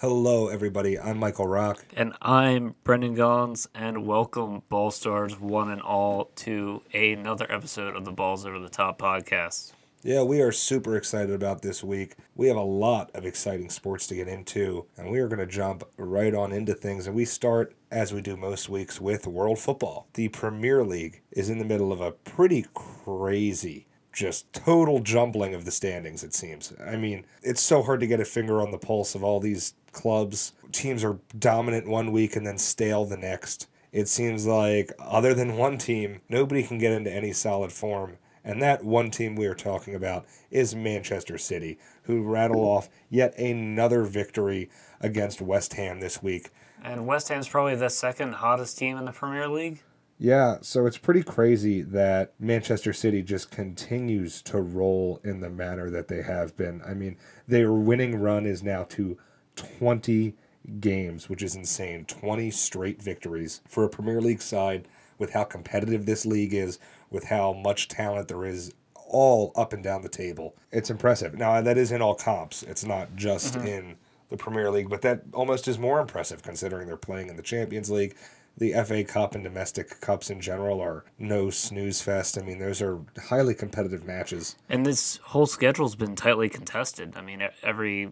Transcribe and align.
Hello, 0.00 0.48
everybody. 0.48 0.98
I'm 0.98 1.18
Michael 1.18 1.46
Rock. 1.46 1.84
And 1.94 2.14
I'm 2.22 2.74
Brendan 2.84 3.12
Gons, 3.12 3.68
and 3.74 4.06
welcome, 4.06 4.62
Ball 4.70 4.90
Stars, 4.90 5.38
one 5.38 5.70
and 5.70 5.82
all, 5.82 6.30
to 6.36 6.80
another 6.94 7.46
episode 7.52 7.94
of 7.94 8.06
the 8.06 8.10
Balls 8.10 8.46
Over 8.46 8.58
the 8.60 8.70
Top 8.70 8.98
podcast. 8.98 9.74
Yeah, 10.02 10.22
we 10.22 10.40
are 10.40 10.52
super 10.52 10.96
excited 10.96 11.34
about 11.34 11.60
this 11.60 11.84
week. 11.84 12.14
We 12.34 12.48
have 12.48 12.56
a 12.56 12.62
lot 12.62 13.10
of 13.12 13.26
exciting 13.26 13.68
sports 13.68 14.06
to 14.06 14.14
get 14.14 14.26
into, 14.26 14.86
and 14.96 15.10
we 15.10 15.18
are 15.18 15.28
going 15.28 15.38
to 15.38 15.46
jump 15.46 15.84
right 15.98 16.34
on 16.34 16.50
into 16.50 16.72
things. 16.72 17.06
And 17.06 17.14
we 17.14 17.26
start, 17.26 17.76
as 17.90 18.14
we 18.14 18.22
do 18.22 18.38
most 18.38 18.70
weeks, 18.70 19.02
with 19.02 19.26
world 19.26 19.58
football. 19.58 20.08
The 20.14 20.28
Premier 20.28 20.82
League 20.82 21.20
is 21.30 21.50
in 21.50 21.58
the 21.58 21.64
middle 21.66 21.92
of 21.92 22.00
a 22.00 22.12
pretty 22.12 22.64
crazy 22.72 23.86
just 24.12 24.52
total 24.52 25.00
jumbling 25.00 25.54
of 25.54 25.64
the 25.64 25.70
standings, 25.70 26.24
it 26.24 26.34
seems. 26.34 26.72
I 26.84 26.96
mean, 26.96 27.24
it's 27.42 27.62
so 27.62 27.82
hard 27.82 28.00
to 28.00 28.06
get 28.06 28.20
a 28.20 28.24
finger 28.24 28.60
on 28.60 28.70
the 28.70 28.78
pulse 28.78 29.14
of 29.14 29.24
all 29.24 29.40
these 29.40 29.74
clubs. 29.92 30.52
Teams 30.72 31.04
are 31.04 31.18
dominant 31.38 31.88
one 31.88 32.12
week 32.12 32.36
and 32.36 32.46
then 32.46 32.58
stale 32.58 33.04
the 33.04 33.16
next. 33.16 33.68
It 33.92 34.08
seems 34.08 34.46
like, 34.46 34.92
other 34.98 35.34
than 35.34 35.56
one 35.56 35.78
team, 35.78 36.20
nobody 36.28 36.62
can 36.62 36.78
get 36.78 36.92
into 36.92 37.12
any 37.12 37.32
solid 37.32 37.72
form. 37.72 38.18
And 38.44 38.62
that 38.62 38.84
one 38.84 39.10
team 39.10 39.36
we 39.36 39.46
are 39.46 39.54
talking 39.54 39.94
about 39.94 40.26
is 40.50 40.74
Manchester 40.74 41.36
City, 41.36 41.78
who 42.04 42.22
rattle 42.22 42.60
off 42.60 42.88
yet 43.10 43.36
another 43.38 44.04
victory 44.04 44.70
against 45.00 45.42
West 45.42 45.74
Ham 45.74 46.00
this 46.00 46.22
week. 46.22 46.50
And 46.82 47.06
West 47.06 47.28
Ham's 47.28 47.48
probably 47.48 47.74
the 47.74 47.90
second 47.90 48.34
hottest 48.34 48.78
team 48.78 48.96
in 48.96 49.04
the 49.04 49.12
Premier 49.12 49.46
League. 49.48 49.82
Yeah, 50.22 50.58
so 50.60 50.84
it's 50.84 50.98
pretty 50.98 51.22
crazy 51.22 51.80
that 51.80 52.34
Manchester 52.38 52.92
City 52.92 53.22
just 53.22 53.50
continues 53.50 54.42
to 54.42 54.60
roll 54.60 55.18
in 55.24 55.40
the 55.40 55.48
manner 55.48 55.88
that 55.88 56.08
they 56.08 56.20
have 56.20 56.54
been. 56.58 56.82
I 56.86 56.92
mean, 56.92 57.16
their 57.48 57.72
winning 57.72 58.20
run 58.20 58.44
is 58.44 58.62
now 58.62 58.84
to 58.90 59.16
20 59.56 60.34
games, 60.78 61.30
which 61.30 61.42
is 61.42 61.56
insane. 61.56 62.04
20 62.04 62.50
straight 62.50 63.00
victories 63.00 63.62
for 63.66 63.82
a 63.82 63.88
Premier 63.88 64.20
League 64.20 64.42
side 64.42 64.86
with 65.16 65.32
how 65.32 65.44
competitive 65.44 66.04
this 66.04 66.26
league 66.26 66.52
is, 66.52 66.78
with 67.08 67.24
how 67.24 67.54
much 67.54 67.88
talent 67.88 68.28
there 68.28 68.44
is 68.44 68.74
all 68.94 69.52
up 69.56 69.72
and 69.72 69.82
down 69.82 70.02
the 70.02 70.10
table. 70.10 70.54
It's 70.70 70.90
impressive. 70.90 71.38
Now, 71.38 71.62
that 71.62 71.78
is 71.78 71.92
in 71.92 72.02
all 72.02 72.14
comps, 72.14 72.62
it's 72.62 72.84
not 72.84 73.16
just 73.16 73.54
mm-hmm. 73.54 73.66
in 73.66 73.96
the 74.28 74.36
Premier 74.36 74.70
League, 74.70 74.90
but 74.90 75.00
that 75.00 75.22
almost 75.32 75.66
is 75.66 75.78
more 75.78 75.98
impressive 75.98 76.42
considering 76.42 76.86
they're 76.86 76.98
playing 76.98 77.30
in 77.30 77.36
the 77.36 77.42
Champions 77.42 77.90
League 77.90 78.16
the 78.58 78.72
FA 78.84 79.04
Cup 79.04 79.34
and 79.34 79.44
domestic 79.44 80.00
cups 80.00 80.30
in 80.30 80.40
general 80.40 80.80
are 80.80 81.04
no 81.18 81.50
snooze 81.50 82.00
fest. 82.00 82.38
I 82.38 82.42
mean, 82.42 82.58
those 82.58 82.82
are 82.82 83.00
highly 83.28 83.54
competitive 83.54 84.04
matches. 84.04 84.56
And 84.68 84.84
this 84.84 85.16
whole 85.18 85.46
schedule's 85.46 85.96
been 85.96 86.16
tightly 86.16 86.48
contested. 86.48 87.14
I 87.16 87.22
mean, 87.22 87.42
every 87.62 88.10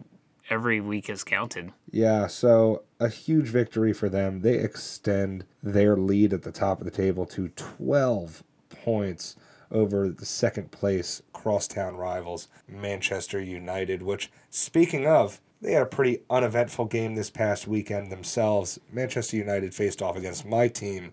every 0.49 0.81
week 0.81 1.09
is 1.09 1.23
counted. 1.23 1.71
Yeah, 1.91 2.27
so 2.27 2.83
a 2.99 3.09
huge 3.09 3.47
victory 3.49 3.93
for 3.93 4.09
them. 4.09 4.41
They 4.41 4.55
extend 4.55 5.45
their 5.61 5.95
lead 5.95 6.33
at 6.33 6.43
the 6.43 6.51
top 6.51 6.79
of 6.79 6.85
the 6.85 6.91
table 6.91 7.25
to 7.27 7.49
12 7.49 8.43
points 8.69 9.35
over 9.71 10.09
the 10.09 10.25
second 10.25 10.71
place 10.71 11.21
crosstown 11.31 11.95
rivals, 11.95 12.47
Manchester 12.67 13.39
United, 13.39 14.01
which, 14.01 14.31
speaking 14.49 15.05
of, 15.05 15.39
they 15.61 15.73
had 15.73 15.83
a 15.83 15.87
pretty 15.87 16.21
uneventful 16.29 16.85
game 16.85 17.15
this 17.15 17.29
past 17.29 17.67
weekend 17.67 18.11
themselves. 18.11 18.79
Manchester 18.91 19.37
United 19.37 19.73
faced 19.73 20.01
off 20.01 20.15
against 20.15 20.45
my 20.45 20.67
team, 20.67 21.11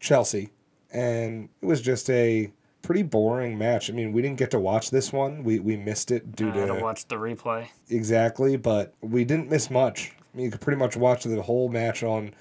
Chelsea, 0.00 0.50
and 0.92 1.48
it 1.62 1.66
was 1.66 1.80
just 1.80 2.10
a 2.10 2.50
pretty 2.82 3.02
boring 3.02 3.56
match. 3.58 3.90
I 3.90 3.92
mean, 3.92 4.12
we 4.12 4.22
didn't 4.22 4.38
get 4.38 4.50
to 4.52 4.58
watch 4.58 4.90
this 4.90 5.12
one. 5.12 5.44
We 5.44 5.58
we 5.60 5.76
missed 5.76 6.10
it 6.10 6.34
due 6.34 6.52
to, 6.52 6.66
to 6.66 6.74
watch 6.74 7.06
the 7.06 7.16
replay. 7.16 7.68
Exactly, 7.90 8.56
but 8.56 8.94
we 9.00 9.24
didn't 9.24 9.50
miss 9.50 9.70
much. 9.70 10.12
I 10.20 10.36
mean, 10.36 10.46
you 10.46 10.50
could 10.50 10.60
pretty 10.60 10.78
much 10.78 10.96
watch 10.96 11.24
the 11.24 11.42
whole 11.42 11.68
match 11.68 12.02
on 12.02 12.34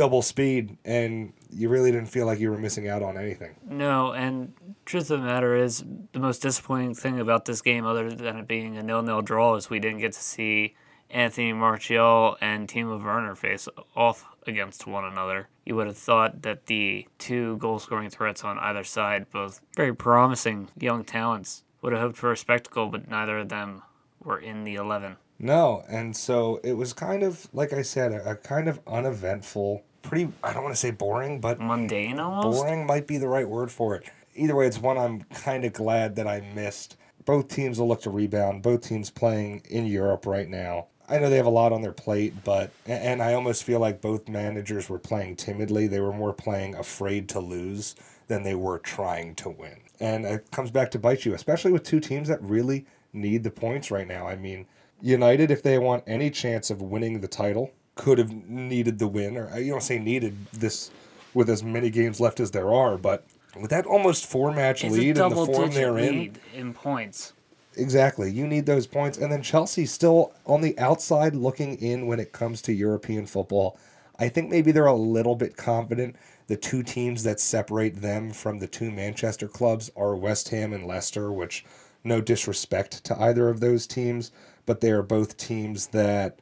double 0.00 0.22
speed, 0.22 0.78
and 0.86 1.30
you 1.50 1.68
really 1.68 1.92
didn't 1.92 2.08
feel 2.08 2.24
like 2.24 2.40
you 2.40 2.50
were 2.50 2.56
missing 2.56 2.88
out 2.88 3.02
on 3.02 3.18
anything. 3.18 3.54
No, 3.68 4.12
and 4.12 4.54
truth 4.86 5.10
of 5.10 5.20
the 5.20 5.26
matter 5.26 5.54
is, 5.54 5.84
the 6.12 6.18
most 6.18 6.40
disappointing 6.40 6.94
thing 6.94 7.20
about 7.20 7.44
this 7.44 7.60
game, 7.60 7.84
other 7.84 8.10
than 8.10 8.38
it 8.38 8.48
being 8.48 8.78
a 8.78 8.82
nil-nil 8.82 9.20
draw, 9.20 9.56
is 9.56 9.68
we 9.68 9.78
didn't 9.78 9.98
get 9.98 10.14
to 10.14 10.22
see 10.22 10.74
Anthony 11.10 11.52
Martial 11.52 12.38
and 12.40 12.66
Timo 12.66 12.98
Werner 13.04 13.34
face 13.34 13.68
off 13.94 14.24
against 14.46 14.86
one 14.86 15.04
another. 15.04 15.48
You 15.66 15.76
would 15.76 15.86
have 15.86 15.98
thought 15.98 16.40
that 16.40 16.64
the 16.64 17.06
two 17.18 17.58
goal-scoring 17.58 18.08
threats 18.08 18.42
on 18.42 18.58
either 18.58 18.84
side, 18.84 19.30
both 19.30 19.60
very 19.76 19.94
promising 19.94 20.68
young 20.78 21.04
talents, 21.04 21.62
would 21.82 21.92
have 21.92 22.00
hoped 22.00 22.16
for 22.16 22.32
a 22.32 22.38
spectacle, 22.38 22.86
but 22.88 23.06
neither 23.06 23.36
of 23.40 23.50
them 23.50 23.82
were 24.18 24.38
in 24.38 24.64
the 24.64 24.76
11. 24.76 25.18
No, 25.38 25.84
and 25.88 26.16
so 26.16 26.58
it 26.64 26.74
was 26.74 26.94
kind 26.94 27.22
of, 27.22 27.48
like 27.52 27.74
I 27.74 27.82
said, 27.82 28.12
a, 28.12 28.30
a 28.30 28.36
kind 28.36 28.66
of 28.66 28.80
uneventful 28.86 29.84
pretty 30.02 30.32
I 30.42 30.52
don't 30.52 30.62
want 30.62 30.74
to 30.74 30.80
say 30.80 30.90
boring, 30.90 31.40
but 31.40 31.60
mundane 31.60 32.18
almost. 32.18 32.58
Boring 32.58 32.86
might 32.86 33.06
be 33.06 33.18
the 33.18 33.28
right 33.28 33.48
word 33.48 33.70
for 33.70 33.94
it. 33.94 34.04
Either 34.34 34.54
way, 34.56 34.66
it's 34.66 34.78
one 34.78 34.96
I'm 34.96 35.22
kind 35.34 35.64
of 35.64 35.72
glad 35.72 36.16
that 36.16 36.26
I 36.26 36.40
missed. 36.54 36.96
Both 37.24 37.48
teams 37.48 37.78
will 37.78 37.88
look 37.88 38.02
to 38.02 38.10
rebound. 38.10 38.62
Both 38.62 38.88
teams 38.88 39.10
playing 39.10 39.62
in 39.68 39.86
Europe 39.86 40.26
right 40.26 40.48
now. 40.48 40.86
I 41.08 41.18
know 41.18 41.28
they 41.28 41.36
have 41.36 41.46
a 41.46 41.50
lot 41.50 41.72
on 41.72 41.82
their 41.82 41.92
plate, 41.92 42.34
but 42.44 42.70
and 42.86 43.20
I 43.20 43.34
almost 43.34 43.64
feel 43.64 43.80
like 43.80 44.00
both 44.00 44.28
managers 44.28 44.88
were 44.88 44.98
playing 44.98 45.36
timidly. 45.36 45.88
They 45.88 46.00
were 46.00 46.12
more 46.12 46.32
playing 46.32 46.76
afraid 46.76 47.28
to 47.30 47.40
lose 47.40 47.96
than 48.28 48.44
they 48.44 48.54
were 48.54 48.78
trying 48.78 49.34
to 49.34 49.50
win. 49.50 49.80
And 49.98 50.24
it 50.24 50.50
comes 50.52 50.70
back 50.70 50.92
to 50.92 50.98
bite 50.98 51.24
you, 51.24 51.34
especially 51.34 51.72
with 51.72 51.82
two 51.82 51.98
teams 51.98 52.28
that 52.28 52.40
really 52.40 52.86
need 53.12 53.42
the 53.42 53.50
points 53.50 53.90
right 53.90 54.06
now. 54.06 54.28
I 54.28 54.36
mean, 54.36 54.66
United, 55.02 55.50
if 55.50 55.62
they 55.62 55.78
want 55.78 56.04
any 56.06 56.30
chance 56.30 56.70
of 56.70 56.80
winning 56.80 57.20
the 57.20 57.28
title, 57.28 57.72
could 58.00 58.16
have 58.16 58.32
needed 58.48 58.98
the 58.98 59.06
win, 59.06 59.36
or 59.36 59.58
you 59.58 59.70
don't 59.70 59.82
say 59.82 59.98
needed 59.98 60.34
this 60.54 60.90
with 61.34 61.50
as 61.50 61.62
many 61.62 61.90
games 61.90 62.18
left 62.18 62.40
as 62.40 62.50
there 62.50 62.72
are, 62.72 62.96
but 62.96 63.26
with 63.60 63.68
that 63.68 63.84
almost 63.84 64.24
four 64.24 64.50
match 64.52 64.82
it's 64.82 64.96
lead 64.96 65.18
and 65.18 65.32
the 65.36 65.46
form 65.46 65.70
they're 65.70 65.98
in, 65.98 66.34
in 66.54 66.72
points. 66.72 67.34
Exactly. 67.76 68.30
You 68.30 68.46
need 68.46 68.64
those 68.64 68.86
points. 68.86 69.18
And 69.18 69.30
then 69.30 69.42
Chelsea 69.42 69.84
still 69.84 70.32
on 70.46 70.62
the 70.62 70.78
outside 70.78 71.34
looking 71.34 71.76
in 71.76 72.06
when 72.06 72.18
it 72.18 72.32
comes 72.32 72.62
to 72.62 72.72
European 72.72 73.26
football. 73.26 73.78
I 74.18 74.30
think 74.30 74.48
maybe 74.50 74.72
they're 74.72 74.86
a 74.86 74.94
little 74.94 75.36
bit 75.36 75.58
confident. 75.58 76.16
The 76.46 76.56
two 76.56 76.82
teams 76.82 77.22
that 77.24 77.38
separate 77.38 78.00
them 78.00 78.30
from 78.30 78.60
the 78.60 78.66
two 78.66 78.90
Manchester 78.90 79.46
clubs 79.46 79.90
are 79.94 80.16
West 80.16 80.48
Ham 80.48 80.72
and 80.72 80.86
Leicester, 80.86 81.30
which 81.30 81.66
no 82.02 82.22
disrespect 82.22 83.04
to 83.04 83.20
either 83.20 83.50
of 83.50 83.60
those 83.60 83.86
teams, 83.86 84.32
but 84.64 84.80
they 84.80 84.90
are 84.90 85.02
both 85.02 85.36
teams 85.36 85.88
that 85.88 86.38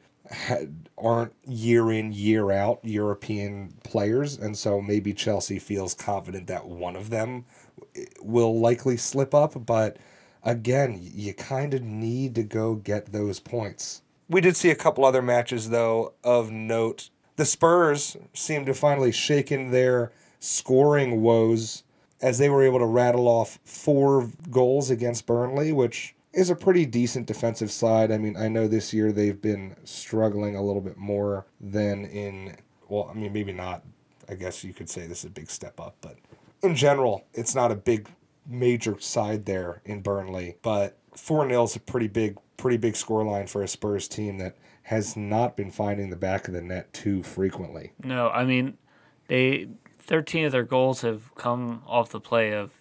aren't 0.99 1.33
year 1.47 1.91
in 1.91 2.13
year 2.13 2.51
out 2.51 2.81
European 2.83 3.75
players, 3.85 4.37
and 4.37 4.57
so 4.57 4.81
maybe 4.81 5.13
Chelsea 5.13 5.59
feels 5.59 5.95
confident 5.95 6.47
that 6.47 6.67
one 6.67 6.97
of 6.97 7.11
them 7.11 7.45
eh, 7.97 8.05
will 8.21 8.59
likely 8.59 8.97
slip 8.97 9.35
up. 9.35 9.67
But 9.67 9.97
again, 10.43 10.99
you 11.01 11.35
kind 11.35 11.75
of 11.75 11.83
need 11.83 12.35
to 12.35 12.43
go 12.43 12.75
get 12.75 13.13
those 13.13 13.41
points. 13.41 14.03
We 14.29 14.41
did 14.41 14.57
see 14.57 14.71
a 14.71 14.77
couple 14.77 15.05
other 15.05 15.23
matches 15.23 15.71
though 15.71 16.15
of 16.23 16.51
note. 16.51 17.11
The 17.37 17.45
Spurs 17.45 18.17
seemed 18.35 18.67
to 18.67 18.75
finally 18.75 19.13
shake 19.13 19.51
in 19.53 19.71
their 19.71 20.13
scoring 20.41 21.23
woes 21.23 21.85
as 22.21 22.39
they 22.39 22.49
were 22.49 22.63
able 22.63 22.81
to 22.81 22.87
rattle 22.87 23.29
off 23.29 23.59
four 23.65 24.31
goals 24.51 24.91
against 24.91 25.27
Burnley, 25.27 25.73
which 25.73 26.15
is 26.39 26.51
a 26.51 26.55
pretty 26.55 26.87
decent 26.87 27.27
defensive 27.27 27.71
side. 27.71 28.13
I 28.13 28.19
mean, 28.19 28.37
I 28.37 28.47
know 28.47 28.69
this 28.69 28.95
year 28.95 29.11
they've 29.11 29.41
been 29.41 29.75
struggling 29.83 30.55
a 30.55 30.63
little 30.63 30.81
bit 30.81 30.97
more 30.97 31.47
than 31.61 32.05
in, 32.05 32.57
well, 32.89 33.09
I 33.11 33.15
mean, 33.15 33.33
maybe 33.33 33.53
not. 33.53 33.83
I 34.29 34.35
guess 34.35 34.63
you 34.63 34.73
could 34.73 34.89
say 34.89 35.07
this 35.07 35.21
is 35.21 35.25
a 35.25 35.31
big 35.31 35.51
step 35.51 35.81
up, 35.81 35.97
but 36.01 36.17
in 36.63 36.77
general, 36.77 37.25
it's 37.35 37.55
not 37.55 37.73
a 37.73 37.75
big 37.75 38.09
major 38.47 39.01
side 39.01 39.47
there 39.47 39.83
in 39.85 40.01
Burnley. 40.01 40.57
But 40.63 40.97
4 41.17 41.49
0 41.49 41.65
is 41.65 41.75
a 41.75 41.81
pretty 41.81 42.09
big, 42.09 42.39
pretty 42.57 42.77
big 42.77 42.95
score 42.95 43.25
line 43.25 43.47
for 43.47 43.63
a 43.63 43.69
Spurs 43.69 44.07
team 44.07 44.39
that 44.39 44.57
has 44.83 45.17
not 45.17 45.57
been 45.57 45.71
finding 45.71 46.11
the 46.11 46.17
back 46.17 46.47
of 46.47 46.55
the 46.55 46.63
net 46.63 46.93
too 46.93 47.23
frequently. 47.23 47.93
No, 48.05 48.29
I 48.29 48.45
mean, 48.45 48.79
they 49.27 49.69
13 49.99 50.45
of 50.45 50.53
their 50.53 50.63
goals 50.63 51.01
have 51.01 51.35
come 51.35 51.83
off 51.87 52.11
the 52.11 52.21
play 52.21 52.53
of 52.53 52.78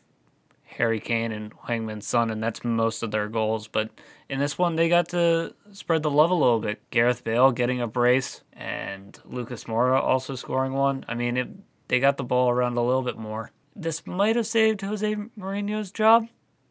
Harry 0.78 1.00
Kane 1.00 1.32
and 1.32 1.52
Heung-min 1.52 2.02
Son, 2.02 2.30
and 2.30 2.42
that's 2.42 2.64
most 2.64 3.02
of 3.02 3.12
their 3.12 3.28
goals. 3.28 3.68
But 3.68 3.90
in 4.30 4.40
this 4.40 4.58
one, 4.58 4.76
they 4.76 4.90
got 4.90 5.10
to 5.10 5.54
spread 5.72 6.04
the 6.04 6.12
love 6.12 6.32
a 6.32 6.36
little 6.36 6.60
bit. 6.60 6.88
Gareth 6.92 7.24
Bale 7.24 7.52
getting 7.52 7.82
a 7.82 7.88
brace, 7.88 8.42
and 8.54 9.20
Lucas 9.26 9.64
Moura 9.66 10.02
also 10.02 10.36
scoring 10.36 10.74
one. 10.74 11.04
I 11.08 11.16
mean, 11.16 11.36
it, 11.38 11.50
they 11.88 12.00
got 12.00 12.18
the 12.18 12.24
ball 12.24 12.50
around 12.50 12.78
a 12.78 12.84
little 12.84 13.02
bit 13.02 13.18
more. 13.18 13.52
This 13.76 14.06
might 14.06 14.36
have 14.36 14.48
saved 14.48 14.82
Jose 14.82 15.16
Mourinho's 15.38 15.92
job. 15.92 16.28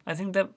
I 0.07 0.15
think 0.15 0.35
that, 0.35 0.51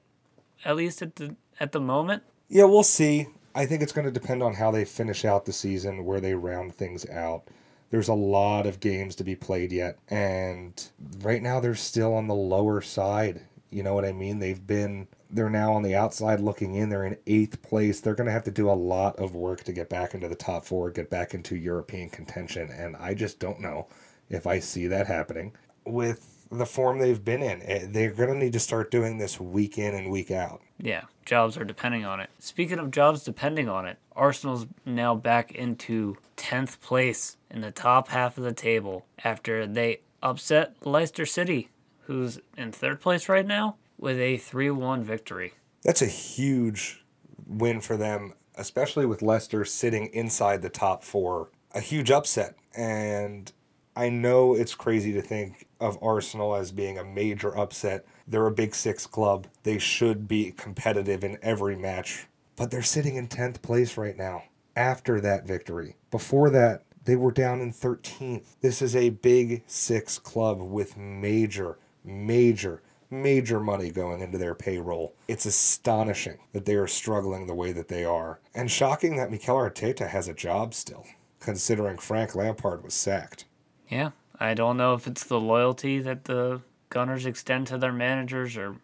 at 0.63 0.75
least 0.75 1.01
at 1.01 1.16
the 1.16 1.36
at 1.60 1.72
the 1.72 1.80
moment. 1.80 2.24
Yeah, 2.48 2.66
we'll 2.66 2.84
see. 2.84 3.28
I 3.56 3.66
think 3.66 3.81
it's 3.81 3.92
going 3.92 4.06
to 4.06 4.12
depend 4.12 4.44
on 4.44 4.54
how 4.54 4.72
they 4.72 4.86
finish 4.86 5.25
out 5.25 5.46
the 5.46 5.54
season, 5.54 6.06
where 6.06 6.22
they 6.22 6.36
round 6.36 6.75
things 6.75 7.07
out 7.10 7.44
there's 7.89 8.07
a 8.07 8.13
lot 8.13 8.65
of 8.68 8.80
games 8.80 9.15
to 9.15 9.24
be 9.24 9.36
played 9.36 9.71
yet 9.71 9.97
and 10.09 10.89
right 11.21 11.41
now 11.41 11.59
they're 11.59 11.75
still 11.75 12.13
on 12.13 12.27
the 12.27 12.36
lower 12.36 12.81
side 12.81 13.41
You 13.71 13.83
know 13.83 13.94
what 13.94 14.06
I 14.06 14.12
mean? 14.13 14.39
They've 14.39 14.65
been 14.65 15.07
they're 15.30 15.50
now 15.50 15.74
on 15.74 15.83
the 15.83 15.95
outside 15.95 16.39
looking 16.39 16.74
in. 16.75 16.89
They're 16.89 17.06
in 17.06 17.18
eighth 17.27 17.62
place. 17.62 18.00
They're 18.01 18.15
going 18.15 18.25
to 18.25 18.33
have 18.33 18.44
to 18.45 18.51
do 18.51 18.69
a 18.69 18.74
lot 18.74 19.18
of 19.19 19.36
work 19.36 19.63
to 19.65 19.74
get 19.74 19.89
back 19.89 20.13
into 20.15 20.27
the 20.27 20.36
top 20.36 20.65
four, 20.65 20.89
get 20.89 21.09
back 21.09 21.33
into 21.36 21.56
European 21.56 22.09
contention. 22.09 22.69
And 22.71 22.95
I 22.97 23.13
just 23.13 23.39
don't 23.39 23.59
know 23.59 23.88
if 24.30 24.47
I 24.47 24.59
see 24.59 24.88
that 24.88 25.07
happening 25.07 25.53
with 25.86 26.38
the 26.51 26.66
form 26.66 27.00
they've 27.00 27.24
been 27.24 27.42
in. 27.44 27.62
Eh, 27.63 27.86
They're 27.88 28.12
going 28.12 28.30
to 28.30 28.36
need 28.38 28.54
to 28.54 28.60
start 28.60 28.92
doing 28.92 29.18
this 29.18 29.40
week 29.40 29.78
in 29.78 29.94
and 29.94 30.10
week 30.12 30.31
out. 30.31 30.62
Yeah, 30.80 31.04
jobs 31.25 31.57
are 31.57 31.63
depending 31.63 32.06
on 32.06 32.19
it. 32.19 32.30
Speaking 32.40 32.80
of 32.80 32.92
jobs 32.92 33.24
depending 33.24 33.69
on 33.69 33.86
it, 33.86 33.98
Arsenal's 34.16 34.66
now 34.86 35.16
back 35.16 35.51
into 35.51 36.18
10th 36.38 36.80
place 36.80 37.38
in 37.51 37.62
the 37.62 37.72
top 37.72 38.10
half 38.10 38.38
of 38.38 38.44
the 38.44 38.54
table 38.54 39.06
after 39.24 39.68
they 39.68 40.01
upset 40.24 40.75
Leicester 40.86 41.25
City, 41.25 41.69
who's 42.01 42.40
in 42.57 42.72
third 42.72 43.00
place 43.00 43.30
right 43.30 43.46
now, 43.46 43.75
with 43.98 44.18
a 44.18 44.38
3 44.38 44.72
1 44.72 45.04
victory. 45.04 45.54
That's 45.84 46.01
a 46.01 46.07
huge 46.07 47.04
win 47.48 47.80
for 47.81 47.96
them, 47.98 48.34
especially 48.56 49.06
with 49.06 49.22
Leicester 49.22 49.63
sitting 49.66 50.07
inside 50.07 50.62
the 50.62 50.69
top 50.69 51.04
four. 51.04 51.50
A 51.74 51.80
huge 51.80 52.12
upset. 52.12 52.56
And 52.75 53.51
I 53.96 54.10
know 54.10 54.56
it's 54.56 54.75
crazy 54.75 55.12
to 55.13 55.22
think 55.22 55.68
of 55.79 55.97
Arsenal 56.01 56.55
as 56.55 56.71
being 56.71 56.97
a 56.97 57.03
major 57.03 57.57
upset. 57.57 58.05
They're 58.27 58.47
a 58.47 58.51
big 58.51 58.75
six 58.75 59.07
club. 59.07 59.47
They 59.63 59.77
should 59.77 60.27
be 60.27 60.51
competitive 60.51 61.23
in 61.23 61.37
every 61.41 61.75
match. 61.75 62.27
But 62.55 62.71
they're 62.71 62.81
sitting 62.81 63.15
in 63.15 63.27
10th 63.27 63.61
place 63.61 63.97
right 63.97 64.17
now 64.17 64.43
after 64.75 65.21
that 65.21 65.45
victory. 65.45 65.95
Before 66.11 66.49
that, 66.49 66.83
they 67.05 67.15
were 67.15 67.31
down 67.31 67.61
in 67.61 67.71
13th. 67.71 68.55
This 68.61 68.81
is 68.81 68.95
a 68.95 69.09
big 69.09 69.63
six 69.67 70.19
club 70.19 70.61
with 70.61 70.97
major, 70.97 71.77
major, 72.03 72.81
major 73.09 73.59
money 73.59 73.89
going 73.89 74.21
into 74.21 74.37
their 74.37 74.55
payroll. 74.55 75.15
It's 75.27 75.45
astonishing 75.45 76.39
that 76.53 76.65
they 76.65 76.75
are 76.75 76.87
struggling 76.87 77.47
the 77.47 77.55
way 77.55 77.71
that 77.71 77.87
they 77.87 78.03
are. 78.05 78.39
And 78.53 78.69
shocking 78.69 79.15
that 79.17 79.31
Mikel 79.31 79.55
Arteta 79.55 80.07
has 80.09 80.27
a 80.27 80.33
job 80.33 80.73
still, 80.73 81.05
considering 81.39 81.97
Frank 81.97 82.35
Lampard 82.35 82.83
was 82.83 82.93
sacked. 82.93 83.45
Yeah, 83.87 84.11
I 84.39 84.53
don't 84.53 84.77
know 84.77 84.94
if 84.94 85.06
it's 85.06 85.24
the 85.24 85.39
loyalty 85.39 86.00
that 86.00 86.25
the 86.25 86.62
Gunners 86.89 87.25
extend 87.25 87.68
to 87.68 87.77
their 87.77 87.91
managers 87.91 88.57
or 88.57 88.77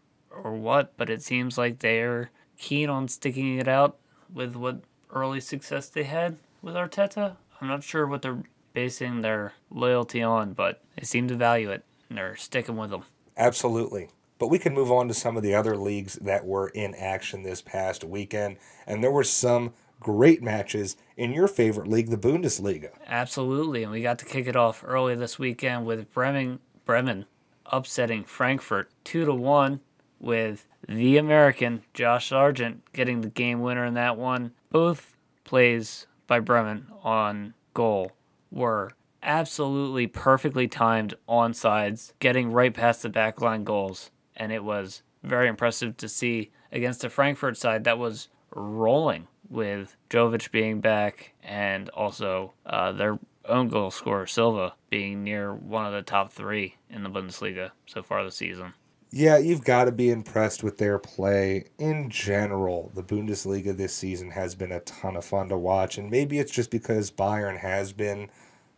or 0.43 0.53
what, 0.53 0.95
but 0.97 1.09
it 1.09 1.21
seems 1.21 1.57
like 1.57 1.79
they're 1.79 2.29
keen 2.57 2.89
on 2.89 3.07
sticking 3.07 3.57
it 3.57 3.67
out 3.67 3.97
with 4.33 4.55
what 4.55 4.81
early 5.13 5.39
success 5.39 5.87
they 5.87 6.03
had 6.03 6.37
with 6.61 6.75
Arteta. 6.75 7.37
I'm 7.61 7.67
not 7.67 7.83
sure 7.83 8.05
what 8.05 8.21
they're 8.21 8.43
basing 8.73 9.21
their 9.21 9.53
loyalty 9.69 10.21
on, 10.21 10.53
but 10.53 10.83
they 10.95 11.05
seem 11.05 11.27
to 11.29 11.35
value 11.35 11.71
it 11.71 11.83
and 12.09 12.17
they're 12.17 12.35
sticking 12.35 12.75
with 12.75 12.89
them. 12.89 13.03
Absolutely. 13.37 14.09
But 14.37 14.49
we 14.49 14.59
can 14.59 14.73
move 14.73 14.91
on 14.91 15.07
to 15.07 15.13
some 15.13 15.37
of 15.37 15.43
the 15.43 15.55
other 15.55 15.77
leagues 15.77 16.15
that 16.15 16.45
were 16.45 16.67
in 16.69 16.93
action 16.95 17.43
this 17.43 17.61
past 17.61 18.03
weekend. 18.03 18.57
And 18.85 19.01
there 19.01 19.11
were 19.11 19.23
some 19.23 19.73
great 20.01 20.43
matches 20.43 20.97
in 21.17 21.33
your 21.33 21.47
favorite 21.47 21.87
league, 21.87 22.09
the 22.09 22.17
Bundesliga. 22.17 22.89
Absolutely, 23.07 23.83
and 23.83 23.91
we 23.91 24.01
got 24.01 24.19
to 24.19 24.25
kick 24.25 24.47
it 24.47 24.55
off 24.55 24.83
early 24.85 25.15
this 25.15 25.39
weekend 25.39 25.85
with 25.85 26.11
Bremen 26.13 26.59
Bremen 26.85 27.25
upsetting 27.65 28.23
Frankfurt 28.23 28.91
two 29.03 29.25
to 29.25 29.33
one 29.33 29.79
with 30.19 30.67
the 30.87 31.17
American 31.17 31.83
Josh 31.93 32.29
Sargent 32.29 32.83
getting 32.93 33.21
the 33.21 33.29
game 33.29 33.61
winner 33.61 33.85
in 33.85 33.95
that 33.95 34.17
one. 34.17 34.51
Both 34.71 35.15
plays 35.43 36.07
by 36.27 36.39
Bremen 36.39 36.87
on 37.03 37.53
goal 37.73 38.11
were 38.51 38.91
absolutely 39.23 40.07
perfectly 40.07 40.67
timed 40.67 41.15
onsides, 41.27 42.13
getting 42.19 42.51
right 42.51 42.73
past 42.73 43.01
the 43.01 43.09
backline 43.09 43.63
goals, 43.63 44.11
and 44.35 44.51
it 44.51 44.63
was 44.63 45.01
very 45.23 45.47
impressive 45.47 45.97
to 45.97 46.07
see 46.07 46.51
against 46.71 47.01
the 47.01 47.09
Frankfurt 47.09 47.57
side 47.57 47.83
that 47.83 47.97
was 47.97 48.27
rolling 48.51 49.27
with 49.49 49.95
Jovic 50.09 50.51
being 50.51 50.81
back 50.81 51.33
and 51.43 51.89
also 51.89 52.53
uh, 52.65 52.91
their 52.91 53.19
own 53.47 53.67
goal 53.67 53.91
scorer 53.91 54.25
Silva 54.25 54.73
being 54.89 55.23
near 55.23 55.53
one 55.53 55.85
of 55.85 55.93
the 55.93 56.01
top 56.01 56.31
three 56.31 56.77
in 56.89 57.03
the 57.03 57.09
Bundesliga 57.09 57.71
so 57.85 58.01
far 58.01 58.23
this 58.23 58.35
season. 58.35 58.73
Yeah, 59.11 59.37
you've 59.37 59.63
got 59.63 59.85
to 59.85 59.91
be 59.91 60.09
impressed 60.09 60.63
with 60.63 60.77
their 60.77 60.99
play 60.99 61.65
in 61.77 62.09
general. 62.09 62.91
The 62.95 63.03
Bundesliga 63.03 63.75
this 63.75 63.95
season 63.95 64.31
has 64.31 64.55
been 64.55 64.71
a 64.71 64.81
ton 64.81 65.15
of 65.15 65.23
fun 65.23 65.49
to 65.49 65.57
watch, 65.57 65.97
and 65.97 66.09
maybe 66.09 66.39
it's 66.39 66.51
just 66.51 66.69
because 66.69 67.11
Bayern 67.11 67.59
has 67.59 67.93
been 67.93 68.29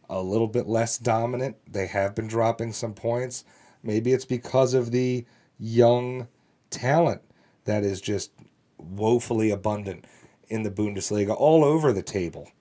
a 0.10 0.22
little 0.22 0.48
bit 0.48 0.68
less 0.68 0.98
dominant. 0.98 1.56
They 1.68 1.88
have 1.88 2.14
been 2.14 2.28
dropping 2.28 2.74
some 2.74 2.94
points. 2.94 3.46
Maybe 3.82 4.14
it's 4.14 4.26
because 4.26 4.74
of 4.74 4.92
the 4.92 5.26
young 5.58 6.28
talent 6.70 7.22
that 7.66 7.84
is 7.84 8.00
just 8.00 8.32
woefully 8.78 9.50
abundant 9.50 10.06
in 10.50 10.64
the 10.64 10.72
Bundesliga 10.72 11.36
all 11.36 11.64
over 11.64 11.92
the 11.92 12.02
table. 12.02 12.52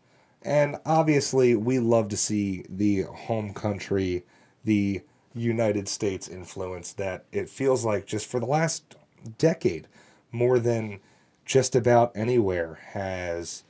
And 0.43 0.77
obviously, 0.85 1.55
we 1.55 1.79
love 1.79 2.09
to 2.11 2.17
see 2.17 2.65
the 2.69 3.03
home 3.03 3.53
country, 3.53 4.25
the 4.65 5.03
United 5.35 5.89
States 5.89 6.29
influence 6.29 6.93
that 6.95 7.25
it 7.33 7.49
feels 7.49 7.85
like 7.85 8.07
just 8.07 8.27
for 8.27 8.41
the 8.41 8.47
last 8.47 8.97
decade, 9.39 9.87
more 10.31 10.59
than 10.59 11.01
just 11.45 11.75
about 11.75 12.13
anywhere, 12.15 12.79
has 12.93 13.65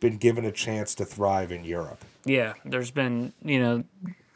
been 0.00 0.16
given 0.16 0.44
a 0.44 0.52
chance 0.52 0.94
to 0.96 1.04
thrive 1.04 1.52
in 1.52 1.64
Europe. 1.64 2.04
Yeah, 2.24 2.54
there's 2.64 2.90
been, 2.90 3.32
you 3.42 3.60
know, 3.60 3.84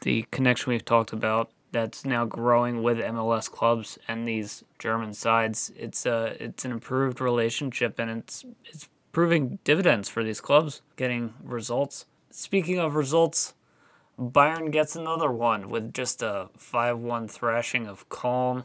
the 0.01 0.25
connection 0.31 0.71
we've 0.71 0.85
talked 0.85 1.13
about 1.13 1.51
that's 1.71 2.05
now 2.05 2.25
growing 2.25 2.81
with 2.81 2.97
MLS 2.97 3.51
clubs 3.51 3.99
and 4.07 4.27
these 4.27 4.63
German 4.79 5.13
sides. 5.13 5.71
It's 5.77 6.05
a 6.05 6.35
it's 6.39 6.65
an 6.65 6.71
improved 6.71 7.19
relationship 7.19 7.99
and 7.99 8.09
it's 8.09 8.45
it's 8.65 8.87
proving 9.17 9.57
dividends 9.63 10.07
for 10.07 10.23
these 10.23 10.39
clubs, 10.39 10.83
getting 10.95 11.33
results. 11.43 12.05
Speaking 12.29 12.77
of 12.77 12.93
results, 12.93 13.55
Bayern 14.19 14.69
gets 14.71 14.95
another 14.95 15.31
one 15.31 15.71
with 15.71 15.91
just 15.91 16.21
a 16.21 16.49
5-1 16.59 17.27
thrashing 17.27 17.87
of 17.87 18.07
Cologne. 18.09 18.63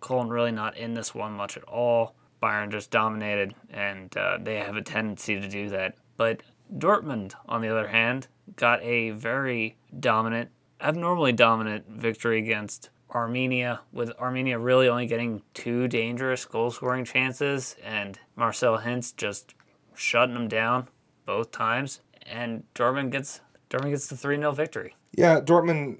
Cologne 0.00 0.30
really 0.30 0.52
not 0.52 0.74
in 0.74 0.94
this 0.94 1.14
one 1.14 1.32
much 1.32 1.54
at 1.54 1.64
all. 1.64 2.14
Bayern 2.42 2.70
just 2.70 2.90
dominated, 2.90 3.54
and 3.68 4.16
uh, 4.16 4.38
they 4.40 4.56
have 4.56 4.74
a 4.74 4.80
tendency 4.80 5.38
to 5.38 5.46
do 5.46 5.68
that. 5.68 5.96
But 6.16 6.40
Dortmund, 6.74 7.34
on 7.46 7.60
the 7.60 7.68
other 7.68 7.88
hand, 7.88 8.26
got 8.56 8.82
a 8.82 9.10
very 9.10 9.76
dominant, 9.98 10.48
abnormally 10.80 11.32
dominant 11.32 11.86
victory 11.90 12.38
against 12.38 12.88
Arminia, 13.10 13.80
with 13.92 14.16
Arminia 14.16 14.64
really 14.64 14.88
only 14.88 15.06
getting 15.06 15.42
two 15.52 15.88
dangerous 15.88 16.46
goal 16.46 16.70
scoring 16.70 17.04
chances, 17.04 17.76
and 17.84 18.18
Marcel 18.34 18.78
Hintz 18.78 19.14
just 19.14 19.54
shutting 20.00 20.34
them 20.34 20.48
down 20.48 20.88
both 21.26 21.50
times. 21.50 22.00
And 22.26 22.64
Dortmund 22.74 23.10
gets 23.10 23.40
Dortmund 23.68 23.90
gets 23.90 24.08
the 24.08 24.16
3 24.16 24.36
0 24.36 24.52
victory. 24.52 24.96
Yeah, 25.12 25.40
Dortmund 25.40 25.98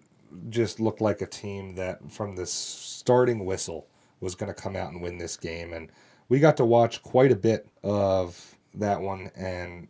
just 0.48 0.80
looked 0.80 1.00
like 1.00 1.20
a 1.20 1.26
team 1.26 1.74
that 1.76 2.10
from 2.10 2.36
the 2.36 2.46
starting 2.46 3.44
whistle 3.44 3.88
was 4.20 4.34
going 4.34 4.52
to 4.52 4.60
come 4.60 4.76
out 4.76 4.92
and 4.92 5.02
win 5.02 5.18
this 5.18 5.36
game. 5.36 5.72
And 5.72 5.90
we 6.28 6.40
got 6.40 6.56
to 6.58 6.64
watch 6.64 7.02
quite 7.02 7.32
a 7.32 7.36
bit 7.36 7.68
of 7.82 8.56
that 8.74 9.00
one. 9.00 9.30
And 9.36 9.88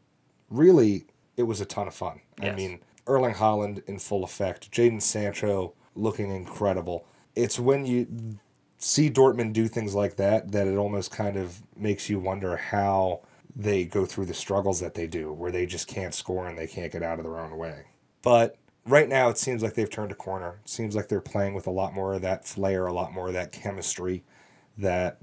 really, 0.48 1.06
it 1.36 1.42
was 1.42 1.60
a 1.60 1.66
ton 1.66 1.88
of 1.88 1.94
fun. 1.94 2.20
I 2.42 2.52
mean, 2.52 2.80
Erling 3.06 3.34
Haaland 3.34 3.86
in 3.86 3.98
full 3.98 4.24
effect, 4.24 4.70
Jadon 4.70 5.02
Sancho 5.02 5.74
looking 5.94 6.34
incredible. 6.34 7.06
It's 7.34 7.58
when 7.58 7.84
you 7.84 8.06
see 8.78 9.10
Dortmund 9.10 9.52
do 9.52 9.68
things 9.68 9.94
like 9.94 10.16
that 10.16 10.52
that 10.52 10.66
it 10.66 10.76
almost 10.76 11.10
kind 11.10 11.36
of 11.36 11.60
makes 11.76 12.08
you 12.08 12.18
wonder 12.18 12.56
how 12.56 13.20
they 13.54 13.84
go 13.84 14.06
through 14.06 14.26
the 14.26 14.34
struggles 14.34 14.80
that 14.80 14.94
they 14.94 15.06
do, 15.06 15.32
where 15.32 15.50
they 15.50 15.66
just 15.66 15.88
can't 15.88 16.14
score 16.14 16.46
and 16.46 16.58
they 16.58 16.66
can't 16.66 16.92
get 16.92 17.02
out 17.02 17.18
of 17.18 17.24
their 17.24 17.38
own 17.38 17.56
way. 17.56 17.84
But 18.22 18.56
right 18.86 19.08
now, 19.08 19.28
it 19.28 19.38
seems 19.38 19.62
like 19.62 19.74
they've 19.74 19.90
turned 19.90 20.12
a 20.12 20.16
corner. 20.16 20.60
It 20.64 20.70
seems 20.70 20.94
like 20.94 21.08
they're 21.08 21.20
playing 21.20 21.54
with 21.54 21.66
a 21.66 21.72
lot 21.72 21.94
more 21.94 22.14
of 22.14 22.22
that 22.22 22.46
flair, 22.46 22.86
a 22.86 22.92
lot 22.92 23.12
more 23.12 23.28
of 23.28 23.34
that 23.34 23.52
chemistry 23.52 24.24
that 24.78 25.18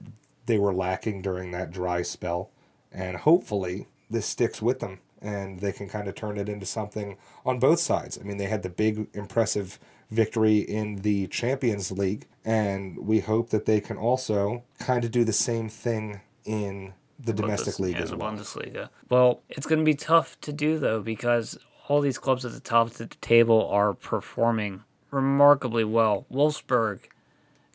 they 0.45 0.57
were 0.57 0.73
lacking 0.73 1.21
during 1.21 1.51
that 1.51 1.71
dry 1.71 2.01
spell. 2.01 2.51
And 2.91 3.17
hopefully, 3.17 3.87
this 4.09 4.25
sticks 4.25 4.61
with 4.61 4.79
them 4.79 4.99
and 5.21 5.59
they 5.59 5.71
can 5.71 5.89
kind 5.89 6.07
of 6.07 6.15
turn 6.15 6.37
it 6.37 6.49
into 6.49 6.65
something 6.65 7.17
on 7.45 7.59
both 7.59 7.79
sides. 7.79 8.17
I 8.19 8.23
mean, 8.23 8.37
they 8.37 8.45
had 8.45 8.63
the 8.63 8.69
big, 8.69 9.07
impressive 9.13 9.79
victory 10.11 10.59
in 10.59 10.97
the 10.97 11.27
Champions 11.27 11.91
League, 11.91 12.27
and 12.45 12.97
we 12.99 13.19
hope 13.19 13.49
that 13.49 13.65
they 13.65 13.81
can 13.81 13.97
also 13.97 14.63
kind 14.79 15.03
of 15.03 15.11
do 15.11 15.23
the 15.23 15.33
same 15.33 15.69
thing 15.69 16.21
in 16.45 16.93
the 17.19 17.33
domestic 17.33 17.75
Bundes- 17.75 17.79
league 17.79 17.95
yeah, 17.95 18.01
as 18.03 18.09
the 18.11 18.17
well. 18.17 18.31
Bundesliga. 18.31 18.89
Well, 19.09 19.41
it's 19.49 19.65
going 19.65 19.79
to 19.79 19.85
be 19.85 19.95
tough 19.95 20.39
to 20.41 20.53
do 20.53 20.77
though 20.77 21.01
because 21.01 21.57
all 21.87 22.01
these 22.01 22.17
clubs 22.17 22.45
at 22.45 22.51
the 22.51 22.59
top 22.59 22.87
of 22.87 22.97
the 22.97 23.07
table 23.07 23.67
are 23.69 23.93
performing 23.93 24.83
remarkably 25.11 25.83
well. 25.83 26.25
Wolfsburg 26.31 26.99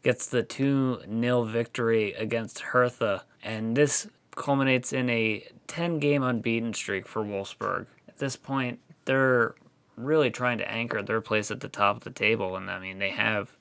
gets 0.02 0.26
the 0.26 0.42
2 0.42 1.02
0 1.08 1.44
victory 1.44 2.12
against 2.14 2.60
Hertha, 2.60 3.24
and 3.42 3.76
this 3.76 4.08
culminates 4.34 4.92
in 4.92 5.08
a 5.10 5.46
10 5.66 5.98
game 5.98 6.22
unbeaten 6.22 6.74
streak 6.74 7.06
for 7.06 7.22
Wolfsburg. 7.22 7.86
At 8.08 8.18
this 8.18 8.36
point, 8.36 8.80
they're 9.04 9.54
really 9.96 10.30
trying 10.30 10.58
to 10.58 10.70
anchor 10.70 11.02
their 11.02 11.20
place 11.20 11.50
at 11.50 11.60
the 11.60 11.68
top 11.68 11.96
of 11.96 12.04
the 12.04 12.10
table, 12.10 12.56
and 12.56 12.70
I 12.70 12.78
mean, 12.78 12.98
they 12.98 13.10
have 13.10 13.56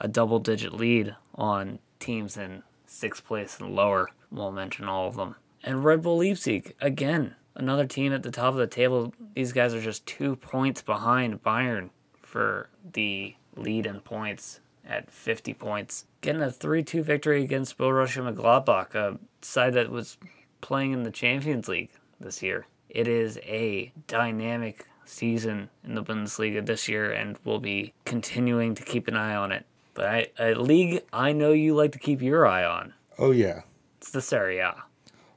a 0.00 0.08
double 0.08 0.38
digit 0.38 0.72
lead 0.72 1.14
on 1.34 1.78
teams 2.00 2.36
in 2.36 2.62
sixth 2.86 3.24
place 3.24 3.58
and 3.60 3.74
lower. 3.74 4.10
Won't 4.34 4.56
mention 4.56 4.88
all 4.88 5.06
of 5.06 5.16
them. 5.16 5.36
And 5.62 5.84
Red 5.84 6.02
Bull 6.02 6.18
Leipzig, 6.18 6.74
again, 6.80 7.36
another 7.54 7.86
team 7.86 8.12
at 8.12 8.24
the 8.24 8.32
top 8.32 8.52
of 8.52 8.56
the 8.56 8.66
table. 8.66 9.14
These 9.34 9.52
guys 9.52 9.72
are 9.72 9.80
just 9.80 10.04
two 10.06 10.36
points 10.36 10.82
behind 10.82 11.42
Bayern 11.42 11.90
for 12.20 12.68
the 12.92 13.36
lead 13.56 13.86
in 13.86 14.00
points 14.00 14.60
at 14.84 15.10
50 15.10 15.54
points. 15.54 16.06
Getting 16.20 16.42
a 16.42 16.50
3 16.50 16.82
2 16.82 17.02
victory 17.02 17.44
against 17.44 17.78
Borussia 17.78 18.22
Mönchengladbach, 18.22 18.94
a 18.94 19.18
side 19.40 19.74
that 19.74 19.90
was 19.90 20.18
playing 20.60 20.92
in 20.92 21.04
the 21.04 21.10
Champions 21.12 21.68
League 21.68 21.90
this 22.18 22.42
year. 22.42 22.66
It 22.88 23.06
is 23.06 23.38
a 23.44 23.92
dynamic 24.08 24.86
season 25.04 25.70
in 25.84 25.94
the 25.94 26.02
Bundesliga 26.02 26.64
this 26.64 26.88
year, 26.88 27.12
and 27.12 27.38
we'll 27.44 27.60
be 27.60 27.92
continuing 28.04 28.74
to 28.74 28.82
keep 28.82 29.06
an 29.06 29.16
eye 29.16 29.34
on 29.34 29.52
it. 29.52 29.64
But 29.94 30.06
I, 30.06 30.26
a 30.38 30.54
league 30.54 31.02
I 31.12 31.32
know 31.32 31.52
you 31.52 31.74
like 31.74 31.92
to 31.92 31.98
keep 31.98 32.20
your 32.20 32.46
eye 32.46 32.64
on. 32.64 32.94
Oh 33.18 33.30
yeah. 33.30 33.62
It's 34.04 34.10
the 34.10 34.20
Serie 34.20 34.58
A. 34.58 34.84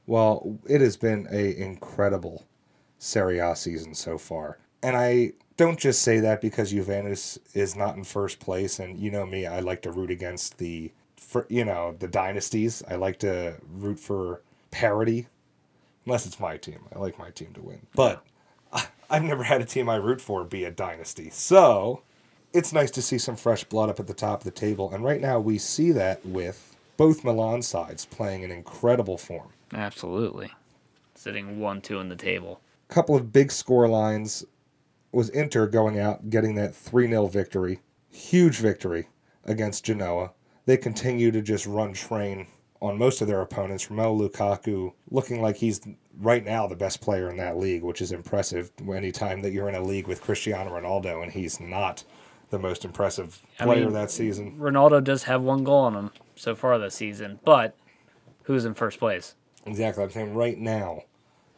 Well, 0.06 0.58
it 0.68 0.82
has 0.82 0.98
been 0.98 1.26
a 1.30 1.56
incredible 1.56 2.44
Serie 2.98 3.38
A 3.38 3.56
season 3.56 3.94
so 3.94 4.18
far. 4.18 4.58
And 4.82 4.94
I 4.94 5.32
don't 5.56 5.78
just 5.78 6.02
say 6.02 6.20
that 6.20 6.42
because 6.42 6.68
Juventus 6.72 7.38
is 7.54 7.74
not 7.74 7.96
in 7.96 8.04
first 8.04 8.40
place 8.40 8.78
and 8.78 8.98
you 8.98 9.10
know 9.10 9.24
me, 9.24 9.46
I 9.46 9.60
like 9.60 9.80
to 9.82 9.90
root 9.90 10.10
against 10.10 10.58
the 10.58 10.92
for, 11.16 11.46
you 11.48 11.64
know, 11.64 11.96
the 11.98 12.08
dynasties. 12.08 12.82
I 12.86 12.96
like 12.96 13.18
to 13.20 13.54
root 13.72 13.98
for 13.98 14.42
parity 14.70 15.28
unless 16.04 16.26
it's 16.26 16.38
my 16.38 16.58
team. 16.58 16.80
I 16.94 16.98
like 16.98 17.18
my 17.18 17.30
team 17.30 17.54
to 17.54 17.62
win. 17.62 17.86
But 17.94 18.22
I've 19.08 19.24
never 19.24 19.44
had 19.44 19.62
a 19.62 19.64
team 19.64 19.88
I 19.88 19.96
root 19.96 20.20
for 20.20 20.44
be 20.44 20.64
a 20.64 20.70
dynasty. 20.70 21.30
So, 21.30 22.02
it's 22.52 22.74
nice 22.74 22.90
to 22.90 23.00
see 23.00 23.16
some 23.16 23.36
fresh 23.36 23.64
blood 23.64 23.88
up 23.88 23.98
at 23.98 24.08
the 24.08 24.12
top 24.12 24.40
of 24.40 24.44
the 24.44 24.50
table 24.50 24.92
and 24.92 25.02
right 25.02 25.22
now 25.22 25.40
we 25.40 25.56
see 25.56 25.90
that 25.92 26.24
with 26.26 26.67
both 26.98 27.24
Milan 27.24 27.62
sides 27.62 28.04
playing 28.04 28.42
in 28.42 28.50
incredible 28.50 29.16
form. 29.16 29.48
Absolutely. 29.72 30.50
Sitting 31.14 31.58
1 31.58 31.80
2 31.80 32.00
in 32.00 32.10
the 32.10 32.16
table. 32.16 32.60
A 32.90 32.92
Couple 32.92 33.16
of 33.16 33.32
big 33.32 33.50
score 33.50 33.88
lines 33.88 34.44
was 35.12 35.30
Inter 35.30 35.66
going 35.66 35.98
out 35.98 36.28
getting 36.28 36.54
that 36.56 36.74
3 36.74 37.08
0 37.08 37.28
victory. 37.28 37.80
Huge 38.10 38.58
victory 38.58 39.08
against 39.44 39.84
Genoa. 39.84 40.32
They 40.66 40.76
continue 40.76 41.30
to 41.30 41.40
just 41.40 41.66
run 41.66 41.94
train 41.94 42.46
on 42.82 42.98
most 42.98 43.22
of 43.22 43.28
their 43.28 43.40
opponents. 43.40 43.86
Romelu 43.86 44.28
Lukaku 44.30 44.92
looking 45.10 45.40
like 45.40 45.56
he's 45.56 45.80
right 46.20 46.44
now 46.44 46.66
the 46.66 46.76
best 46.76 47.00
player 47.00 47.30
in 47.30 47.36
that 47.36 47.56
league, 47.56 47.82
which 47.82 48.02
is 48.02 48.12
impressive 48.12 48.70
anytime 48.92 49.40
that 49.42 49.52
you're 49.52 49.68
in 49.68 49.74
a 49.74 49.82
league 49.82 50.08
with 50.08 50.20
Cristiano 50.20 50.70
Ronaldo 50.78 51.22
and 51.22 51.32
he's 51.32 51.60
not 51.60 52.04
the 52.50 52.58
most 52.58 52.84
impressive 52.84 53.40
player 53.58 53.82
I 53.82 53.84
mean, 53.84 53.92
that 53.92 54.10
season. 54.10 54.58
Ronaldo 54.58 55.02
does 55.02 55.24
have 55.24 55.42
one 55.42 55.64
goal 55.64 55.84
on 55.84 55.94
him 55.94 56.10
so 56.38 56.54
far 56.54 56.78
this 56.78 56.94
season, 56.94 57.40
but 57.44 57.76
who's 58.44 58.64
in 58.64 58.74
first 58.74 58.98
place? 58.98 59.34
Exactly. 59.66 60.02
I'm 60.02 60.10
saying 60.10 60.34
right 60.34 60.58
now, 60.58 61.02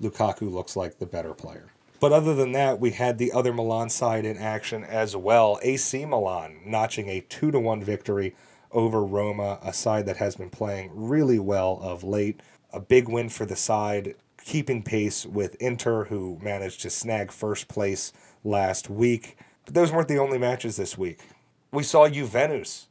Lukaku 0.01 0.51
looks 0.51 0.77
like 0.77 0.99
the 0.99 1.07
better 1.07 1.35
player. 1.35 1.71
But 2.01 2.13
other 2.13 2.35
than 2.35 2.53
that, 2.53 2.81
we 2.81 2.93
had 2.93 3.19
the 3.19 3.31
other 3.33 3.53
Milan 3.53 3.91
side 3.91 4.25
in 4.25 4.39
action 4.39 4.85
as 4.85 5.15
well. 5.15 5.59
AC 5.63 6.07
Milan 6.07 6.61
notching 6.65 7.09
a 7.09 7.21
2 7.21 7.51
to 7.51 7.61
1 7.61 7.83
victory 7.85 8.35
over 8.73 9.05
Roma, 9.05 9.59
a 9.63 9.73
side 9.73 10.07
that 10.07 10.17
has 10.17 10.37
been 10.37 10.49
playing 10.49 10.91
really 10.95 11.39
well 11.39 11.79
of 11.83 12.03
late. 12.03 12.41
A 12.73 12.81
big 12.81 13.09
win 13.09 13.29
for 13.29 13.45
the 13.45 13.57
side, 13.57 14.15
keeping 14.43 14.83
pace 14.83 15.27
with 15.27 15.57
Inter, 15.57 16.05
who 16.05 16.39
managed 16.41 16.81
to 16.83 16.91
snag 16.91 17.31
first 17.31 17.69
place 17.69 18.13
last 18.45 18.89
week. 18.89 19.37
But 19.67 19.75
those 19.75 19.93
weren't 19.93 20.09
the 20.09 20.19
only 20.19 20.39
matches 20.39 20.77
this 20.77 20.97
week. 20.97 21.21
We 21.71 21.83
saw 21.83 22.09
Juventus 22.09 22.89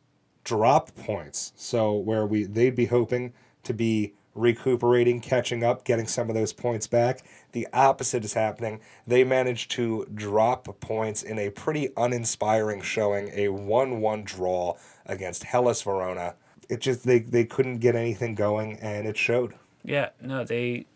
drop 0.50 0.96
points. 0.96 1.54
So 1.56 1.94
where 1.94 2.26
we 2.26 2.44
they'd 2.44 2.76
be 2.76 2.88
hoping 2.88 3.34
to 3.62 3.74
be 3.74 4.14
recuperating, 4.34 5.22
catching 5.22 5.64
up, 5.64 5.84
getting 5.84 6.08
some 6.08 6.28
of 6.28 6.36
those 6.36 6.54
points 6.54 6.88
back. 6.88 7.22
The 7.52 7.68
opposite 7.72 8.26
is 8.26 8.34
happening. 8.34 8.80
They 9.06 9.24
managed 9.24 9.70
to 9.72 10.08
drop 10.14 10.80
points 10.80 11.22
in 11.22 11.38
a 11.38 11.52
pretty 11.52 11.90
uninspiring 11.96 12.82
showing, 12.82 13.30
a 13.34 13.50
1 13.50 14.02
1 14.02 14.24
draw 14.24 14.76
against 15.06 15.44
Hellas 15.44 15.84
Verona. 15.84 16.34
It 16.68 16.82
just, 16.82 17.06
they, 17.06 17.20
they 17.20 17.46
couldn't 17.46 17.78
get 17.78 17.96
anything 17.96 18.34
going, 18.34 18.80
and 18.80 19.08
it 19.08 19.18
showed. 19.18 19.54
Yeah, 19.84 20.10
no, 20.20 20.44
they 20.44 20.88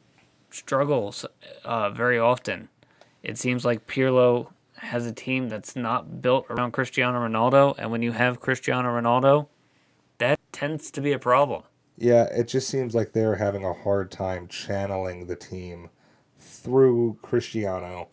struggle 0.49 1.13
uh, 1.63 1.91
very 1.91 2.17
often. 2.17 2.69
It 3.21 3.37
seems 3.37 3.65
like 3.65 3.85
Pirlo 3.85 4.52
has 4.83 5.05
a 5.05 5.13
team 5.13 5.49
that's 5.49 5.75
not 5.75 6.21
built 6.21 6.45
around 6.49 6.71
Cristiano 6.71 7.19
Ronaldo, 7.19 7.75
and 7.77 7.91
when 7.91 8.01
you 8.01 8.11
have 8.11 8.39
Cristiano 8.39 8.89
Ronaldo, 8.89 9.47
that 10.17 10.39
tends 10.51 10.91
to 10.91 11.01
be 11.01 11.11
a 11.11 11.19
problem. 11.19 11.63
Yeah, 11.97 12.23
it 12.25 12.47
just 12.47 12.69
seems 12.69 12.95
like 12.95 13.13
they're 13.13 13.35
having 13.35 13.63
a 13.63 13.73
hard 13.73 14.11
time 14.11 14.47
channeling 14.47 15.27
the 15.27 15.35
team 15.35 15.89
through 16.39 17.17
Cristiano, 17.21 18.09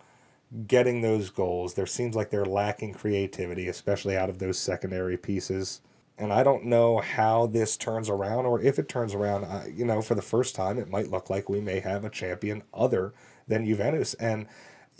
getting 0.66 1.00
those 1.00 1.30
goals. 1.30 1.74
There 1.74 1.86
seems 1.86 2.14
like 2.14 2.30
they're 2.30 2.44
lacking 2.44 2.94
creativity, 2.94 3.68
especially 3.68 4.16
out 4.16 4.30
of 4.30 4.38
those 4.38 4.58
secondary 4.58 5.16
pieces. 5.16 5.80
And 6.18 6.32
I 6.32 6.42
don't 6.42 6.66
know 6.66 6.98
how 6.98 7.46
this 7.46 7.78
turns 7.78 8.10
around, 8.10 8.44
or 8.44 8.60
if 8.60 8.78
it 8.78 8.88
turns 8.88 9.14
around. 9.14 9.44
Uh, 9.44 9.64
you 9.72 9.86
know, 9.86 10.02
for 10.02 10.14
the 10.14 10.22
first 10.22 10.54
time, 10.54 10.78
it 10.78 10.90
might 10.90 11.10
look 11.10 11.30
like 11.30 11.48
we 11.48 11.60
may 11.60 11.80
have 11.80 12.04
a 12.04 12.10
champion 12.10 12.62
other 12.74 13.14
than 13.48 13.64
Juventus. 13.64 14.12
And 14.14 14.46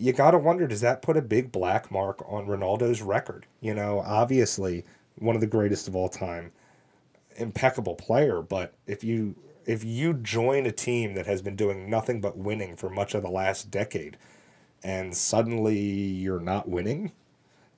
you 0.01 0.13
got 0.13 0.31
to 0.31 0.39
wonder 0.39 0.67
does 0.67 0.81
that 0.81 1.03
put 1.03 1.17
a 1.17 1.23
big 1.23 1.53
black 1.53 1.91
mark 1.91 2.23
on 2.27 2.47
Ronaldo's 2.47 3.03
record? 3.03 3.47
You 3.61 3.75
know, 3.75 4.03
obviously, 4.05 4.85
one 5.19 5.35
of 5.35 5.41
the 5.41 5.47
greatest 5.47 5.87
of 5.89 5.95
all 5.95 6.09
time 6.09 6.53
impeccable 7.37 7.95
player, 7.95 8.43
but 8.43 8.75
if 8.87 9.05
you 9.05 9.37
if 9.67 9.85
you 9.85 10.15
join 10.15 10.67
a 10.67 10.73
team 10.73 11.15
that 11.15 11.27
has 11.27 11.43
been 11.43 11.55
doing 11.55 11.89
nothing 11.89 12.21
but 12.21 12.37
winning 12.37 12.77
for 12.77 12.89
much 12.89 13.15
of 13.15 13.23
the 13.23 13.31
last 13.31 13.71
decade 13.71 14.17
and 14.83 15.15
suddenly 15.15 15.79
you're 15.79 16.41
not 16.41 16.69
winning, 16.69 17.13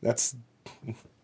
that's 0.00 0.36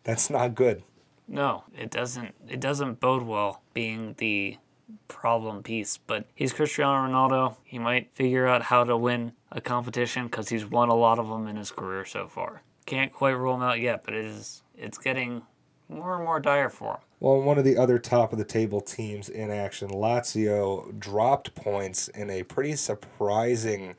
that's 0.02 0.30
not 0.30 0.54
good. 0.54 0.82
No, 1.28 1.64
it 1.76 1.90
doesn't 1.90 2.34
it 2.48 2.60
doesn't 2.60 3.00
bode 3.00 3.22
well 3.22 3.62
being 3.72 4.14
the 4.18 4.56
problem 5.06 5.62
piece, 5.62 5.98
but 5.98 6.26
he's 6.34 6.52
Cristiano 6.52 7.08
Ronaldo. 7.08 7.56
He 7.64 7.78
might 7.78 8.10
figure 8.14 8.46
out 8.46 8.62
how 8.62 8.84
to 8.84 8.96
win 8.96 9.32
a 9.50 9.60
competition 9.60 10.28
cuz 10.28 10.48
he's 10.48 10.66
won 10.66 10.88
a 10.88 10.94
lot 10.94 11.18
of 11.18 11.28
them 11.28 11.46
in 11.46 11.56
his 11.56 11.70
career 11.70 12.04
so 12.04 12.26
far. 12.28 12.62
Can't 12.86 13.12
quite 13.12 13.30
rule 13.30 13.54
him 13.54 13.62
out 13.62 13.80
yet, 13.80 14.02
but 14.04 14.14
it 14.14 14.24
is 14.24 14.62
it's 14.76 14.98
getting 14.98 15.42
more 15.88 16.16
and 16.16 16.24
more 16.24 16.40
dire 16.40 16.68
for 16.68 16.94
him. 16.94 17.00
Well, 17.20 17.40
one 17.40 17.58
of 17.58 17.64
the 17.64 17.76
other 17.76 17.98
top 17.98 18.32
of 18.32 18.38
the 18.38 18.44
table 18.44 18.80
teams 18.80 19.28
in 19.28 19.50
action, 19.50 19.88
Lazio, 19.88 20.96
dropped 20.98 21.54
points 21.54 22.08
in 22.08 22.30
a 22.30 22.44
pretty 22.44 22.76
surprising 22.76 23.96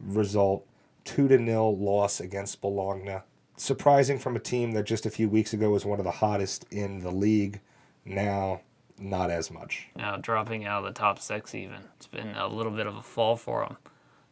result 0.00 0.66
2 1.04 1.28
to 1.28 1.38
0 1.38 1.70
loss 1.70 2.20
against 2.20 2.60
Bologna. 2.60 3.18
Surprising 3.56 4.18
from 4.18 4.34
a 4.34 4.40
team 4.40 4.72
that 4.72 4.84
just 4.84 5.06
a 5.06 5.10
few 5.10 5.28
weeks 5.28 5.52
ago 5.52 5.70
was 5.70 5.84
one 5.84 5.98
of 5.98 6.04
the 6.04 6.10
hottest 6.10 6.64
in 6.70 7.00
the 7.00 7.10
league. 7.10 7.60
Now, 8.04 8.62
not 8.98 9.30
as 9.30 9.50
much. 9.50 9.88
Now, 9.96 10.16
dropping 10.16 10.64
out 10.64 10.84
of 10.84 10.94
the 10.94 10.98
top 10.98 11.18
six, 11.18 11.54
even. 11.54 11.84
It's 11.96 12.06
been 12.06 12.34
a 12.34 12.48
little 12.48 12.72
bit 12.72 12.86
of 12.86 12.96
a 12.96 13.02
fall 13.02 13.36
for 13.36 13.64
them. 13.64 13.76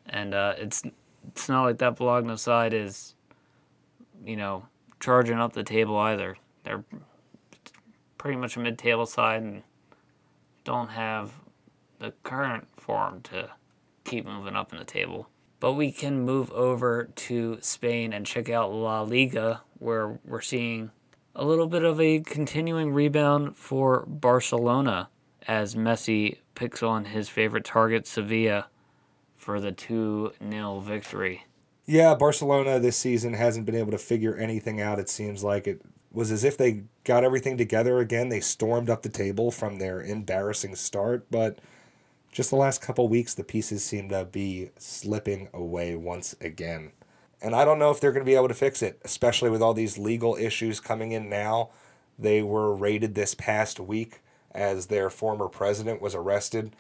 And 0.09 0.35
uh, 0.35 0.55
it's, 0.59 0.83
it's 1.29 1.49
not 1.49 1.65
like 1.65 1.79
that 1.79 1.97
Bologna 1.97 2.37
side 2.37 2.75
is, 2.75 3.15
you 4.25 4.37
know, 4.37 4.67
charging 5.01 5.39
up 5.39 5.53
the 5.53 5.65
table 5.65 5.97
either. 5.99 6.37
They're 6.65 6.85
pretty 8.19 8.37
much 8.37 8.57
a 8.57 8.61
mid-table 8.61 9.07
side 9.07 9.43
and 9.43 9.63
don't 10.65 10.91
have 10.91 11.33
the 11.99 12.13
current 12.23 12.69
form 12.77 13.21
to 13.23 13.51
keep 14.05 14.27
moving 14.27 14.57
up 14.57 14.73
in 14.73 14.79
the 14.79 14.85
table. 14.85 15.29
But 15.61 15.75
we 15.75 15.93
can 15.93 16.23
move 16.23 16.51
over 16.53 17.05
to 17.15 17.59
Spain 17.61 18.13
and 18.13 18.27
check 18.27 18.51
out 18.51 18.73
La 18.73 19.03
Liga, 19.03 19.63
where 19.79 20.19
we're 20.25 20.41
seeing 20.41 20.91
a 21.35 21.45
little 21.45 21.69
bit 21.69 21.85
of 21.85 22.01
a 22.01 22.21
continuing 22.21 22.93
rebound 22.93 23.57
for 23.57 24.05
Barcelona 24.07 25.09
as 25.47 25.75
Messi 25.75 26.39
picks 26.55 26.83
on 26.83 27.07
his 27.07 27.29
favorite 27.29 27.65
target, 27.65 28.07
Sevilla, 28.07 28.67
for 29.43 29.59
the 29.59 29.73
2 29.73 30.33
0 30.51 30.81
victory. 30.81 31.47
Yeah, 31.85 32.15
Barcelona 32.15 32.79
this 32.79 32.97
season 32.97 33.35
hasn't 33.35 33.67
been 33.67 33.75
able 33.75 33.91
to 33.91 33.99
figure 33.99 34.37
anything 34.37 34.81
out, 34.81 35.01
it 35.01 35.09
seems 35.09 35.43
like. 35.43 35.67
It 35.67 35.83
was 36.13 36.31
as 36.31 36.45
if 36.45 36.57
they 36.57 36.85
got 37.03 37.25
everything 37.25 37.59
together 37.59 37.99
again. 37.99 38.29
They 38.29 38.39
stormed 38.39 38.89
up 38.89 39.03
the 39.03 39.09
table 39.09 39.51
from 39.51 39.79
their 39.79 40.01
embarrassing 40.01 40.77
start, 40.77 41.27
but 41.29 41.59
just 42.31 42.51
the 42.51 42.57
last 42.57 42.81
couple 42.81 43.09
weeks, 43.09 43.35
the 43.35 43.43
pieces 43.43 43.83
seem 43.83 44.09
to 44.11 44.25
be 44.25 44.71
slipping 44.79 45.49
away 45.53 45.97
once 45.97 46.37
again. 46.41 46.93
And 47.43 47.57
I 47.57 47.65
don't 47.65 47.81
know 47.81 47.91
if 47.91 47.99
they're 47.99 48.13
going 48.13 48.25
to 48.25 48.31
be 48.31 48.37
able 48.37 48.47
to 48.49 48.55
fix 48.55 48.81
it, 48.81 49.01
especially 49.05 49.51
with 49.51 49.61
all 49.61 49.75
these 49.75 49.99
legal 49.99 50.37
issues 50.37 50.79
coming 50.79 51.11
in 51.11 51.29
now. 51.29 51.71
They 52.17 52.43
were 52.43 52.73
raided 52.73 53.17
this 53.17 53.35
past 53.35 53.81
week 53.81 54.21
as 54.53 54.87
their 54.87 55.11
former 55.11 55.49
president 55.49 56.01
was 56.01 56.15
arrested 56.15 56.77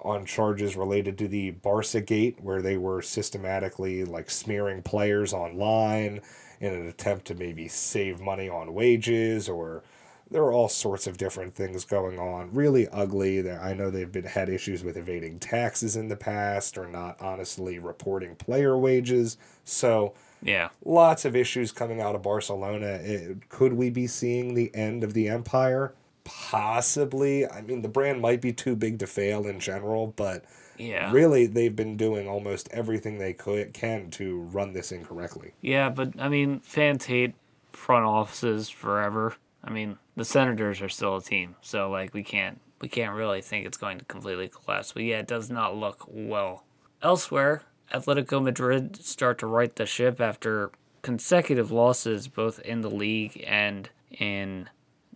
on 0.00 0.24
charges 0.26 0.76
related 0.76 1.18
to 1.18 1.28
the 1.28 1.50
Barca 1.50 2.00
Gate, 2.00 2.38
where 2.40 2.62
they 2.62 2.76
were 2.76 3.02
systematically 3.02 4.04
like 4.04 4.30
smearing 4.30 4.82
players 4.82 5.32
online 5.32 6.20
in 6.60 6.72
an 6.74 6.86
attempt 6.88 7.26
to 7.26 7.34
maybe 7.34 7.68
save 7.68 8.20
money 8.20 8.48
on 8.48 8.72
wages 8.74 9.48
or 9.48 9.82
there 10.30 10.42
are 10.42 10.52
all 10.52 10.68
sorts 10.68 11.06
of 11.06 11.18
different 11.18 11.54
things 11.54 11.84
going 11.84 12.18
on. 12.18 12.52
Really 12.52 12.88
ugly. 12.88 13.40
There, 13.40 13.60
I 13.62 13.74
know 13.74 13.90
they've 13.90 14.10
been 14.10 14.24
had 14.24 14.48
issues 14.48 14.82
with 14.82 14.96
evading 14.96 15.38
taxes 15.38 15.94
in 15.96 16.08
the 16.08 16.16
past 16.16 16.76
or 16.76 16.88
not 16.88 17.20
honestly 17.20 17.78
reporting 17.78 18.34
player 18.34 18.76
wages. 18.76 19.36
So 19.64 20.14
Yeah. 20.42 20.70
lots 20.84 21.24
of 21.24 21.36
issues 21.36 21.70
coming 21.72 22.00
out 22.00 22.14
of 22.16 22.22
Barcelona. 22.22 23.00
It, 23.02 23.48
could 23.48 23.74
we 23.74 23.88
be 23.90 24.06
seeing 24.08 24.54
the 24.54 24.74
end 24.74 25.04
of 25.04 25.14
the 25.14 25.28
empire? 25.28 25.94
Possibly. 26.26 27.46
I 27.48 27.62
mean, 27.62 27.82
the 27.82 27.88
brand 27.88 28.20
might 28.20 28.40
be 28.40 28.52
too 28.52 28.76
big 28.76 28.98
to 28.98 29.06
fail 29.06 29.46
in 29.46 29.60
general, 29.60 30.08
but 30.16 30.44
Yeah. 30.78 31.10
really, 31.12 31.46
they've 31.46 31.74
been 31.74 31.96
doing 31.96 32.28
almost 32.28 32.68
everything 32.72 33.18
they 33.18 33.32
could 33.32 33.72
can 33.72 34.10
to 34.12 34.40
run 34.40 34.72
this 34.72 34.92
incorrectly. 34.92 35.52
Yeah, 35.60 35.88
but 35.88 36.12
I 36.18 36.28
mean, 36.28 36.60
fans 36.60 37.06
hate 37.06 37.34
front 37.72 38.04
offices 38.04 38.68
forever. 38.68 39.36
I 39.64 39.70
mean, 39.70 39.98
the 40.16 40.24
Senators 40.24 40.82
are 40.82 40.88
still 40.88 41.16
a 41.16 41.22
team, 41.22 41.56
so 41.60 41.90
like 41.90 42.12
we 42.12 42.22
can't 42.22 42.60
we 42.80 42.88
can't 42.88 43.14
really 43.14 43.40
think 43.40 43.64
it's 43.66 43.78
going 43.78 43.98
to 43.98 44.04
completely 44.04 44.48
collapse. 44.48 44.92
But 44.92 45.04
yeah, 45.04 45.20
it 45.20 45.26
does 45.26 45.48
not 45.50 45.76
look 45.76 46.04
well. 46.08 46.64
Elsewhere, 47.02 47.62
Atletico 47.92 48.42
Madrid 48.42 48.96
start 49.02 49.38
to 49.38 49.46
right 49.46 49.74
the 49.74 49.86
ship 49.86 50.20
after 50.20 50.70
consecutive 51.02 51.70
losses 51.70 52.28
both 52.28 52.58
in 52.60 52.80
the 52.82 52.90
league 52.90 53.42
and 53.46 53.88
in 54.10 54.68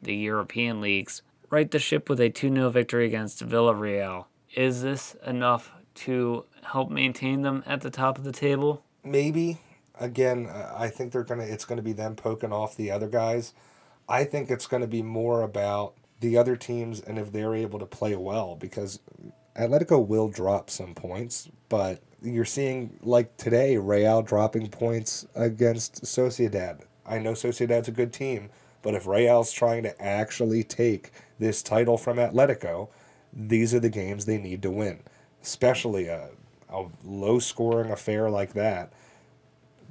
the 0.03 0.15
European 0.15 0.81
leagues. 0.81 1.23
Right 1.51 1.71
the 1.71 1.79
ship 1.79 2.09
with 2.09 2.21
a 2.21 2.31
2-0 2.31 2.73
victory 2.73 3.07
against 3.07 3.47
Villarreal. 3.47 4.27
Is 4.55 4.83
this 4.83 5.17
enough 5.27 5.73
to 5.95 6.45
help 6.63 6.91
maintain 6.91 7.43
them 7.43 7.63
at 7.67 7.81
the 7.81 7.91
top 7.91 8.19
of 8.19 8.25
the 8.25 8.33
table? 8.33 8.85
maybe 9.05 9.59
again 9.99 10.49
i 10.77 10.89
think 10.89 11.13
they're 11.13 11.25
gonna 11.25 11.45
it's 11.45 11.65
gonna 11.65 11.83
be 11.83 11.93
them 11.93 12.15
poking 12.15 12.53
off 12.53 12.77
the 12.77 12.91
other 12.91 13.09
guys 13.09 13.55
i 14.09 14.25
think 14.25 14.51
it's 14.51 14.67
gonna 14.67 14.87
be 14.87 15.03
more 15.03 15.43
about 15.43 15.95
the 16.21 16.37
other 16.37 16.57
teams 16.57 17.01
and 17.01 17.19
if 17.19 17.33
they're 17.33 17.55
able 17.55 17.79
to 17.79 17.87
play 17.87 18.15
well 18.15 18.57
because 18.57 19.01
atletico 19.57 20.05
will 20.05 20.29
drop 20.29 20.71
some 20.71 20.95
points 20.95 21.49
but 21.69 22.03
you're 22.23 22.45
seeing 22.45 22.99
like 23.03 23.35
today 23.37 23.77
real 23.77 24.23
dropping 24.23 24.69
points 24.69 25.27
against 25.35 26.03
sociedad 26.03 26.81
i 27.07 27.19
know 27.19 27.33
sociedad's 27.33 27.89
a 27.89 27.93
good 27.93 28.13
team 28.13 28.51
but 28.83 28.95
if 28.95 29.07
real's 29.07 29.53
trying 29.53 29.83
to 29.83 30.03
actually 30.03 30.63
take 30.63 31.11
this 31.39 31.63
title 31.63 31.97
from 31.97 32.17
atletico 32.17 32.89
these 33.33 33.75
are 33.75 33.81
the 33.81 33.91
games 33.91 34.25
they 34.25 34.39
need 34.39 34.63
to 34.63 34.71
win 34.71 35.01
especially 35.43 36.07
a, 36.07 36.31
a 36.69 36.87
low 37.05 37.39
scoring 37.39 37.91
affair 37.91 38.29
like 38.29 38.53
that 38.53 38.93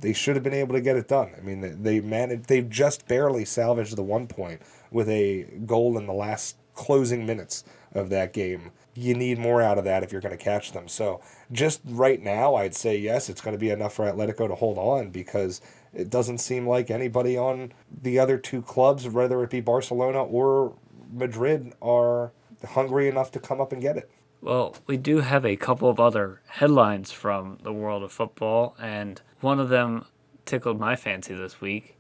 they 0.02 0.14
should 0.14 0.36
have 0.36 0.44
been 0.44 0.54
able 0.54 0.74
to 0.74 0.82
get 0.82 0.96
it 0.96 1.08
done. 1.08 1.32
I 1.38 1.42
mean, 1.42 1.84
they, 1.84 2.00
managed. 2.00 2.46
They 2.46 2.62
just 2.62 3.08
barely 3.08 3.46
salvaged 3.46 3.96
the 3.96 4.04
one 4.04 4.28
point 4.28 4.62
with 4.92 5.10
a 5.10 5.44
goal 5.66 5.98
in 5.98 6.08
the 6.08 6.14
last 6.14 6.56
closing 6.74 7.26
minutes 7.26 7.64
of 7.94 8.10
that 8.10 8.34
game. 8.34 8.72
You 8.96 9.14
need 9.14 9.40
more 9.40 9.62
out 9.62 9.78
of 9.78 9.84
that 9.86 10.04
if 10.04 10.12
you're 10.12 10.22
going 10.22 10.38
to 10.38 10.44
catch 10.44 10.72
them. 10.72 10.88
So 10.88 11.22
just 11.52 11.82
right 11.86 12.22
now, 12.22 12.56
I'd 12.56 12.76
say 12.76 12.98
yes, 12.98 13.30
it's 13.30 13.42
going 13.42 13.56
to 13.56 13.60
be 13.60 13.70
enough 13.70 13.94
for 13.94 14.06
Atletico 14.06 14.48
to 14.48 14.56
hold 14.56 14.78
on 14.78 15.10
because 15.10 15.62
it 15.94 16.10
doesn't 16.10 16.40
seem 16.40 16.68
like 16.68 16.92
anybody 16.92 17.38
on 17.38 17.74
the 18.02 18.20
other 18.20 18.38
two 18.38 18.62
clubs, 18.62 19.08
whether 19.08 19.44
it 19.44 19.50
be 19.50 19.62
Barcelona 19.62 20.24
or 20.24 20.74
Madrid, 21.12 21.74
are 21.82 22.32
hungry 22.64 23.08
enough 23.08 23.32
to 23.32 23.40
come 23.40 23.62
up 23.62 23.72
and 23.72 23.82
get 23.82 23.98
it. 23.98 24.10
Well, 24.42 24.76
we 24.88 24.98
do 24.98 25.20
have 25.20 25.46
a 25.46 25.58
couple 25.58 25.90
of 25.90 26.00
other 26.00 26.42
headlines 26.48 27.12
from 27.12 27.58
the 27.64 27.74
world 27.74 28.04
of 28.04 28.12
football, 28.12 28.76
and 28.80 29.22
one 29.42 29.60
of 29.60 29.70
them 29.70 30.06
tickled 30.46 30.80
my 30.80 30.96
fancy 30.96 31.34
this 31.34 31.60
week. 31.60 31.98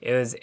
It 0.00 0.12
was 0.12 0.34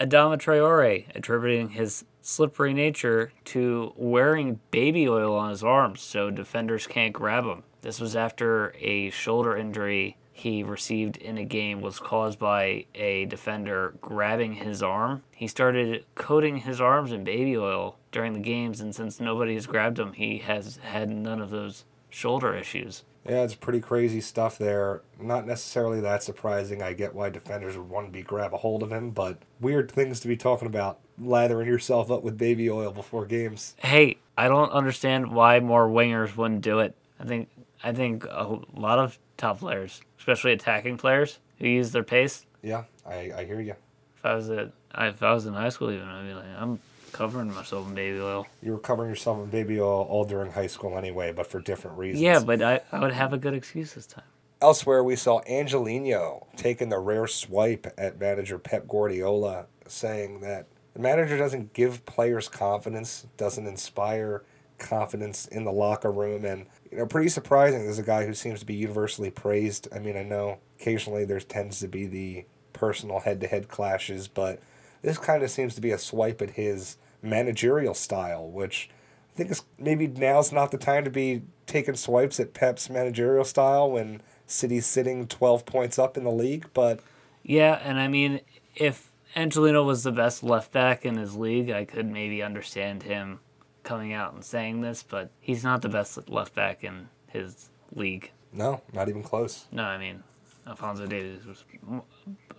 Adama 0.00 0.38
Traore 0.38 1.06
attributing 1.14 1.70
his 1.70 2.04
slippery 2.20 2.72
nature 2.72 3.32
to 3.46 3.92
wearing 3.96 4.60
baby 4.70 5.08
oil 5.08 5.34
on 5.34 5.50
his 5.50 5.64
arms 5.64 6.00
so 6.00 6.30
defenders 6.30 6.86
can't 6.86 7.12
grab 7.12 7.44
him. 7.44 7.64
This 7.82 8.00
was 8.00 8.14
after 8.14 8.74
a 8.80 9.10
shoulder 9.10 9.56
injury 9.56 10.16
he 10.32 10.62
received 10.62 11.16
in 11.18 11.38
a 11.38 11.44
game 11.44 11.80
was 11.80 11.98
caused 11.98 12.38
by 12.38 12.86
a 12.94 13.26
defender 13.26 13.94
grabbing 14.00 14.54
his 14.54 14.82
arm. 14.82 15.22
He 15.30 15.46
started 15.46 16.04
coating 16.14 16.58
his 16.58 16.80
arms 16.80 17.12
in 17.12 17.22
baby 17.22 17.56
oil 17.56 17.96
during 18.10 18.32
the 18.32 18.40
games, 18.40 18.80
and 18.80 18.94
since 18.94 19.20
nobody 19.20 19.54
has 19.54 19.66
grabbed 19.66 19.98
him, 19.98 20.14
he 20.14 20.38
has 20.38 20.78
had 20.82 21.10
none 21.10 21.40
of 21.40 21.50
those 21.50 21.84
shoulder 22.10 22.54
issues. 22.54 23.04
Yeah, 23.28 23.42
it's 23.42 23.54
pretty 23.54 23.80
crazy 23.80 24.20
stuff 24.20 24.58
there. 24.58 25.02
Not 25.20 25.46
necessarily 25.46 26.00
that 26.00 26.22
surprising. 26.22 26.82
I 26.82 26.92
get 26.92 27.14
why 27.14 27.30
defenders 27.30 27.76
would 27.76 27.88
want 27.88 28.06
to 28.06 28.12
be 28.12 28.22
grab 28.22 28.52
a 28.52 28.58
hold 28.58 28.82
of 28.82 28.90
him, 28.90 29.10
but 29.10 29.38
weird 29.60 29.90
things 29.90 30.18
to 30.20 30.28
be 30.28 30.36
talking 30.36 30.66
about. 30.66 30.98
Lathering 31.20 31.68
yourself 31.68 32.10
up 32.10 32.22
with 32.22 32.36
baby 32.36 32.68
oil 32.68 32.90
before 32.90 33.26
games. 33.26 33.76
Hey, 33.78 34.18
I 34.36 34.48
don't 34.48 34.72
understand 34.72 35.30
why 35.30 35.60
more 35.60 35.88
wingers 35.88 36.36
wouldn't 36.36 36.62
do 36.62 36.80
it. 36.80 36.96
I 37.20 37.24
think 37.24 37.48
I 37.84 37.92
think 37.92 38.24
a 38.24 38.58
lot 38.74 38.98
of 38.98 39.18
top 39.36 39.58
players, 39.58 40.00
especially 40.18 40.52
attacking 40.52 40.98
players 40.98 41.38
who 41.58 41.68
use 41.68 41.92
their 41.92 42.04
pace. 42.04 42.46
Yeah, 42.62 42.84
I, 43.06 43.32
I 43.36 43.44
hear 43.44 43.60
you. 43.60 43.74
If 44.16 44.24
I 44.24 44.34
was 44.34 44.50
at 44.50 44.72
if 44.98 45.22
I 45.22 45.32
was 45.32 45.46
in 45.46 45.54
high 45.54 45.70
school, 45.70 45.90
even 45.90 46.06
I'd 46.06 46.26
be 46.26 46.34
like, 46.34 46.44
I'm 46.56 46.78
covering 47.12 47.52
myself 47.52 47.88
in 47.88 47.94
baby 47.94 48.20
oil. 48.20 48.46
You 48.62 48.72
were 48.72 48.78
covering 48.78 49.08
yourself 49.08 49.38
in 49.38 49.46
baby 49.46 49.80
oil 49.80 50.06
all 50.08 50.24
during 50.24 50.50
high 50.50 50.66
school 50.66 50.96
anyway, 50.96 51.32
but 51.32 51.46
for 51.46 51.60
different 51.60 51.98
reasons. 51.98 52.22
Yeah, 52.22 52.40
but 52.40 52.62
I, 52.62 52.80
I 52.90 53.00
would 53.00 53.12
have 53.12 53.32
a 53.32 53.38
good 53.38 53.54
excuse 53.54 53.94
this 53.94 54.06
time. 54.06 54.24
Elsewhere, 54.60 55.02
we 55.02 55.16
saw 55.16 55.40
Angelino 55.48 56.46
taking 56.56 56.88
the 56.88 56.98
rare 56.98 57.26
swipe 57.26 57.92
at 57.98 58.20
manager 58.20 58.58
Pep 58.58 58.86
Guardiola, 58.86 59.66
saying 59.88 60.40
that 60.40 60.66
the 60.94 61.00
manager 61.00 61.36
doesn't 61.36 61.72
give 61.72 62.04
players 62.06 62.48
confidence, 62.48 63.26
doesn't 63.36 63.66
inspire 63.66 64.44
confidence 64.82 65.46
in 65.46 65.64
the 65.64 65.72
locker 65.72 66.12
room, 66.12 66.44
and 66.44 66.66
you 66.90 66.98
know, 66.98 67.06
pretty 67.06 67.30
surprising. 67.30 67.84
There's 67.84 67.98
a 67.98 68.02
guy 68.02 68.26
who 68.26 68.34
seems 68.34 68.60
to 68.60 68.66
be 68.66 68.74
universally 68.74 69.30
praised. 69.30 69.88
I 69.94 69.98
mean, 69.98 70.16
I 70.16 70.22
know 70.22 70.58
occasionally 70.78 71.24
there 71.24 71.40
tends 71.40 71.80
to 71.80 71.88
be 71.88 72.06
the 72.06 72.44
personal 72.72 73.20
head-to-head 73.20 73.68
clashes, 73.68 74.28
but 74.28 74.60
this 75.02 75.18
kind 75.18 75.42
of 75.42 75.50
seems 75.50 75.74
to 75.74 75.80
be 75.80 75.90
a 75.90 75.98
swipe 75.98 76.42
at 76.42 76.50
his 76.50 76.96
managerial 77.22 77.94
style, 77.94 78.48
which 78.48 78.90
I 79.32 79.36
think 79.36 79.50
is 79.50 79.62
maybe 79.78 80.06
now's 80.06 80.52
not 80.52 80.70
the 80.70 80.78
time 80.78 81.04
to 81.04 81.10
be 81.10 81.42
taking 81.66 81.94
swipes 81.94 82.38
at 82.40 82.54
Pep's 82.54 82.90
managerial 82.90 83.44
style 83.44 83.90
when 83.90 84.20
City's 84.46 84.86
sitting 84.86 85.26
12 85.26 85.64
points 85.64 85.98
up 85.98 86.16
in 86.16 86.24
the 86.24 86.30
league, 86.30 86.66
but 86.74 87.00
Yeah, 87.42 87.80
and 87.82 87.98
I 87.98 88.08
mean, 88.08 88.40
if 88.74 89.10
Angelino 89.34 89.82
was 89.82 90.02
the 90.02 90.12
best 90.12 90.42
left 90.42 90.72
back 90.72 91.04
in 91.06 91.16
his 91.16 91.34
league, 91.34 91.70
I 91.70 91.84
could 91.84 92.06
maybe 92.06 92.42
understand 92.42 93.04
him 93.04 93.40
coming 93.82 94.12
out 94.12 94.34
and 94.34 94.44
saying 94.44 94.80
this, 94.80 95.02
but 95.02 95.30
he's 95.40 95.64
not 95.64 95.82
the 95.82 95.88
best 95.88 96.28
left 96.28 96.54
back 96.54 96.84
in 96.84 97.08
his 97.28 97.70
league. 97.94 98.30
no, 98.52 98.82
not 98.92 99.08
even 99.08 99.22
close. 99.22 99.66
No, 99.72 99.84
I 99.84 99.98
mean, 99.98 100.22
Alphonso 100.66 101.06
Davies 101.06 101.44
was 101.44 101.64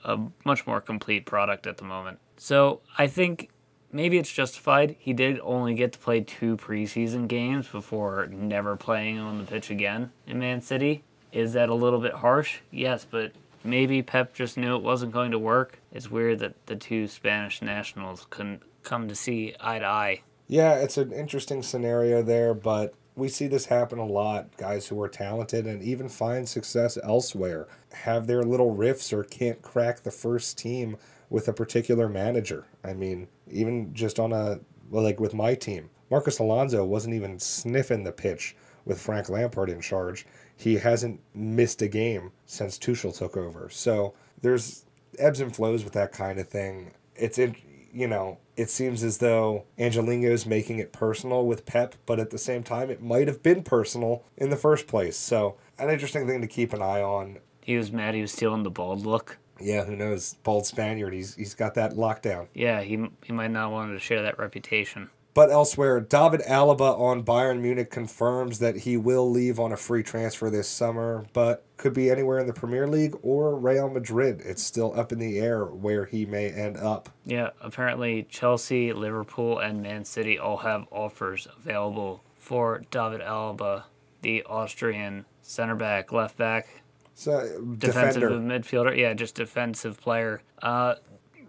a 0.04 0.20
much 0.46 0.68
more 0.68 0.82
complete 0.82 1.26
product 1.26 1.68
at 1.68 1.78
the 1.78 1.86
moment. 1.86 2.20
So 2.38 2.82
I 2.98 3.08
think 3.08 3.50
maybe 3.92 4.18
it's 4.18 4.32
justified. 4.32 4.96
He 5.00 5.14
did 5.14 5.40
only 5.42 5.74
get 5.74 5.94
to 5.94 6.00
play 6.00 6.22
two 6.22 6.58
preseason 6.58 7.28
games 7.28 7.68
before 7.68 8.28
never 8.28 8.76
playing 8.76 9.20
on 9.20 9.38
the 9.38 9.46
pitch 9.46 9.70
again 9.70 10.12
in 10.28 10.40
Man 10.40 10.62
City. 10.62 11.04
Is 11.32 11.54
that 11.54 11.70
a 11.70 11.74
little 11.74 12.00
bit 12.00 12.14
harsh? 12.14 12.60
Yes, 12.72 13.06
but 13.10 13.32
maybe 13.64 14.02
Pep 14.02 14.34
just 14.34 14.58
knew 14.58 14.76
it 14.76 14.84
wasn't 14.84 15.12
going 15.14 15.32
to 15.32 15.40
work. 15.40 15.80
It's 15.92 16.12
weird 16.12 16.40
that 16.40 16.66
the 16.66 16.76
two 16.76 17.08
Spanish 17.08 17.62
nationals 17.62 18.28
couldn't 18.30 18.62
come 18.84 19.08
to 19.08 19.16
see 19.16 19.56
eye 19.60 19.80
to 19.80 19.86
eye. 19.86 20.22
Yeah, 20.48 20.76
it's 20.76 20.98
an 20.98 21.12
interesting 21.12 21.64
scenario 21.64 22.22
there, 22.22 22.54
but 22.54 22.94
we 23.16 23.30
see 23.30 23.48
this 23.48 23.66
happen 23.66 24.00
a 24.00 24.06
lot. 24.06 24.56
Guys 24.58 24.88
who 24.88 25.02
are 25.02 25.10
talented 25.10 25.66
and 25.66 25.82
even 25.82 26.10
find 26.10 26.48
success 26.48 26.98
elsewhere 27.04 27.68
have 27.94 28.28
their 28.28 28.44
little 28.44 28.76
riffs 28.76 29.14
or 29.14 29.24
can't 29.24 29.62
crack 29.62 30.02
the 30.02 30.12
first 30.12 30.58
team 30.58 30.98
with 31.30 31.48
a 31.48 31.54
particular 31.54 32.10
manager. 32.10 32.66
I 32.84 32.94
mean, 32.94 33.28
even 33.50 33.94
just 33.94 34.20
on 34.20 34.34
a, 34.34 34.60
like 34.92 35.20
with 35.20 35.34
my 35.34 35.56
team, 35.56 35.90
Marcos 36.12 36.40
Alonso 36.40 36.84
wasn't 36.86 37.16
even 37.16 37.40
sniffing 37.40 38.04
the 38.04 38.12
pitch 38.12 38.56
with 38.86 39.00
Frank 39.00 39.30
Lampard 39.30 39.70
in 39.70 39.82
charge. 39.82 40.26
He 40.58 40.76
hasn't 40.76 41.20
missed 41.34 41.82
a 41.82 41.88
game 41.88 42.32
since 42.46 42.78
Tuchel 42.78 43.18
took 43.18 43.38
over. 43.38 43.70
So 43.70 44.14
there's 44.42 44.86
ebbs 45.18 45.40
and 45.40 45.56
flows 45.56 45.84
with 45.84 45.94
that 45.94 46.12
kind 46.12 46.40
of 46.40 46.48
thing. 46.48 46.92
It's 47.16 47.40
in, 47.40 47.56
you 47.92 48.08
know, 48.08 48.38
it 48.56 48.70
seems 48.70 49.04
as 49.04 49.18
though 49.18 49.66
Angelino's 49.78 50.46
making 50.46 50.80
it 50.80 50.94
personal 50.94 51.46
with 51.46 51.66
Pep, 51.66 51.96
but 52.06 52.20
at 52.20 52.30
the 52.30 52.38
same 52.38 52.64
time, 52.64 52.90
it 52.90 53.02
might 53.02 53.28
have 53.28 53.42
been 53.42 53.64
personal 53.64 54.24
in 54.38 54.50
the 54.50 54.58
first 54.58 54.88
place. 54.88 55.18
So, 55.18 55.58
an 55.80 55.90
interesting 55.90 56.28
thing 56.28 56.42
to 56.42 56.48
keep 56.48 56.74
an 56.74 56.82
eye 56.82 57.02
on. 57.02 57.40
He 57.62 57.78
was 57.78 57.92
mad 57.92 58.14
he 58.14 58.22
was 58.22 58.32
stealing 58.32 58.64
the 58.64 58.70
bald 58.70 59.06
look. 59.06 59.38
Yeah, 59.60 59.86
who 59.86 59.96
knows? 59.96 60.36
Bald 60.44 60.66
Spaniard, 60.66 61.14
he's 61.14 61.36
he's 61.36 61.54
got 61.54 61.76
that 61.76 61.94
lockdown. 61.94 62.48
Yeah, 62.54 62.82
he, 62.82 63.08
he 63.24 63.34
might 63.34 63.52
not 63.52 63.72
want 63.72 63.94
to 63.94 64.00
share 64.00 64.22
that 64.22 64.38
reputation. 64.38 65.10
But 65.34 65.50
elsewhere, 65.50 66.00
David 66.00 66.42
Alaba 66.42 66.98
on 67.00 67.24
Bayern 67.24 67.60
Munich 67.60 67.90
confirms 67.90 68.60
that 68.60 68.78
he 68.78 68.98
will 68.98 69.30
leave 69.30 69.60
on 69.60 69.72
a 69.72 69.78
free 69.78 70.04
transfer 70.04 70.50
this 70.52 70.68
summer, 70.68 71.26
but 71.34 71.66
could 71.78 71.94
be 71.94 72.12
anywhere 72.12 72.38
in 72.38 72.46
the 72.46 72.54
Premier 72.54 72.88
League 72.88 73.16
or 73.24 73.56
Real 73.58 73.90
Madrid. 73.90 74.42
It's 74.46 74.62
still 74.62 74.98
up 74.98 75.12
in 75.12 75.18
the 75.18 75.40
air 75.40 75.66
where 75.66 76.06
he 76.06 76.26
may 76.28 76.50
end 76.52 76.78
up. 76.78 77.10
Yeah, 77.26 77.50
apparently 77.62 78.28
Chelsea, 78.30 78.94
Liverpool, 78.94 79.58
and 79.58 79.82
Man 79.82 80.06
City 80.06 80.38
all 80.38 80.58
have 80.58 80.86
offers 80.92 81.48
available 81.58 82.24
for 82.38 82.84
David 82.92 83.22
Alaba, 83.22 83.86
the 84.22 84.44
Austrian 84.44 85.26
center 85.42 85.76
back, 85.76 86.12
left 86.12 86.38
back, 86.38 86.68
So 87.16 87.60
defensive 87.80 88.22
defender. 88.22 88.30
midfielder. 88.60 88.96
Yeah, 88.96 89.14
just 89.14 89.34
defensive 89.36 90.00
player. 90.00 90.42
Uh, 90.62 90.96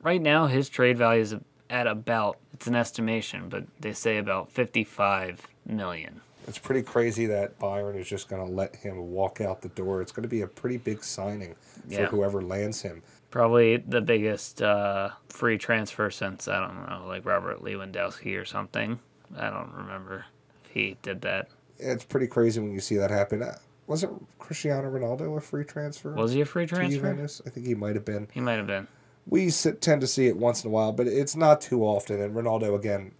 right 0.02 0.22
now, 0.22 0.46
his 0.46 0.70
trade 0.70 0.96
value 0.96 1.20
is 1.20 1.34
at 1.68 1.86
about 1.86 2.38
it's 2.54 2.66
an 2.66 2.74
estimation, 2.74 3.48
but 3.48 3.64
they 3.80 3.92
say 3.92 4.16
about 4.18 4.50
fifty-five 4.50 5.46
million. 5.66 6.20
It's 6.46 6.58
pretty 6.58 6.82
crazy 6.82 7.26
that 7.26 7.58
Bayern 7.58 7.98
is 7.98 8.06
just 8.06 8.28
going 8.28 8.46
to 8.46 8.52
let 8.52 8.76
him 8.76 9.10
walk 9.12 9.40
out 9.40 9.62
the 9.62 9.68
door. 9.70 10.02
It's 10.02 10.12
going 10.12 10.24
to 10.24 10.28
be 10.28 10.42
a 10.42 10.46
pretty 10.46 10.76
big 10.76 11.02
signing 11.02 11.54
for 11.86 11.92
Yeah. 11.92 12.06
whoever 12.06 12.42
lands 12.42 12.82
him. 12.82 13.02
Probably 13.30 13.78
the 13.78 14.02
biggest 14.02 14.60
uh, 14.62 15.10
free 15.30 15.56
transfer 15.58 16.10
since 16.10 16.46
I 16.46 16.60
don't 16.60 16.88
know, 16.88 17.06
like 17.06 17.24
Robert 17.24 17.62
Lewandowski 17.62 18.38
or 18.40 18.44
something. 18.44 19.00
I 19.36 19.48
don't 19.50 19.72
remember 19.72 20.26
if 20.64 20.70
he 20.70 20.96
did 21.02 21.22
that. 21.22 21.48
It's 21.78 22.04
pretty 22.04 22.26
crazy 22.28 22.60
when 22.60 22.72
you 22.72 22.80
see 22.80 22.96
that 22.96 23.10
happen. 23.10 23.42
Uh, 23.42 23.56
Wasn't 23.86 24.24
Cristiano 24.38 24.88
Ronaldo 24.90 25.36
a 25.36 25.40
free 25.40 25.64
transfer? 25.64 26.12
Was 26.12 26.32
he 26.32 26.42
a 26.42 26.44
free 26.44 26.66
transfer? 26.66 27.26
I 27.46 27.50
think 27.50 27.66
he 27.66 27.74
might 27.74 27.96
have 27.96 28.04
been. 28.04 28.28
He 28.32 28.40
might 28.40 28.54
have 28.58 28.66
been. 28.66 28.86
We 29.26 29.50
sit, 29.50 29.80
tend 29.80 30.00
to 30.02 30.06
see 30.06 30.26
it 30.26 30.36
once 30.36 30.64
in 30.64 30.68
a 30.68 30.72
while, 30.72 30.92
but 30.92 31.06
it's 31.06 31.36
not 31.36 31.60
too 31.60 31.82
often. 31.82 32.20
And 32.20 32.34
Ronaldo, 32.34 32.74
again, 32.74 33.12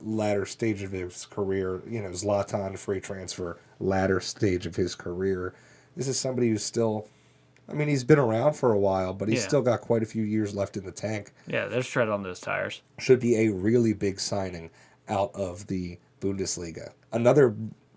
latter 0.00 0.44
stage 0.46 0.82
of 0.82 0.92
his 0.92 1.26
career, 1.26 1.82
you 1.88 2.02
know, 2.02 2.10
Zlatan 2.10 2.78
free 2.78 3.00
transfer, 3.00 3.58
latter 3.80 4.20
stage 4.20 4.66
of 4.66 4.76
his 4.76 4.94
career. 4.94 5.54
This 5.96 6.08
is 6.08 6.18
somebody 6.18 6.50
who's 6.50 6.64
still, 6.64 7.08
I 7.68 7.72
mean, 7.74 7.88
he's 7.88 8.04
been 8.04 8.18
around 8.18 8.54
for 8.54 8.72
a 8.72 8.78
while, 8.78 9.14
but 9.14 9.28
he's 9.28 9.40
Yeah. 9.42 9.48
still 9.48 9.62
got 9.62 9.80
quite 9.80 10.02
a 10.02 10.06
few 10.06 10.22
years 10.24 10.54
left 10.54 10.76
in 10.76 10.84
the 10.84 10.92
tank. 10.92 11.32
Yeah, 11.46 11.66
there's 11.68 11.88
tread 11.88 12.08
on 12.08 12.22
those 12.22 12.40
tires. 12.40 12.82
Should 12.98 13.20
be 13.20 13.36
a 13.36 13.48
really 13.50 13.92
big 13.92 14.20
signing 14.20 14.70
out 15.08 15.30
of 15.34 15.68
the 15.68 15.98
Bundesliga. 16.20 16.92
Another 17.12 17.54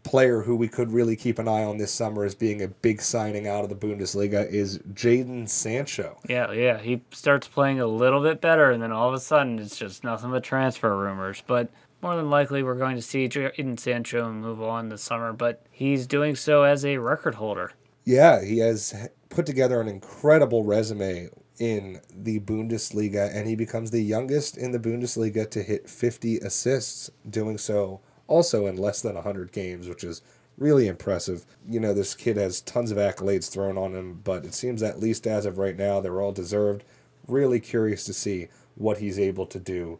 player 0.07 0.41
who 0.41 0.55
we 0.55 0.67
could 0.67 0.91
really 0.91 1.15
keep 1.15 1.37
an 1.37 1.47
eye 1.47 1.63
on 1.63 1.77
this 1.77 1.91
summer 1.91 2.23
as 2.23 2.33
being 2.33 2.61
a 2.61 2.67
big 2.67 3.01
signing 3.01 3.47
out 3.47 3.63
of 3.63 3.69
the 3.69 3.75
Bundesliga 3.75 4.49
is 4.49 4.79
Jadon 4.93 5.47
Sancho. 5.49 6.17
Yeah, 6.27 6.51
yeah. 6.51 6.79
He 6.79 7.01
starts 7.11 7.47
playing 7.47 7.79
a 7.79 7.87
little 7.87 8.21
bit 8.21 8.41
better, 8.41 8.71
and 8.71 8.81
then 8.81 8.91
all 8.91 9.09
of 9.09 9.13
a 9.13 9.19
sudden, 9.19 9.59
it's 9.59 9.77
just 9.77 10.03
nothing 10.03 10.31
but 10.31 10.43
transfer 10.43 10.95
rumors. 10.95 11.43
But 11.45 11.69
more 12.01 12.15
than 12.15 12.29
likely, 12.29 12.63
we're 12.63 12.75
going 12.75 12.95
to 12.95 13.01
see 13.01 13.27
Jadon 13.27 13.79
Sancho 13.79 14.31
move 14.31 14.61
on 14.61 14.89
this 14.89 15.03
summer, 15.03 15.33
but 15.33 15.65
he's 15.71 16.07
doing 16.07 16.35
so 16.35 16.63
as 16.63 16.85
a 16.85 16.97
record 16.97 17.35
holder. 17.35 17.73
Yeah, 18.05 18.43
he 18.43 18.59
has 18.59 19.09
put 19.29 19.45
together 19.45 19.81
an 19.81 19.87
incredible 19.87 20.63
resume 20.63 21.29
in 21.59 21.99
the 22.13 22.39
Bundesliga, 22.39 23.35
and 23.35 23.47
he 23.47 23.55
becomes 23.55 23.91
the 23.91 24.01
youngest 24.01 24.57
in 24.57 24.71
the 24.71 24.79
Bundesliga 24.79 25.49
to 25.49 25.63
hit 25.63 25.89
50 25.89 26.37
assists, 26.37 27.09
doing 27.29 27.57
so 27.57 27.99
also 28.27 28.65
in 28.67 28.77
less 28.77 29.01
than 29.01 29.15
100 29.15 29.51
games, 29.51 29.87
which 29.87 30.03
is 30.03 30.21
really 30.57 30.87
impressive. 30.87 31.45
You 31.67 31.79
know, 31.79 31.93
this 31.93 32.15
kid 32.15 32.37
has 32.37 32.61
tons 32.61 32.91
of 32.91 32.97
accolades 32.97 33.49
thrown 33.49 33.77
on 33.77 33.93
him, 33.93 34.21
but 34.23 34.45
it 34.45 34.53
seems 34.53 34.83
at 34.83 34.99
least 34.99 35.27
as 35.27 35.45
of 35.45 35.57
right 35.57 35.77
now, 35.77 35.99
they're 35.99 36.21
all 36.21 36.31
deserved. 36.31 36.83
Really 37.27 37.59
curious 37.59 38.03
to 38.05 38.13
see 38.13 38.47
what 38.75 38.97
he's 38.97 39.19
able 39.19 39.45
to 39.47 39.59
do. 39.59 39.99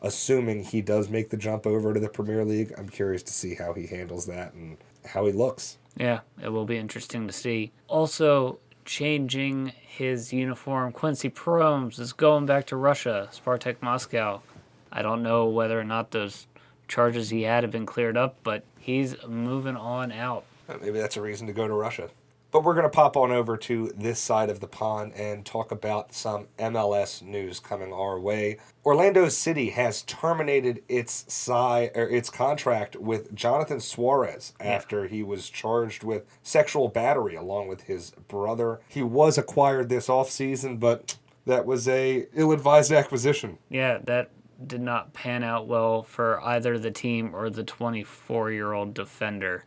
Assuming 0.00 0.62
he 0.62 0.80
does 0.80 1.08
make 1.08 1.30
the 1.30 1.36
jump 1.36 1.66
over 1.66 1.92
to 1.92 2.00
the 2.00 2.08
Premier 2.08 2.44
League, 2.44 2.72
I'm 2.78 2.88
curious 2.88 3.22
to 3.24 3.32
see 3.32 3.54
how 3.56 3.72
he 3.72 3.86
handles 3.86 4.26
that 4.26 4.54
and 4.54 4.76
how 5.04 5.26
he 5.26 5.32
looks. 5.32 5.78
Yeah, 5.96 6.20
it 6.40 6.50
will 6.50 6.66
be 6.66 6.76
interesting 6.76 7.26
to 7.26 7.32
see. 7.32 7.72
Also, 7.88 8.60
changing 8.84 9.72
his 9.84 10.32
uniform, 10.32 10.92
Quincy 10.92 11.28
Promes 11.28 11.98
is 11.98 12.12
going 12.12 12.46
back 12.46 12.66
to 12.66 12.76
Russia, 12.76 13.28
Spartak 13.32 13.82
Moscow. 13.82 14.40
I 14.92 15.02
don't 15.02 15.22
know 15.22 15.46
whether 15.46 15.78
or 15.78 15.84
not 15.84 16.12
those 16.12 16.46
charges 16.88 17.30
he 17.30 17.42
had 17.42 17.62
have 17.62 17.70
been 17.70 17.86
cleared 17.86 18.16
up, 18.16 18.36
but 18.42 18.64
he's 18.78 19.14
moving 19.26 19.76
on 19.76 20.10
out. 20.10 20.44
Uh, 20.68 20.76
Maybe 20.80 20.98
that's 20.98 21.16
a 21.16 21.22
reason 21.22 21.46
to 21.46 21.52
go 21.52 21.68
to 21.68 21.74
Russia. 21.74 22.08
But 22.50 22.64
we're 22.64 22.72
going 22.72 22.84
to 22.84 22.88
pop 22.88 23.14
on 23.14 23.30
over 23.30 23.58
to 23.58 23.92
this 23.94 24.18
side 24.18 24.48
of 24.48 24.60
the 24.60 24.66
pond 24.66 25.12
and 25.14 25.44
talk 25.44 25.70
about 25.70 26.14
some 26.14 26.46
MLS 26.58 27.20
news 27.20 27.60
coming 27.60 27.92
our 27.92 28.18
way. 28.18 28.56
Orlando 28.86 29.28
City 29.28 29.68
has 29.70 30.00
terminated 30.02 30.82
its 30.88 31.26
si- 31.28 31.52
or 31.52 32.08
its 32.10 32.30
contract 32.30 32.96
with 32.96 33.34
Jonathan 33.34 33.80
Suarez 33.80 34.54
after 34.58 35.06
he 35.08 35.22
was 35.22 35.50
charged 35.50 36.02
with 36.04 36.24
sexual 36.42 36.88
battery 36.88 37.34
along 37.34 37.68
with 37.68 37.82
his 37.82 38.12
brother. 38.28 38.80
He 38.88 39.02
was 39.02 39.36
acquired 39.36 39.90
this 39.90 40.08
offseason, 40.08 40.80
but 40.80 41.16
that 41.44 41.66
was 41.66 41.86
a 41.86 42.28
ill-advised 42.34 42.92
acquisition. 42.92 43.58
Yeah, 43.68 43.98
that 44.04 44.30
did 44.66 44.80
not 44.80 45.12
pan 45.12 45.44
out 45.44 45.66
well 45.66 46.02
for 46.02 46.40
either 46.42 46.78
the 46.78 46.90
team 46.90 47.34
or 47.34 47.50
the 47.50 47.64
24 47.64 48.52
year 48.52 48.72
old 48.72 48.94
defender. 48.94 49.64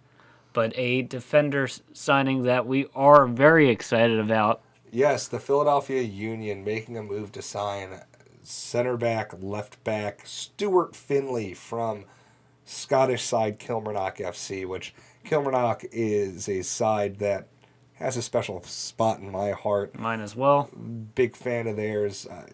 But 0.53 0.77
a 0.77 1.03
defender 1.03 1.67
signing 1.93 2.43
that 2.43 2.67
we 2.67 2.87
are 2.93 3.25
very 3.25 3.69
excited 3.69 4.19
about. 4.19 4.61
Yes, 4.91 5.27
the 5.27 5.39
Philadelphia 5.39 6.01
Union 6.01 6.65
making 6.65 6.97
a 6.97 7.03
move 7.03 7.31
to 7.33 7.41
sign 7.41 8.01
center 8.43 8.97
back, 8.97 9.31
left 9.41 9.81
back 9.83 10.21
Stuart 10.25 10.95
Findlay 10.95 11.53
from 11.53 12.05
Scottish 12.65 13.23
side 13.23 13.59
Kilmarnock 13.59 14.17
FC, 14.17 14.65
which 14.65 14.93
Kilmarnock 15.23 15.85
is 15.91 16.49
a 16.49 16.61
side 16.63 17.19
that 17.19 17.47
has 17.93 18.17
a 18.17 18.21
special 18.21 18.61
spot 18.63 19.19
in 19.19 19.31
my 19.31 19.51
heart. 19.51 19.97
Mine 19.97 20.21
as 20.21 20.35
well. 20.35 20.69
Big 21.15 21.35
fan 21.35 21.67
of 21.67 21.75
theirs. 21.75 22.27
I, 22.29 22.45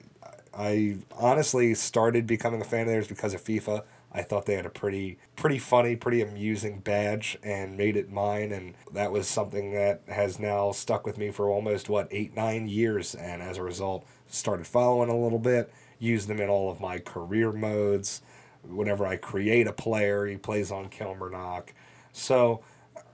I 0.58 0.98
honestly 1.16 1.76
started 1.76 2.26
becoming 2.26 2.62
a 2.62 2.66
fan 2.66 2.82
of 2.82 2.88
theirs 2.88 3.08
because 3.08 3.36
of 3.36 3.44
FIFA. 3.44 3.84
I 4.12 4.24
thought 4.24 4.48
they 4.48 4.56
had 4.56 4.66
a 4.66 4.72
pretty 4.72 5.20
pretty 5.36 5.60
funny, 5.60 5.96
pretty 5.96 6.22
amusing 6.22 6.80
badge 6.80 7.38
and 7.44 7.78
made 7.78 7.96
it 7.96 8.12
mine 8.12 8.52
and 8.52 8.74
that 8.92 9.12
was 9.12 9.28
something 9.28 9.72
that 9.74 10.02
has 10.08 10.40
now 10.40 10.72
stuck 10.72 11.06
with 11.06 11.20
me 11.20 11.30
for 11.30 11.50
almost 11.50 11.90
what 11.90 12.08
8 12.10 12.36
9 12.36 12.68
years 12.68 13.14
and 13.14 13.44
as 13.44 13.58
a 13.58 13.64
result 13.64 14.08
started 14.28 14.66
following 14.66 15.10
a 15.10 15.18
little 15.18 15.38
bit, 15.38 15.72
used 16.00 16.28
them 16.28 16.40
in 16.42 16.50
all 16.50 16.72
of 16.72 16.82
my 16.82 16.98
career 16.98 17.52
modes. 17.52 18.24
Whenever 18.64 19.06
I 19.06 19.18
create 19.18 19.68
a 19.68 19.74
player, 19.74 20.26
he 20.26 20.38
plays 20.38 20.72
on 20.72 20.90
Kilmarnock. 20.90 21.74
So 22.12 22.62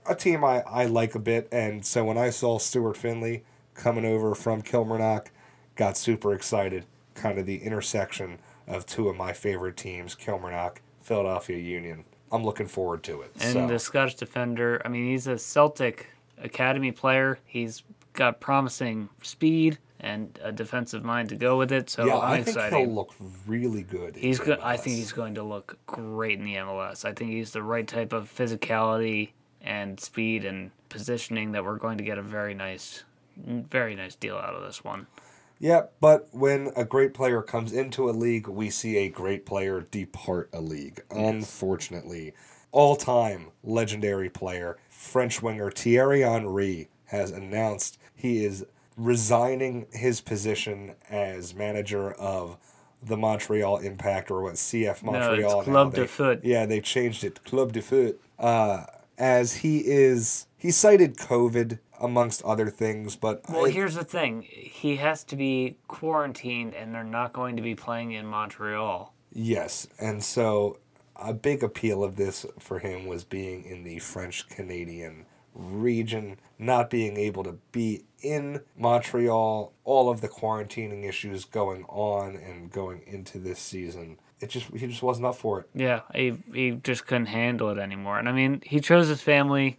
a 0.06 0.14
team 0.14 0.44
I, 0.44 0.62
I 0.62 0.86
like 0.86 1.14
a 1.14 1.18
bit 1.18 1.48
and 1.52 1.84
so 1.84 2.04
when 2.04 2.16
I 2.16 2.30
saw 2.30 2.58
Stuart 2.58 2.96
Findlay 2.96 3.42
coming 3.74 4.06
over 4.06 4.34
from 4.34 4.62
Kilmarnock, 4.62 5.30
got 5.76 5.98
super 5.98 6.32
excited. 6.32 6.86
Kind 7.14 7.38
of 7.38 7.46
the 7.46 7.56
intersection 7.56 8.38
of 8.66 8.86
two 8.86 9.08
of 9.08 9.16
my 9.16 9.32
favorite 9.32 9.76
teams, 9.76 10.14
Kilmarnock, 10.14 10.80
Philadelphia 11.00 11.58
Union. 11.58 12.04
I'm 12.32 12.44
looking 12.44 12.66
forward 12.66 13.02
to 13.04 13.22
it. 13.22 13.32
And 13.40 13.52
so. 13.52 13.66
the 13.66 13.78
Scottish 13.78 14.16
defender, 14.16 14.82
I 14.84 14.88
mean, 14.88 15.06
he's 15.06 15.26
a 15.26 15.38
Celtic 15.38 16.08
academy 16.38 16.90
player. 16.90 17.38
He's 17.44 17.84
got 18.12 18.40
promising 18.40 19.08
speed 19.22 19.78
and 20.00 20.38
a 20.42 20.52
defensive 20.52 21.04
mind 21.04 21.30
to 21.30 21.36
go 21.36 21.56
with 21.56 21.72
it. 21.72 21.88
So 21.88 22.06
yeah, 22.06 22.18
I'm 22.18 22.32
I 22.32 22.36
think 22.36 22.48
excited. 22.48 22.78
he'll 22.78 22.94
look 22.94 23.14
really 23.46 23.82
good. 23.82 24.16
He's 24.16 24.38
good. 24.38 24.58
I 24.60 24.76
think 24.76 24.96
he's 24.96 25.12
going 25.12 25.34
to 25.36 25.42
look 25.42 25.78
great 25.86 26.38
in 26.38 26.44
the 26.44 26.56
MLS. 26.56 27.04
I 27.04 27.12
think 27.12 27.30
he's 27.30 27.52
the 27.52 27.62
right 27.62 27.86
type 27.86 28.12
of 28.12 28.32
physicality 28.32 29.30
and 29.62 29.98
speed 29.98 30.44
and 30.44 30.70
positioning 30.88 31.52
that 31.52 31.64
we're 31.64 31.78
going 31.78 31.98
to 31.98 32.04
get 32.04 32.18
a 32.18 32.22
very 32.22 32.54
nice, 32.54 33.04
very 33.36 33.94
nice 33.94 34.14
deal 34.14 34.36
out 34.36 34.54
of 34.54 34.62
this 34.62 34.84
one. 34.84 35.06
Yeah, 35.58 35.84
but 36.00 36.28
when 36.32 36.72
a 36.76 36.84
great 36.84 37.14
player 37.14 37.40
comes 37.40 37.72
into 37.72 38.08
a 38.08 38.12
league, 38.12 38.48
we 38.48 38.70
see 38.70 38.96
a 38.98 39.08
great 39.08 39.46
player 39.46 39.86
depart 39.90 40.50
a 40.52 40.60
league. 40.60 41.02
Unfortunately, 41.10 42.34
all 42.72 42.96
time 42.96 43.46
legendary 43.62 44.28
player, 44.28 44.76
French 44.88 45.42
winger 45.42 45.70
Thierry 45.70 46.22
Henry, 46.22 46.88
has 47.06 47.30
announced 47.30 47.98
he 48.14 48.44
is 48.44 48.66
resigning 48.96 49.86
his 49.92 50.20
position 50.20 50.94
as 51.08 51.54
manager 51.54 52.12
of 52.12 52.56
the 53.02 53.16
Montreal 53.16 53.78
Impact 53.78 54.30
or 54.30 54.42
what 54.42 54.54
CF 54.54 55.02
No, 55.02 55.12
Montreal. 55.12 55.60
it's 55.60 55.68
now. 55.68 55.72
Club 55.72 55.94
de 55.94 56.06
Foot. 56.06 56.40
Yeah, 56.42 56.66
they 56.66 56.80
changed 56.80 57.22
it 57.22 57.44
Club 57.44 57.72
de 57.72 57.82
Foot. 57.82 58.20
Uh, 58.38 58.84
as 59.18 59.56
he 59.56 59.78
is, 59.86 60.46
he 60.56 60.70
cited 60.70 61.16
COVID 61.16 61.78
amongst 62.00 62.42
other 62.42 62.70
things, 62.70 63.16
but 63.16 63.42
Well, 63.48 63.64
it- 63.66 63.72
here's 63.74 63.94
the 63.94 64.04
thing: 64.04 64.42
he 64.42 64.96
has 64.96 65.24
to 65.24 65.36
be 65.36 65.76
quarantined, 65.88 66.74
and 66.74 66.94
they're 66.94 67.04
not 67.04 67.32
going 67.32 67.56
to 67.56 67.62
be 67.62 67.74
playing 67.74 68.12
in 68.12 68.26
Montreal. 68.26 69.12
Yes, 69.32 69.88
and 69.98 70.22
so 70.22 70.78
a 71.16 71.32
big 71.32 71.62
appeal 71.62 72.02
of 72.04 72.16
this 72.16 72.44
for 72.58 72.78
him 72.80 73.06
was 73.06 73.24
being 73.24 73.64
in 73.64 73.84
the 73.84 73.98
French 74.00 74.48
Canadian 74.48 75.26
region, 75.54 76.36
not 76.58 76.90
being 76.90 77.16
able 77.16 77.44
to 77.44 77.56
be 77.72 78.04
in 78.20 78.60
Montreal, 78.76 79.72
all 79.84 80.10
of 80.10 80.20
the 80.20 80.28
quarantining 80.28 81.04
issues 81.08 81.44
going 81.44 81.84
on 81.88 82.36
and 82.36 82.70
going 82.70 83.02
into 83.06 83.38
this 83.38 83.58
season. 83.58 84.18
It 84.40 84.50
just 84.50 84.66
he 84.74 84.86
just 84.86 85.02
wasn't 85.02 85.26
up 85.26 85.36
for 85.36 85.60
it. 85.60 85.68
Yeah, 85.74 86.00
he 86.14 86.34
he 86.52 86.70
just 86.72 87.06
couldn't 87.06 87.26
handle 87.26 87.70
it 87.70 87.78
anymore. 87.78 88.18
And 88.18 88.28
I 88.28 88.32
mean, 88.32 88.62
he 88.64 88.80
chose 88.80 89.08
his 89.08 89.22
family 89.22 89.78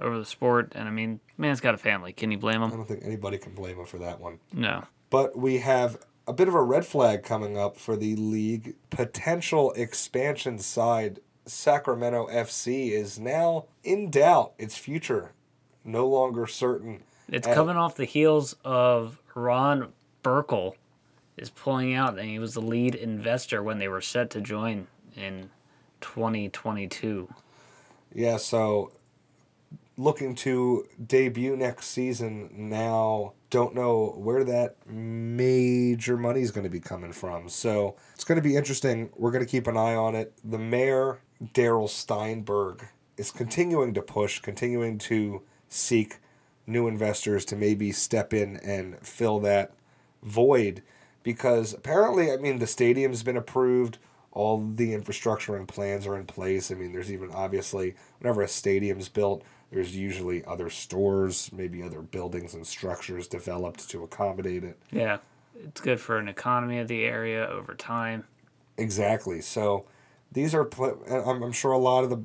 over 0.00 0.18
the 0.18 0.24
sport. 0.24 0.72
And 0.74 0.88
I 0.88 0.90
mean, 0.90 1.20
man's 1.38 1.60
got 1.60 1.74
a 1.74 1.78
family. 1.78 2.12
Can 2.12 2.30
you 2.30 2.38
blame 2.38 2.62
him? 2.62 2.72
I 2.72 2.76
don't 2.76 2.86
think 2.86 3.04
anybody 3.04 3.38
can 3.38 3.54
blame 3.54 3.78
him 3.78 3.86
for 3.86 3.98
that 3.98 4.20
one. 4.20 4.38
No. 4.52 4.84
But 5.10 5.36
we 5.38 5.58
have 5.58 5.98
a 6.26 6.32
bit 6.32 6.48
of 6.48 6.54
a 6.54 6.62
red 6.62 6.84
flag 6.84 7.22
coming 7.22 7.56
up 7.56 7.76
for 7.76 7.96
the 7.96 8.16
league. 8.16 8.74
Potential 8.90 9.72
expansion 9.72 10.58
side 10.58 11.20
Sacramento 11.44 12.26
FC 12.28 12.90
is 12.90 13.18
now 13.20 13.66
in 13.84 14.10
doubt. 14.10 14.52
Its 14.58 14.76
future 14.76 15.32
no 15.84 16.06
longer 16.08 16.46
certain. 16.46 17.02
It's 17.28 17.46
And- 17.46 17.54
coming 17.54 17.76
off 17.76 17.94
the 17.94 18.04
heels 18.04 18.56
of 18.64 19.18
Ron 19.34 19.92
Burkle 20.24 20.74
is 21.36 21.50
pulling 21.50 21.94
out, 21.94 22.18
and 22.18 22.28
he 22.28 22.38
was 22.40 22.54
the 22.54 22.60
lead 22.60 22.94
investor 22.96 23.62
when 23.62 23.78
they 23.78 23.86
were 23.88 24.00
set 24.00 24.30
to 24.30 24.40
join 24.40 24.88
in 25.14 25.50
2022. 26.00 27.28
Yeah, 28.12 28.36
so 28.38 28.90
looking 29.96 30.34
to 30.34 30.86
debut 31.04 31.56
next 31.56 31.88
season 31.88 32.50
now 32.52 33.32
don't 33.50 33.74
know 33.74 34.14
where 34.18 34.44
that 34.44 34.76
major 34.86 36.16
money 36.16 36.42
is 36.42 36.50
going 36.50 36.64
to 36.64 36.70
be 36.70 36.80
coming 36.80 37.12
from. 37.12 37.48
So 37.48 37.96
it's 38.14 38.24
going 38.24 38.36
to 38.36 38.46
be 38.46 38.56
interesting. 38.56 39.10
We're 39.16 39.30
going 39.30 39.44
to 39.44 39.50
keep 39.50 39.66
an 39.66 39.76
eye 39.76 39.94
on 39.94 40.14
it. 40.14 40.34
The 40.44 40.58
mayor, 40.58 41.20
Darrell 41.52 41.88
Steinberg, 41.88 42.86
is 43.16 43.30
continuing 43.30 43.94
to 43.94 44.02
push, 44.02 44.40
continuing 44.40 44.98
to 44.98 45.42
seek 45.68 46.18
new 46.66 46.88
investors 46.88 47.44
to 47.46 47.56
maybe 47.56 47.92
step 47.92 48.34
in 48.34 48.56
and 48.58 48.98
fill 49.00 49.40
that 49.40 49.72
void 50.22 50.82
because 51.22 51.72
apparently, 51.72 52.30
I 52.30 52.36
mean, 52.36 52.58
the 52.58 52.66
stadium's 52.66 53.22
been 53.22 53.36
approved. 53.36 53.98
All 54.32 54.64
the 54.74 54.92
infrastructure 54.92 55.56
and 55.56 55.66
plans 55.66 56.06
are 56.06 56.16
in 56.16 56.26
place. 56.26 56.70
I 56.70 56.74
mean, 56.74 56.92
there's 56.92 57.10
even 57.10 57.30
obviously, 57.30 57.94
whenever 58.18 58.42
a 58.42 58.48
stadium's 58.48 59.08
built, 59.08 59.42
there's 59.70 59.96
usually 59.96 60.44
other 60.44 60.70
stores, 60.70 61.50
maybe 61.52 61.82
other 61.82 62.02
buildings 62.02 62.54
and 62.54 62.66
structures 62.66 63.26
developed 63.26 63.88
to 63.90 64.04
accommodate 64.04 64.64
it. 64.64 64.78
Yeah, 64.90 65.18
it's 65.62 65.80
good 65.80 66.00
for 66.00 66.18
an 66.18 66.28
economy 66.28 66.78
of 66.78 66.88
the 66.88 67.04
area 67.04 67.46
over 67.48 67.74
time. 67.74 68.24
Exactly. 68.78 69.40
So 69.40 69.86
these 70.32 70.54
are, 70.54 70.64
pl- 70.64 71.02
I'm, 71.10 71.42
I'm 71.42 71.52
sure 71.52 71.72
a 71.72 71.78
lot 71.78 72.04
of 72.04 72.10
the 72.10 72.22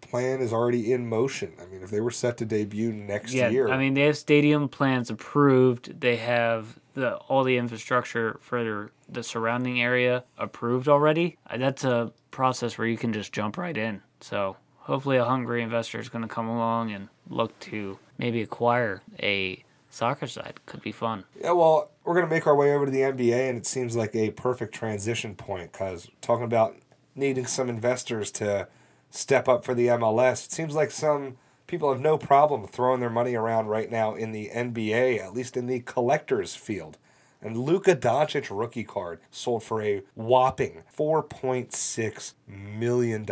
plan 0.00 0.40
is 0.40 0.52
already 0.52 0.92
in 0.92 1.08
motion. 1.08 1.52
I 1.60 1.66
mean, 1.66 1.82
if 1.82 1.90
they 1.90 2.00
were 2.00 2.10
set 2.10 2.36
to 2.38 2.44
debut 2.44 2.92
next 2.92 3.32
Yeah, 3.32 3.48
year, 3.48 3.68
I 3.68 3.78
mean 3.78 3.94
they 3.94 4.02
have 4.02 4.18
stadium 4.18 4.68
plans 4.68 5.10
approved. 5.10 6.00
They 6.00 6.16
have 6.16 6.78
the 6.94 7.16
all 7.16 7.44
the 7.44 7.56
infrastructure 7.56 8.38
for 8.42 8.62
their, 8.62 8.90
the 9.08 9.22
surrounding 9.22 9.80
area 9.80 10.24
approved 10.36 10.88
already. 10.88 11.38
That's 11.56 11.84
a 11.84 12.12
process 12.30 12.76
where 12.76 12.86
you 12.86 12.98
can 12.98 13.12
just 13.12 13.32
jump 13.32 13.56
right 13.56 13.76
in. 13.76 14.02
So 14.20 14.56
hopefully, 14.82 15.16
a 15.16 15.24
hungry 15.24 15.62
investor 15.62 15.98
is 15.98 16.08
going 16.08 16.22
to 16.22 16.28
come 16.28 16.48
along 16.48 16.92
and 16.92 17.08
look 17.28 17.58
to 17.60 17.98
maybe 18.18 18.42
acquire 18.42 19.02
a 19.20 19.64
soccer 19.90 20.26
side. 20.26 20.60
Could 20.66 20.82
be 20.82 20.92
fun. 20.92 21.24
Yeah, 21.40 21.52
well, 21.52 21.90
we're 22.04 22.14
going 22.14 22.26
to 22.26 22.34
make 22.34 22.46
our 22.46 22.56
way 22.56 22.74
over 22.74 22.86
to 22.86 22.90
the 22.90 23.00
NBA, 23.00 23.48
and 23.48 23.58
it 23.58 23.66
seems 23.66 23.96
like 23.96 24.14
a 24.14 24.30
perfect 24.30 24.74
transition 24.74 25.34
point 25.34 25.72
because 25.72 26.08
talking 26.20 26.44
about 26.44 26.76
needing 27.14 27.46
some 27.46 27.68
investors 27.68 28.30
to 28.32 28.68
step 29.10 29.48
up 29.48 29.64
for 29.64 29.74
the 29.74 29.88
MLS, 29.88 30.46
it 30.46 30.52
seems 30.52 30.74
like 30.74 30.90
some 30.90 31.36
people 31.66 31.92
have 31.92 32.00
no 32.00 32.18
problem 32.18 32.66
throwing 32.66 33.00
their 33.00 33.10
money 33.10 33.34
around 33.34 33.66
right 33.66 33.90
now 33.90 34.14
in 34.14 34.32
the 34.32 34.50
NBA, 34.52 35.22
at 35.22 35.34
least 35.34 35.56
in 35.56 35.66
the 35.66 35.80
collector's 35.80 36.54
field. 36.54 36.98
And 37.42 37.56
Luka 37.58 37.96
Doncic 37.96 38.48
rookie 38.56 38.84
card 38.84 39.18
sold 39.30 39.64
for 39.64 39.82
a 39.82 40.02
whopping 40.14 40.84
$4.6 40.96 42.34
million 42.48 43.26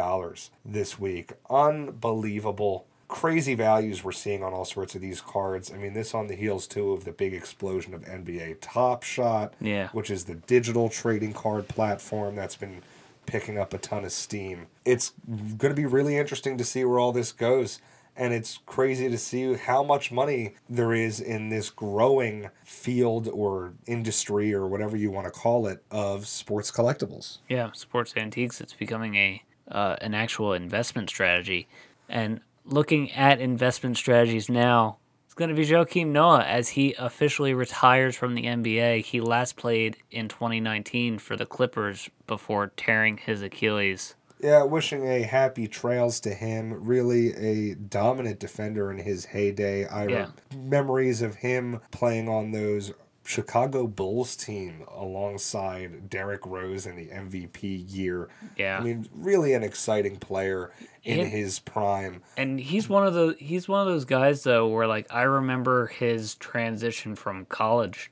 this 0.64 0.99
week. 0.99 1.33
Unbelievable 1.49 2.87
crazy 3.09 3.55
values 3.57 4.05
we're 4.05 4.12
seeing 4.12 4.42
on 4.44 4.53
all 4.53 4.64
sorts 4.64 4.94
of 4.94 5.01
these 5.01 5.20
cards. 5.20 5.73
I 5.73 5.77
mean, 5.77 5.94
this 5.94 6.14
on 6.14 6.29
the 6.29 6.37
heels 6.37 6.68
too 6.68 6.92
of 6.92 7.05
the 7.05 7.11
big 7.11 7.35
explosion 7.35 7.92
of 7.92 8.03
NBA 8.05 8.59
Top 8.61 9.03
Shot, 9.03 9.55
Yeah. 9.61 9.88
which 9.88 10.11
is 10.11 10.25
the 10.27 10.37
digital 10.37 10.88
trading 10.88 11.33
card 11.33 11.66
platform 11.66 12.37
that's 12.37 12.55
been 12.55 12.83
picking 13.27 13.59
up 13.59 13.75
a 13.75 13.79
ton 13.79 14.05
of 14.05 14.12
steam. 14.12 14.66
It's 14.85 15.12
going 15.29 15.75
to 15.75 15.75
be 15.75 15.87
really 15.87 16.16
interesting 16.16 16.57
to 16.59 16.64
see 16.64 16.85
where 16.85 17.01
all 17.01 17.11
this 17.12 17.33
goes. 17.33 17.81
And 18.20 18.35
it's 18.35 18.59
crazy 18.66 19.09
to 19.09 19.16
see 19.16 19.54
how 19.54 19.83
much 19.83 20.12
money 20.12 20.54
there 20.68 20.92
is 20.92 21.20
in 21.20 21.48
this 21.48 21.70
growing 21.70 22.50
field 22.64 23.28
or 23.33 23.72
industry 23.87 24.52
or 24.52 24.68
whatever 24.68 24.94
you 24.94 25.11
want 25.11 25.24
to 25.26 25.30
call 25.30 25.66
it 25.66 25.83
of 25.90 26.28
sports 26.28 26.70
collectibles. 26.70 27.38
Yeah, 27.48 27.72
sports 27.72 28.12
antiques. 28.16 28.61
It's 28.61 28.74
becoming 28.74 29.14
a 29.14 29.42
uh, 29.70 29.96
an 30.02 30.12
actual 30.12 30.52
investment 30.52 31.09
strategy, 31.09 31.66
and 32.11 32.40
looking 32.66 33.11
at 33.12 33.40
investment 33.40 33.96
strategies 33.96 34.50
now, 34.50 34.98
it's 35.24 35.35
going 35.35 35.48
to 35.48 35.54
be 35.54 35.66
Joakim 35.66 36.09
Noah 36.09 36.44
as 36.44 36.70
he 36.70 36.94
officially 36.98 37.54
retires 37.54 38.16
from 38.16 38.35
the 38.35 38.42
NBA. 38.42 39.04
He 39.04 39.20
last 39.20 39.56
played 39.56 39.96
in 40.11 40.28
2019 40.28 41.18
for 41.18 41.37
the 41.37 41.46
Clippers 41.46 42.11
before 42.26 42.72
tearing 42.76 43.16
his 43.16 43.40
Achilles. 43.40 44.14
Yeah, 44.42 44.62
wishing 44.64 45.07
a 45.07 45.22
happy 45.22 45.68
trails 45.68 46.20
to 46.20 46.31
him. 46.35 46.85
Really 46.85 47.35
a 47.35 47.74
dominant 47.74 48.38
defender 48.40 48.90
in 48.90 48.98
his 48.98 49.26
heyday. 49.26 49.87
I 49.87 50.07
Yeah. 50.07 50.26
memories 50.57 51.20
of 51.22 51.37
him 51.37 51.81
playing 51.90 52.29
on 52.29 52.53
those 52.53 52.92
Chicago 53.22 53.87
Bulls 53.87 54.35
team 54.35 54.83
alongside 54.90 56.09
Derrick 56.09 56.44
Rose 56.46 56.87
in 56.87 56.96
the 56.96 57.11
MVP 57.12 57.85
year. 57.88 58.29
Yeah. 58.57 58.79
I 58.79 58.83
mean, 58.83 59.09
really 59.14 59.53
an 59.53 59.62
exciting 59.62 60.16
player 60.16 60.72
in 61.05 61.20
And- 61.20 61.29
his 61.29 61.59
prime. 61.61 62.22
And 62.37 62.59
he's 62.59 62.88
one 62.88 63.07
of 63.07 63.14
the 63.14 63.37
he's 63.38 63.68
one 63.68 63.83
of 63.87 63.87
those 63.92 64.05
guys 64.07 64.42
though 64.42 64.66
where 64.68 64.87
like 64.87 65.07
I 65.12 65.22
remember 65.22 65.87
his 65.88 66.35
transition 66.37 67.14
from 67.14 67.44
college. 67.44 68.11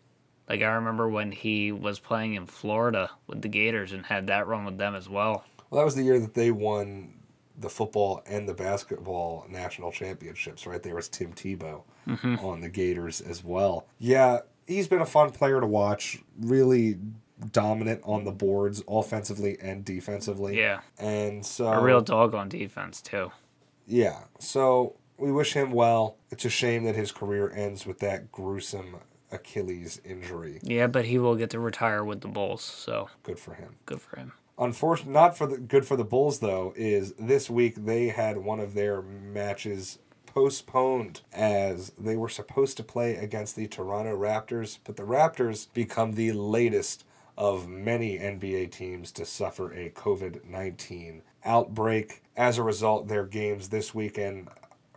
Like 0.49 0.63
I 0.63 0.73
remember 0.75 1.09
when 1.09 1.33
he 1.33 1.73
was 1.73 1.99
playing 1.99 2.35
in 2.35 2.47
Florida 2.47 3.11
with 3.27 3.43
the 3.43 3.49
Gators 3.49 3.93
and 3.93 4.07
had 4.07 4.27
that 4.29 4.47
run 4.47 4.65
with 4.65 4.79
them 4.79 4.95
as 4.95 5.09
well. 5.09 5.45
Well, 5.71 5.81
that 5.81 5.85
was 5.85 5.95
the 5.95 6.03
year 6.03 6.19
that 6.19 6.35
they 6.35 6.51
won 6.51 7.15
the 7.59 7.69
football 7.69 8.23
and 8.27 8.49
the 8.49 8.55
basketball 8.55 9.45
national 9.49 9.91
championships, 9.93 10.67
right? 10.67 10.83
There 10.83 10.95
was 10.95 11.09
Tim 11.09 11.33
Tebow 11.33 11.83
mm-hmm. 12.07 12.37
on 12.45 12.61
the 12.61 12.69
Gators 12.69 13.21
as 13.21 13.43
well. 13.43 13.87
Yeah, 13.99 14.41
he's 14.67 14.87
been 14.89 15.01
a 15.01 15.07
fun 15.07 15.31
player 15.31 15.61
to 15.61 15.67
watch. 15.67 16.19
Really 16.41 16.99
dominant 17.53 18.01
on 18.05 18.25
the 18.25 18.33
boards, 18.33 18.83
offensively 18.89 19.57
and 19.61 19.85
defensively. 19.85 20.59
Yeah. 20.59 20.81
And 20.99 21.45
so 21.45 21.67
A 21.69 21.81
real 21.83 22.01
dog 22.01 22.35
on 22.35 22.49
defense 22.49 23.01
too. 23.01 23.31
yeah. 23.87 24.25
So 24.39 24.97
we 25.19 25.31
wish 25.33 25.53
him 25.55 25.71
well. 25.73 26.17
It's 26.31 26.45
a 26.45 26.51
shame 26.51 26.85
that 26.85 26.95
his 26.95 27.11
career 27.13 27.51
ends 27.51 27.87
with 27.87 27.99
that 28.01 28.31
gruesome 28.33 28.97
Achilles 29.33 30.01
injury. 30.05 30.61
Yeah, 30.63 30.87
but 30.87 31.05
he 31.07 31.19
will 31.19 31.35
get 31.37 31.51
to 31.51 31.61
retire 31.61 32.05
with 32.05 32.21
the 32.23 32.29
Bulls, 32.29 32.63
so 32.63 33.09
Good 33.25 33.39
for 33.39 33.55
him. 33.55 33.77
good 33.85 34.01
for 34.01 34.17
him. 34.17 34.33
Unfortunately, 34.59 35.13
not 35.13 35.39
for 35.39 35.47
the 35.47 35.59
good 35.59 35.87
for 35.87 35.97
the 35.97 36.05
Bulls 36.05 36.41
though. 36.41 36.73
Is 36.77 37.13
this 37.19 37.49
week 37.49 37.77
they 37.77 38.09
had 38.09 38.39
one 38.39 38.59
of 38.59 38.75
their 38.75 39.01
matches 39.01 39.99
postponed 40.27 41.21
as 41.33 41.91
they 41.99 42.17
were 42.17 42.29
supposed 42.29 42.77
to 42.77 42.83
play 42.83 43.15
against 43.17 43.57
the 43.57 43.67
Toronto 43.69 44.17
Raptors, 44.17 44.79
but 44.85 44.97
the 44.97 45.05
Raptors 45.05 45.73
become 45.73 46.13
the 46.13 46.33
latest 46.33 47.05
of 47.37 47.69
many 47.69 48.19
NBA 48.19 48.73
teams 48.73 49.13
to 49.13 49.25
suffer 49.25 49.73
a 49.73 49.91
COVID 49.91 50.45
nineteen 50.45 51.23
outbreak. 51.45 52.23
As 52.37 52.59
a 52.59 52.65
result, 52.65 53.07
their 53.07 53.27
games 53.27 53.69
this 53.69 53.95
weekend 53.95 54.49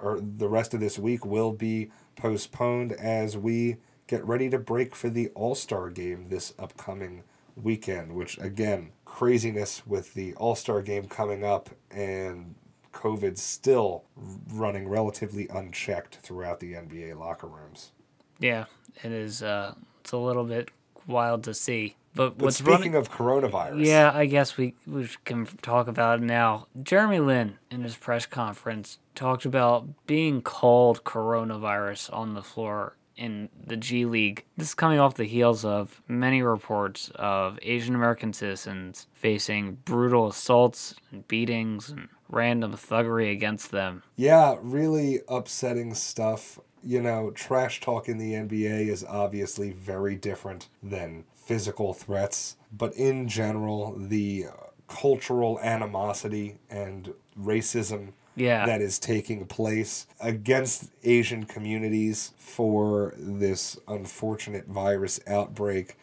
or 0.01 0.19
the 0.19 0.49
rest 0.49 0.73
of 0.73 0.79
this 0.79 0.97
week 0.97 1.23
will 1.23 1.51
be 1.51 1.91
postponed 2.15 2.93
as 2.93 3.37
we 3.37 3.77
get 4.07 4.25
ready 4.25 4.49
to 4.49 4.57
break 4.57 4.95
for 4.95 5.11
the 5.11 5.29
All 5.29 5.53
Star 5.53 5.91
game 5.91 6.29
this 6.29 6.53
upcoming 6.57 7.23
weekend, 7.55 8.13
which 8.13 8.37
again, 8.39 8.91
craziness 9.11 9.85
with 9.85 10.13
the 10.13 10.33
All 10.35 10.55
Star 10.55 10.81
game 10.81 11.05
coming 11.05 11.43
up 11.43 11.69
and 11.91 12.55
COVID 12.93 13.37
still 13.37 14.05
running 14.53 14.87
relatively 14.87 15.47
unchecked 15.49 16.15
throughout 16.15 16.61
the 16.61 16.73
NBA 16.73 17.19
locker 17.19 17.47
rooms. 17.47 17.91
Yeah, 18.39 18.65
it 19.03 19.11
is. 19.11 19.43
Uh, 19.43 19.75
it's 19.99 20.13
a 20.13 20.17
little 20.17 20.45
bit 20.45 20.71
wild 21.05 21.43
to 21.43 21.53
see. 21.53 21.97
But, 22.15 22.37
But 22.37 22.45
what's 22.45 22.57
speaking 22.57 22.71
running? 22.73 22.95
of 22.95 23.11
coronavirus, 23.11 23.85
Yeah, 23.85 24.11
I 24.13 24.25
guess 24.25 24.57
we, 24.57 24.75
we 24.87 25.09
can 25.25 25.45
talk 25.61 25.87
about 25.87 26.19
it 26.19 26.23
now. 26.23 26.67
Jeremy 26.81 27.19
Lin, 27.19 27.57
in 27.69 27.83
his 27.83 27.95
press 27.95 28.25
conference, 28.25 28.97
talked 29.13 29.45
about 29.45 30.07
being 30.07 30.41
called 30.41 31.03
coronavirus 31.03 32.13
on 32.13 32.33
the 32.33 32.43
floor 32.43 32.95
in 33.15 33.49
the 33.65 33.77
G 33.77 34.05
League. 34.05 34.45
This 34.57 34.69
is 34.69 34.73
coming 34.73 34.99
off 34.99 35.15
the 35.15 35.25
heels 35.25 35.63
of 35.65 36.01
many 36.07 36.41
reports 36.41 37.11
of 37.15 37.59
Asian 37.61 37.95
American 37.95 38.33
citizens 38.33 39.07
facing 39.13 39.75
brutal 39.85 40.27
assaults 40.27 40.95
and 41.11 41.27
beatings 41.27 41.89
and 41.89 42.07
random 42.29 42.73
thuggery 42.73 43.31
against 43.31 43.71
them. 43.71 44.03
Yeah, 44.15 44.55
really 44.61 45.19
upsetting 45.27 45.93
stuff. 45.93 46.59
you 46.83 47.01
know, 47.01 47.29
trash 47.31 47.79
talk 47.79 48.09
in 48.09 48.17
the 48.17 48.33
NBA 48.33 48.87
is 48.87 49.03
obviously 49.03 49.71
very 49.71 50.15
different 50.15 50.67
than 50.81 51.25
physical 51.35 51.93
threats, 51.93 52.57
but 52.71 52.93
in 52.95 53.27
general, 53.27 53.95
the 53.97 54.45
cultural 54.87 55.59
animosity 55.61 56.57
and 56.69 57.13
racism 57.39 58.13
Yeah. 58.35 58.65
that 58.65 58.81
is 58.81 58.97
taking 58.97 59.45
place 59.45 60.07
against 60.19 60.89
Asian 61.03 61.45
communities 61.45 62.31
for 62.37 63.13
this 63.17 63.77
unfortunate 63.87 64.67
virus 64.67 65.19
outbreak 65.27 65.97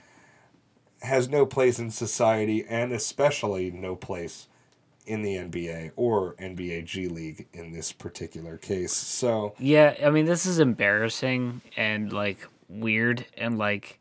has 1.03 1.29
no 1.29 1.47
place 1.47 1.79
in 1.79 1.91
society 1.91 2.65
and 2.69 2.93
especially 2.93 3.71
no 3.71 3.97
place 3.97 4.49
in 5.07 5.23
the 5.23 5.37
NBA 5.37 5.93
or 5.97 6.35
NBA 6.35 6.85
G 6.85 7.09
League 7.09 7.47
in 7.53 7.73
this 7.73 7.93
particular 7.93 8.59
case. 8.59 8.93
So, 8.93 9.55
Yeah, 9.59 9.95
I 10.05 10.11
mean, 10.11 10.27
this 10.27 10.45
is 10.45 10.59
embarrassing 10.59 11.63
and 11.77 12.13
like 12.13 12.47
weird 12.69 13.25
and 13.37 13.59
like 13.59 13.99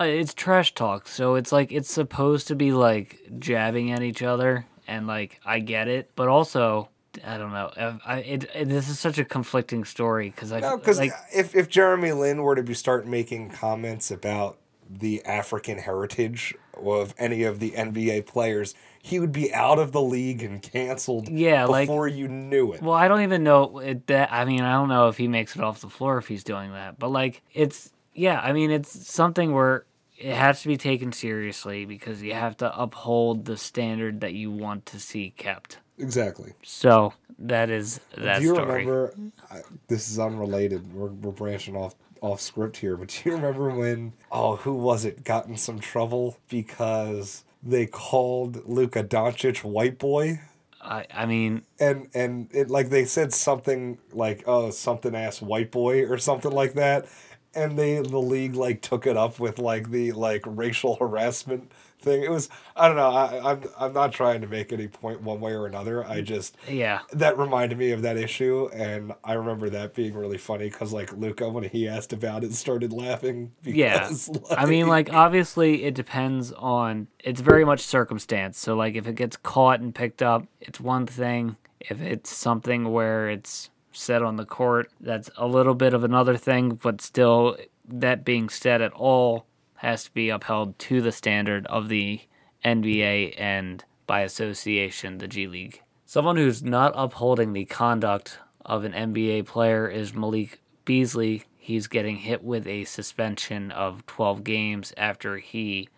uh, 0.00 0.04
it's 0.04 0.34
trash 0.34 0.74
talk. 0.74 1.06
So 1.06 1.36
it's 1.36 1.52
like 1.52 1.70
it's 1.70 1.92
supposed 1.92 2.48
to 2.48 2.56
be 2.56 2.72
like 2.72 3.20
jabbing 3.38 3.92
at 3.92 4.02
each 4.02 4.22
other, 4.22 4.66
and 4.88 5.06
like 5.06 5.40
I 5.44 5.60
get 5.60 5.86
it, 5.86 6.10
but 6.16 6.28
also 6.28 6.88
I 7.24 7.38
don't 7.38 7.52
know. 7.52 7.70
I, 7.76 8.14
I 8.14 8.18
it, 8.20 8.44
it 8.54 8.68
this 8.68 8.88
is 8.88 8.98
such 8.98 9.18
a 9.18 9.24
conflicting 9.24 9.84
story 9.84 10.30
because 10.30 10.52
I 10.52 10.60
no, 10.60 10.76
because 10.76 10.98
like 10.98 11.12
if, 11.34 11.54
if 11.54 11.68
Jeremy 11.68 12.12
Lin 12.12 12.42
were 12.42 12.54
to 12.54 12.62
be 12.62 12.74
start 12.74 13.06
making 13.06 13.50
comments 13.50 14.10
about 14.10 14.58
the 14.90 15.24
African 15.24 15.78
heritage 15.78 16.54
of 16.76 17.14
any 17.18 17.44
of 17.44 17.60
the 17.60 17.70
NBA 17.72 18.26
players, 18.26 18.74
he 19.02 19.20
would 19.20 19.32
be 19.32 19.52
out 19.52 19.78
of 19.78 19.92
the 19.92 20.02
league 20.02 20.42
and 20.42 20.62
canceled 20.62 21.28
Yeah, 21.28 21.66
like- 21.66 21.88
before 21.88 22.08
you 22.08 22.28
knew 22.28 22.72
it. 22.72 22.82
Well, 22.82 22.94
I 22.94 23.08
don't 23.08 23.22
even 23.22 23.44
know 23.44 23.78
it, 23.78 24.06
that. 24.08 24.32
I 24.32 24.44
mean, 24.44 24.62
I 24.62 24.72
don't 24.72 24.88
know 24.88 25.08
if 25.08 25.16
he 25.16 25.28
makes 25.28 25.56
it 25.56 25.62
off 25.62 25.80
the 25.80 25.88
floor 25.88 26.18
if 26.18 26.28
he's 26.28 26.44
doing 26.44 26.72
that. 26.72 26.98
But 26.98 27.08
like, 27.08 27.42
it's 27.52 27.92
yeah. 28.14 28.40
I 28.40 28.52
mean, 28.52 28.70
it's 28.70 29.08
something 29.08 29.52
where 29.52 29.86
it 30.18 30.34
has 30.34 30.62
to 30.62 30.68
be 30.68 30.76
taken 30.76 31.12
seriously 31.12 31.84
because 31.84 32.22
you 32.22 32.34
have 32.34 32.56
to 32.58 32.78
uphold 32.78 33.44
the 33.44 33.56
standard 33.56 34.20
that 34.20 34.32
you 34.34 34.50
want 34.50 34.86
to 34.86 35.00
see 35.00 35.30
kept. 35.36 35.78
Exactly. 35.98 36.52
So 36.62 37.12
that 37.38 37.70
is 37.70 38.00
that 38.16 38.38
do 38.38 38.44
you 38.44 38.54
story. 38.54 38.86
remember? 38.86 39.14
I, 39.50 39.60
this 39.88 40.10
is 40.10 40.18
unrelated. 40.18 40.92
We're, 40.92 41.08
we're 41.08 41.32
branching 41.32 41.76
off 41.76 41.94
off 42.20 42.40
script 42.40 42.76
here, 42.78 42.96
but 42.96 43.08
do 43.08 43.28
you 43.30 43.36
remember 43.36 43.70
when? 43.70 44.12
Oh, 44.30 44.56
who 44.56 44.74
was 44.74 45.04
it? 45.04 45.24
Got 45.24 45.46
in 45.46 45.56
some 45.56 45.80
trouble 45.80 46.38
because 46.48 47.44
they 47.62 47.86
called 47.86 48.66
Luka 48.66 49.02
Doncic 49.02 49.64
white 49.64 49.98
boy, 49.98 50.40
I 50.84 51.06
I 51.12 51.26
mean, 51.26 51.62
and 51.80 52.08
and 52.14 52.48
it 52.52 52.70
like 52.70 52.90
they 52.90 53.06
said 53.06 53.32
something 53.32 53.98
like 54.12 54.44
oh 54.46 54.70
something 54.70 55.14
ass 55.14 55.40
white 55.40 55.70
boy 55.70 56.04
or 56.04 56.18
something 56.18 56.52
like 56.52 56.74
that, 56.74 57.06
and 57.54 57.78
they 57.78 57.96
the 58.00 58.18
league 58.18 58.54
like 58.54 58.82
took 58.82 59.06
it 59.06 59.16
up 59.16 59.40
with 59.40 59.58
like 59.58 59.90
the 59.90 60.12
like 60.12 60.42
racial 60.46 60.96
harassment 60.96 61.72
thing. 62.04 62.22
It 62.22 62.30
was 62.30 62.48
I 62.76 62.86
don't 62.86 62.96
know. 62.96 63.10
I, 63.10 63.52
I'm 63.52 63.62
I'm 63.78 63.92
not 63.92 64.12
trying 64.12 64.40
to 64.42 64.46
make 64.46 64.72
any 64.72 64.88
point 64.88 65.22
one 65.22 65.40
way 65.40 65.52
or 65.52 65.66
another. 65.66 66.04
I 66.04 66.20
mm, 66.20 66.24
just 66.24 66.56
yeah, 66.68 67.00
that 67.12 67.38
reminded 67.38 67.78
me 67.78 67.90
of 67.90 68.02
that 68.02 68.16
issue, 68.16 68.68
and 68.72 69.12
I 69.24 69.32
remember 69.32 69.70
that 69.70 69.94
being 69.94 70.14
really 70.14 70.38
funny 70.38 70.68
because 70.70 70.92
like 70.92 71.12
Luka, 71.12 71.48
when 71.48 71.64
he 71.64 71.88
asked 71.88 72.12
about 72.12 72.44
it, 72.44 72.52
started 72.52 72.92
laughing. 72.92 73.52
yeah. 73.62 74.00
Because, 74.00 74.30
I 74.50 74.66
mean, 74.66 74.86
like 74.86 75.12
obviously 75.12 75.84
it 75.84 75.94
depends 75.94 76.52
on. 76.52 77.08
It's 77.20 77.40
very 77.40 77.64
much 77.64 77.80
circumstance. 77.80 78.58
So 78.58 78.76
like, 78.76 78.94
if 78.94 79.06
it 79.06 79.14
gets 79.14 79.36
caught 79.36 79.80
and 79.80 79.94
picked 79.94 80.22
up, 80.22 80.46
it's 80.60 80.80
one 80.80 81.06
thing. 81.06 81.56
If 81.80 82.00
it's 82.00 82.34
something 82.34 82.92
where 82.92 83.28
it's 83.28 83.70
said 83.92 84.22
on 84.22 84.36
the 84.36 84.44
court, 84.44 84.90
that's 85.00 85.30
a 85.36 85.46
little 85.46 85.74
bit 85.74 85.94
of 85.94 86.04
another 86.04 86.36
thing. 86.36 86.78
But 86.82 87.00
still, 87.00 87.56
that 87.88 88.24
being 88.24 88.48
said, 88.48 88.82
at 88.82 88.92
all 88.92 89.46
has 89.84 90.04
to 90.04 90.12
be 90.12 90.30
upheld 90.30 90.78
to 90.78 91.00
the 91.00 91.12
standard 91.12 91.66
of 91.66 91.88
the 91.88 92.20
NBA 92.64 93.34
and 93.36 93.84
by 94.06 94.20
association 94.20 95.18
the 95.18 95.28
G 95.28 95.46
League. 95.46 95.82
Someone 96.06 96.36
who's 96.36 96.62
not 96.62 96.92
upholding 96.94 97.52
the 97.52 97.64
conduct 97.64 98.38
of 98.64 98.84
an 98.84 98.92
NBA 98.92 99.46
player 99.46 99.88
is 99.88 100.14
Malik 100.14 100.60
Beasley. 100.84 101.44
He's 101.56 101.86
getting 101.86 102.16
hit 102.16 102.42
with 102.42 102.66
a 102.66 102.84
suspension 102.84 103.70
of 103.70 104.06
12 104.06 104.44
games 104.44 104.92
after 104.96 105.38
he 105.38 105.88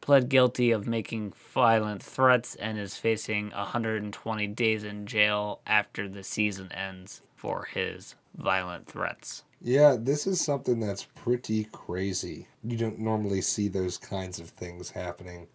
pled 0.00 0.28
guilty 0.28 0.70
of 0.70 0.86
making 0.86 1.32
violent 1.52 2.02
threats 2.02 2.54
and 2.54 2.78
is 2.78 2.96
facing 2.96 3.50
120 3.50 4.46
days 4.48 4.84
in 4.84 5.06
jail 5.06 5.60
after 5.66 6.08
the 6.08 6.22
season 6.22 6.70
ends 6.72 7.20
for 7.36 7.68
his 7.72 8.14
violent 8.34 8.86
threats. 8.86 9.44
Yeah, 9.60 9.96
this 9.98 10.26
is 10.26 10.40
something 10.40 10.80
that's 10.80 11.04
pretty 11.04 11.64
crazy. 11.64 12.46
You 12.62 12.76
don't 12.76 13.00
normally 13.00 13.40
see 13.40 13.68
those 13.68 13.98
kinds 13.98 14.38
of 14.38 14.50
things 14.50 14.90
happening, 14.90 15.48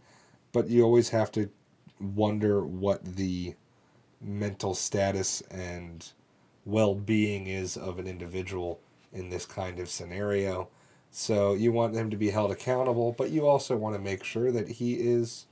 but 0.51 0.69
you 0.69 0.83
always 0.83 1.09
have 1.09 1.31
to 1.33 1.49
wonder 1.99 2.65
what 2.65 3.03
the 3.15 3.55
mental 4.21 4.73
status 4.73 5.41
and 5.51 6.11
well-being 6.65 7.47
is 7.47 7.77
of 7.77 7.99
an 7.99 8.07
individual 8.07 8.79
in 9.11 9.29
this 9.29 9.45
kind 9.45 9.79
of 9.79 9.89
scenario. 9.89 10.69
So 11.11 11.53
you 11.53 11.71
want 11.71 11.95
him 11.95 12.09
to 12.09 12.17
be 12.17 12.31
held 12.31 12.51
accountable, 12.51 13.13
but 13.17 13.29
you 13.29 13.45
also 13.45 13.77
want 13.77 13.95
to 13.95 14.01
make 14.01 14.23
sure 14.23 14.51
that 14.51 14.67
he 14.67 14.95
is 14.95 15.45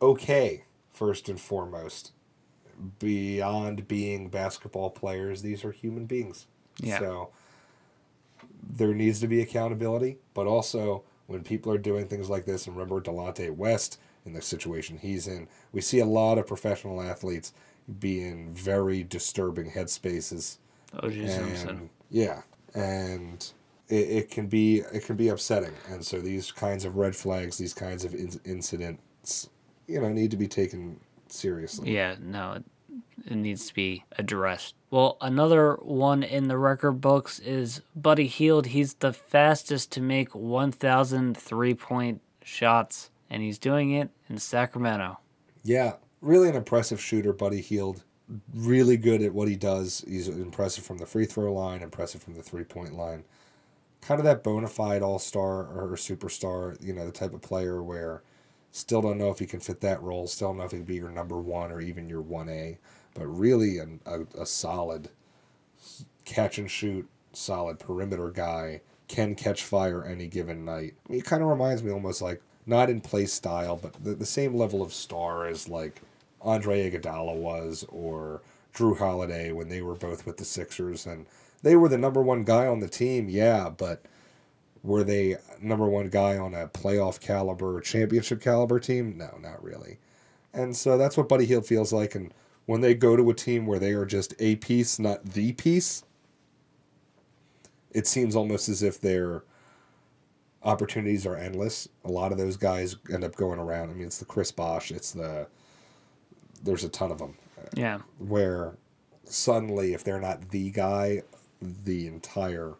okay 0.00 0.64
first 0.90 1.28
and 1.28 1.40
foremost. 1.40 2.12
Beyond 2.98 3.86
being 3.86 4.30
basketball 4.30 4.90
players, 4.90 5.42
these 5.42 5.64
are 5.64 5.72
human 5.72 6.06
beings. 6.06 6.46
Yeah. 6.82 6.98
So 6.98 7.30
there 8.62 8.94
needs 8.94 9.20
to 9.20 9.26
be 9.26 9.40
accountability, 9.40 10.18
but 10.34 10.46
also 10.46 11.02
when 11.26 11.42
people 11.42 11.72
are 11.72 11.78
doing 11.78 12.06
things 12.08 12.28
like 12.28 12.44
this, 12.44 12.66
and 12.66 12.76
remember 12.76 13.00
Delonte 13.00 13.54
West 13.54 13.98
in 14.24 14.32
the 14.32 14.42
situation 14.42 14.98
he's 14.98 15.26
in, 15.26 15.48
we 15.72 15.80
see 15.80 16.00
a 16.00 16.06
lot 16.06 16.38
of 16.38 16.46
professional 16.46 17.00
athletes 17.00 17.52
be 17.98 18.22
in 18.22 18.52
very 18.52 19.02
disturbing 19.02 19.70
headspaces. 19.70 20.58
O.J. 21.02 21.28
Simpson. 21.28 21.90
Yeah, 22.10 22.42
and 22.74 23.52
it, 23.88 23.94
it 23.94 24.30
can 24.30 24.46
be 24.46 24.82
it 24.92 25.04
can 25.04 25.16
be 25.16 25.28
upsetting, 25.28 25.74
and 25.88 26.04
so 26.04 26.20
these 26.20 26.50
kinds 26.50 26.84
of 26.84 26.96
red 26.96 27.14
flags, 27.14 27.58
these 27.58 27.74
kinds 27.74 28.04
of 28.04 28.14
in- 28.14 28.40
incidents, 28.44 29.50
you 29.86 30.00
know, 30.00 30.08
need 30.08 30.30
to 30.32 30.36
be 30.36 30.48
taken 30.48 30.98
seriously. 31.28 31.94
Yeah, 31.94 32.16
no, 32.20 32.62
it, 33.26 33.34
needs 33.34 33.66
to 33.68 33.74
be 33.74 34.04
addressed. 34.18 34.74
Well, 34.90 35.16
another 35.20 35.74
one 35.82 36.22
in 36.22 36.48
the 36.48 36.58
record 36.58 37.00
books 37.00 37.38
is 37.38 37.82
Buddy 37.94 38.26
Hield. 38.26 38.66
He's 38.66 38.94
the 38.94 39.12
fastest 39.12 39.92
to 39.92 40.00
make 40.00 40.34
1,000 40.34 41.36
three 41.36 41.74
point 41.74 42.20
shots, 42.42 43.10
and 43.28 43.42
he's 43.42 43.58
doing 43.58 43.92
it 43.92 44.10
in 44.28 44.38
Sacramento. 44.38 45.18
Yeah, 45.62 45.94
really 46.20 46.48
an 46.48 46.56
impressive 46.56 47.00
shooter, 47.00 47.32
Buddy 47.32 47.60
Hield. 47.60 48.02
Really 48.54 48.96
good 48.96 49.22
at 49.22 49.34
what 49.34 49.48
he 49.48 49.56
does. 49.56 50.04
He's 50.06 50.28
impressive 50.28 50.84
from 50.84 50.98
the 50.98 51.06
free 51.06 51.26
throw 51.26 51.52
line, 51.52 51.82
impressive 51.82 52.22
from 52.22 52.34
the 52.34 52.42
three 52.42 52.64
point 52.64 52.94
line. 52.94 53.24
Kind 54.00 54.18
of 54.18 54.24
that 54.24 54.42
bona 54.42 54.68
fide 54.68 55.02
all 55.02 55.18
star 55.18 55.66
or 55.66 55.96
superstar, 55.96 56.82
you 56.82 56.92
know, 56.92 57.04
the 57.04 57.12
type 57.12 57.34
of 57.34 57.42
player 57.42 57.82
where 57.82 58.22
still 58.72 59.02
don't 59.02 59.18
know 59.18 59.30
if 59.30 59.38
he 59.38 59.46
can 59.46 59.60
fit 59.60 59.80
that 59.80 60.02
role, 60.02 60.26
still 60.26 60.48
don't 60.48 60.58
know 60.58 60.64
if 60.64 60.70
he 60.70 60.78
can 60.78 60.86
be 60.86 60.94
your 60.94 61.10
number 61.10 61.38
one 61.38 61.72
or 61.72 61.80
even 61.80 62.08
your 62.08 62.22
1A, 62.22 62.78
but 63.14 63.26
really 63.26 63.78
an, 63.78 64.00
a, 64.06 64.20
a 64.40 64.46
solid 64.46 65.08
catch 66.24 66.58
and 66.58 66.70
shoot, 66.70 67.08
solid 67.32 67.78
perimeter 67.78 68.30
guy, 68.30 68.80
can 69.08 69.34
catch 69.34 69.64
fire 69.64 70.04
any 70.04 70.28
given 70.28 70.64
night. 70.64 70.94
I 71.08 71.12
mean, 71.12 71.18
he 71.18 71.22
kind 71.22 71.42
of 71.42 71.48
reminds 71.48 71.82
me 71.82 71.90
almost 71.90 72.22
like, 72.22 72.40
not 72.66 72.90
in 72.90 73.00
play 73.00 73.26
style, 73.26 73.76
but 73.76 73.92
the, 74.04 74.14
the 74.14 74.26
same 74.26 74.54
level 74.54 74.82
of 74.82 74.92
star 74.92 75.46
as 75.46 75.68
like 75.68 76.02
Andre 76.40 76.90
Iguodala 76.90 77.34
was 77.34 77.84
or 77.88 78.42
Jrue 78.74 78.96
Holiday 78.96 79.50
when 79.50 79.68
they 79.68 79.82
were 79.82 79.96
both 79.96 80.24
with 80.26 80.36
the 80.36 80.44
Sixers. 80.44 81.06
And 81.06 81.26
they 81.62 81.74
were 81.74 81.88
the 81.88 81.98
number 81.98 82.22
one 82.22 82.44
guy 82.44 82.66
on 82.66 82.78
the 82.80 82.88
team, 82.88 83.28
yeah, 83.28 83.70
but 83.70 84.02
were 84.82 85.02
they 85.02 85.36
number 85.60 85.88
one 85.88 86.08
guy 86.08 86.38
on 86.38 86.54
a 86.54 86.68
playoff 86.68 87.20
caliber, 87.20 87.80
championship 87.80 88.40
caliber 88.40 88.78
team? 88.78 89.18
No, 89.18 89.38
not 89.40 89.62
really. 89.64 89.98
And 90.52 90.76
so 90.76 90.96
that's 90.96 91.16
what 91.16 91.28
Buddy 91.28 91.46
Hield 91.46 91.66
feels 91.66 91.92
like. 91.92 92.14
And 92.14 92.32
when 92.70 92.82
they 92.82 92.94
go 92.94 93.16
to 93.16 93.28
a 93.30 93.34
team 93.34 93.66
where 93.66 93.80
they 93.80 93.90
are 93.90 94.06
just 94.06 94.32
a 94.38 94.54
piece, 94.54 95.00
not 95.00 95.24
the 95.24 95.52
piece, 95.54 96.04
it 97.90 98.06
seems 98.06 98.36
almost 98.36 98.68
as 98.68 98.80
if 98.80 99.00
their 99.00 99.42
opportunities 100.62 101.26
are 101.26 101.34
endless. 101.34 101.88
A 102.04 102.08
lot 102.08 102.30
of 102.30 102.38
those 102.38 102.56
guys 102.56 102.94
end 103.12 103.24
up 103.24 103.34
going 103.34 103.58
around. 103.58 103.90
I 103.90 103.94
mean, 103.94 104.06
it's 104.06 104.18
the 104.18 104.24
Chris 104.24 104.52
Bosh, 104.52 104.92
it's 104.92 105.10
the 105.10 105.48
there's 106.62 106.84
a 106.84 106.88
ton 106.88 107.10
of 107.10 107.18
them 107.18 107.34
Yeah. 107.74 108.02
where 108.18 108.76
suddenly 109.24 109.92
if 109.92 110.04
they're 110.04 110.20
not 110.20 110.50
the 110.50 110.70
guy, 110.70 111.24
the 111.60 112.06
entire 112.06 112.74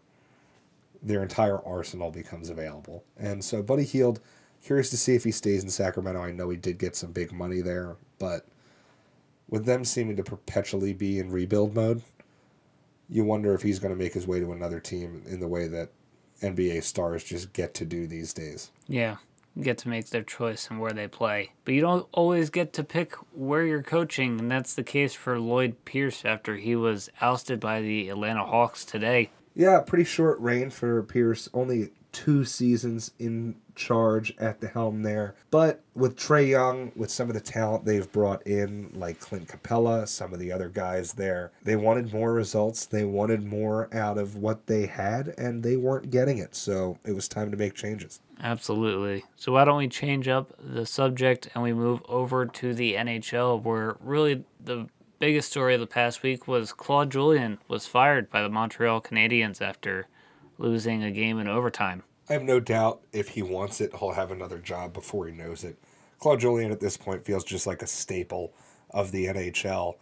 their 1.03 1.21
entire 1.21 1.59
arsenal 1.67 2.13
becomes 2.13 2.49
available. 2.49 3.03
And 3.17 3.45
so 3.45 3.61
Buddy 3.61 3.83
Hield, 3.83 4.21
curious 4.63 4.89
to 4.91 4.97
see 4.97 5.17
if 5.17 5.25
he 5.25 5.33
stays 5.33 5.65
in 5.65 5.71
Sacramento. 5.71 6.21
I 6.23 6.31
know 6.31 6.49
he 6.49 6.57
did 6.57 6.79
get 6.79 6.95
some 6.95 7.11
big 7.11 7.33
money 7.33 7.61
there, 7.61 7.97
but 8.21 8.47
with 9.51 9.67
them 9.67 9.85
seeming 9.85 10.17
to 10.17 10.23
perpetually 10.23 10.93
be 10.93 11.19
in 11.19 11.31
rebuild 11.31 11.75
mode, 11.75 12.03
you 13.09 13.25
wonder 13.25 13.53
if 13.53 13.63
he's 13.63 13.81
going 13.81 13.93
to 13.93 13.99
make 13.99 14.15
his 14.15 14.27
way 14.27 14.41
to 14.41 14.53
another 14.53 14.81
team 14.81 15.23
in 15.27 15.41
the 15.41 15.49
way 15.49 15.67
that 15.67 15.91
NBA 16.43 16.85
stars 16.85 17.25
just 17.25 17.53
get 17.53 17.75
to 17.75 17.85
do 17.85 18.07
these 18.07 18.33
days. 18.33 18.71
Yeah, 18.87 19.17
get 19.61 19.79
to 19.79 19.89
make 19.89 20.11
their 20.11 20.23
choice 20.23 20.71
and 20.71 20.81
where 20.81 20.93
they 20.93 21.09
play. 21.09 21.53
But 21.65 21.75
you 21.75 21.81
don't 21.81 22.07
always 22.13 22.51
get 22.51 22.73
to 22.75 22.85
pick 22.85 23.15
where 23.35 23.67
you're 23.67 23.83
coaching, 23.83 24.39
and 24.39 24.51
that's 24.51 24.75
the 24.75 24.85
case 24.85 25.13
for 25.13 25.41
Lloyd 25.41 25.85
Pierce 25.85 26.25
after 26.25 26.57
he 26.57 26.77
was 26.77 27.11
ousted 27.21 27.59
by 27.59 27.81
the 27.81 28.09
Atlanta 28.09 28.45
Hawks 28.45 28.85
today. 28.85 29.31
Yeah, 29.55 29.81
pretty 29.81 30.05
short 30.05 30.39
reign 30.39 30.71
for 30.71 31.03
Pierce. 31.03 31.49
Only 31.53 31.91
two 32.13 32.45
seasons 32.45 33.11
in 33.19 33.57
charge 33.75 34.35
at 34.39 34.61
the 34.61 34.69
helm 34.69 35.03
there. 35.03 35.35
But 35.51 35.83
with 35.95 36.17
Trae 36.17 36.49
Young, 36.49 36.93
with 36.97 37.11
some 37.11 37.29
of 37.29 37.35
the 37.35 37.41
talent 37.41 37.85
they've 37.85 38.11
brought 38.11 38.47
in, 38.47 38.91
like 38.95 39.21
Clint 39.21 39.49
Capela, 39.49 40.07
some 40.09 40.33
of 40.33 40.39
the 40.39 40.53
other 40.53 40.69
guys 40.69 41.13
there, 41.13 41.53
they 41.63 41.77
wanted 41.77 42.13
more 42.13 42.33
results. 42.33 42.87
They 42.87 43.05
wanted 43.05 43.45
more 43.45 43.89
out 43.95 44.19
of 44.19 44.37
what 44.37 44.67
they 44.67 44.87
had, 44.87 45.35
and 45.39 45.63
they 45.63 45.77
weren't 45.77 46.11
getting 46.11 46.39
it. 46.39 46.55
So 46.55 46.99
it 47.05 47.13
was 47.13 47.29
time 47.29 47.51
to 47.51 47.57
make 47.57 47.75
changes. 47.75 48.21
Absolutely. 48.43 49.25
So 49.37 49.53
why 49.53 49.65
don't 49.65 49.77
we 49.77 49.89
change 49.89 50.29
up 50.29 50.53
the 50.59 50.87
subject 50.87 51.49
and 51.55 51.63
we 51.63 51.73
move 51.73 52.01
over 52.09 52.47
to 52.47 52.75
the 52.75 52.95
NHL, 52.95 53.63
where 53.63 53.97
really 54.01 54.45
the 54.63 54.89
biggest 55.19 55.51
story 55.51 55.75
of 55.75 55.81
the 55.81 55.87
past 55.87 56.23
week 56.23 56.49
was 56.49 56.73
Claude 56.73 57.11
Julien 57.11 57.59
was 57.69 57.87
fired 57.87 58.31
by 58.31 58.43
the 58.43 58.49
Montreal 58.49 59.03
Canadiens 59.03 59.61
after 59.61 60.07
losing 60.57 61.03
a 61.03 61.11
game 61.11 61.39
in 61.39 61.47
overtime. 61.47 62.03
I 62.31 62.35
have 62.35 62.43
no 62.45 62.61
doubt 62.61 63.01
if 63.13 63.31
he 63.31 63.43
wants 63.43 63.81
it, 63.81 63.93
he'll 63.99 64.13
have 64.13 64.31
another 64.31 64.59
job 64.59 64.93
before 64.93 65.27
he 65.27 65.33
knows 65.33 65.65
it. 65.65 65.77
Claude 66.21 66.39
Julien 66.39 66.71
at 66.71 66.79
this 66.79 66.97
point 66.97 67.25
feels 67.25 67.43
just 67.43 67.67
like 67.67 67.83
a 67.83 67.89
staple 67.89 68.53
of 68.91 69.11
the 69.11 69.27
NHL. 69.27 69.97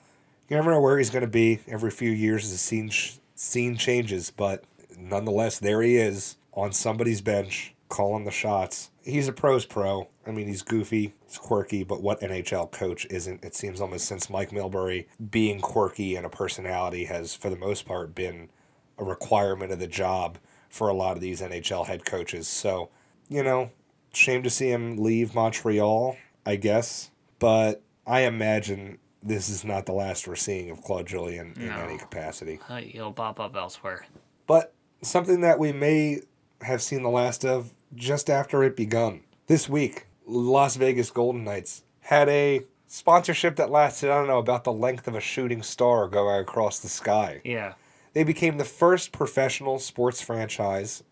You 0.51 0.57
never 0.57 0.70
know 0.70 0.81
where 0.81 0.99
he's 0.99 1.09
going 1.09 1.22
to 1.22 1.26
be 1.26 1.61
every 1.66 1.91
few 1.91 2.11
years 2.11 2.51
the 2.51 2.59
scene 2.59 2.91
scene 3.35 3.76
changes, 3.79 4.31
but 4.31 4.64
nonetheless, 4.99 5.59
there 5.59 5.81
he 5.81 5.97
is 5.97 6.37
on 6.53 6.72
somebody's 6.72 7.22
bench 7.22 7.74
calling 7.89 8.24
the 8.24 8.31
shots. 8.31 8.91
He's 9.03 9.29
a 9.29 9.33
pro's 9.33 9.64
pro. 9.64 10.09
I 10.26 10.31
mean, 10.31 10.49
he's 10.49 10.61
goofy, 10.61 11.14
he's 11.26 11.39
quirky, 11.39 11.83
but 11.83 12.03
what 12.03 12.20
NHL 12.20 12.70
coach 12.70 13.07
isn't? 13.09 13.43
It 13.43 13.55
seems 13.55 13.81
almost 13.81 14.05
since 14.05 14.29
Mike 14.29 14.51
Milbury, 14.51 15.07
being 15.31 15.61
quirky 15.61 16.14
and 16.14 16.26
a 16.26 16.31
personality 16.31 17.07
has, 17.07 17.35
for 17.35 17.49
the 17.49 17.57
most 17.57 17.87
part, 17.87 18.14
been 18.14 18.51
a 18.99 19.05
requirement 19.05 19.72
of 19.72 19.79
the 19.79 19.87
job 19.87 20.37
for 20.69 20.89
a 20.89 20.95
lot 20.95 21.16
of 21.16 21.21
these 21.21 21.41
NHL 21.41 21.87
head 21.87 22.05
coaches. 22.05 22.47
So, 22.49 22.91
you 23.29 23.43
know, 23.43 23.71
shame 24.12 24.43
to 24.43 24.51
see 24.51 24.71
him 24.71 24.97
leave 24.97 25.35
Montreal, 25.35 26.16
I 26.47 26.57
guess. 26.57 27.11
But 27.39 27.83
I 28.07 28.21
imagine 28.21 28.99
this 29.23 29.49
is 29.49 29.64
not 29.64 29.87
the 29.87 29.93
last 29.93 30.27
we're 30.29 30.37
seeing 30.37 30.71
of 30.71 30.83
Claude 30.83 31.07
Julien 31.07 31.53
in 31.57 31.69
No. 31.69 31.77
any 31.79 31.99
capacity. 31.99 32.61
Uh, 32.69 32.77
he'll 32.79 33.12
pop 33.12 33.41
up 33.41 33.57
elsewhere. 33.57 34.07
But 34.47 34.73
something 35.03 35.41
that 35.43 35.59
we 35.59 35.73
may 35.73 36.21
have 36.62 36.83
seen 36.83 37.03
the 37.03 37.11
last 37.11 37.45
of 37.45 37.73
just 37.95 38.29
after 38.31 38.62
it 38.62 38.77
begun. 38.77 39.21
This 39.47 39.69
week, 39.69 40.07
Las 40.27 40.77
Vegas 40.77 41.11
Golden 41.11 41.45
Knights 41.45 41.83
had 42.01 42.29
a 42.29 42.62
sponsorship 42.87 43.57
that 43.57 43.71
lasted, 43.71 44.11
I 44.11 44.19
don't 44.19 44.27
know, 44.27 44.39
about 44.39 44.64
the 44.64 44.73
length 44.73 45.07
of 45.09 45.14
a 45.14 45.21
shooting 45.21 45.62
star 45.62 46.09
going 46.09 46.41
across 46.41 46.79
the 46.81 46.89
sky. 46.89 47.41
Yeah. 47.45 47.75
They 48.19 48.25
became 48.25 48.59
the 48.59 48.64
first 48.64 49.12
professional 49.12 49.79
sports 49.79 50.21
franchise 50.21 51.05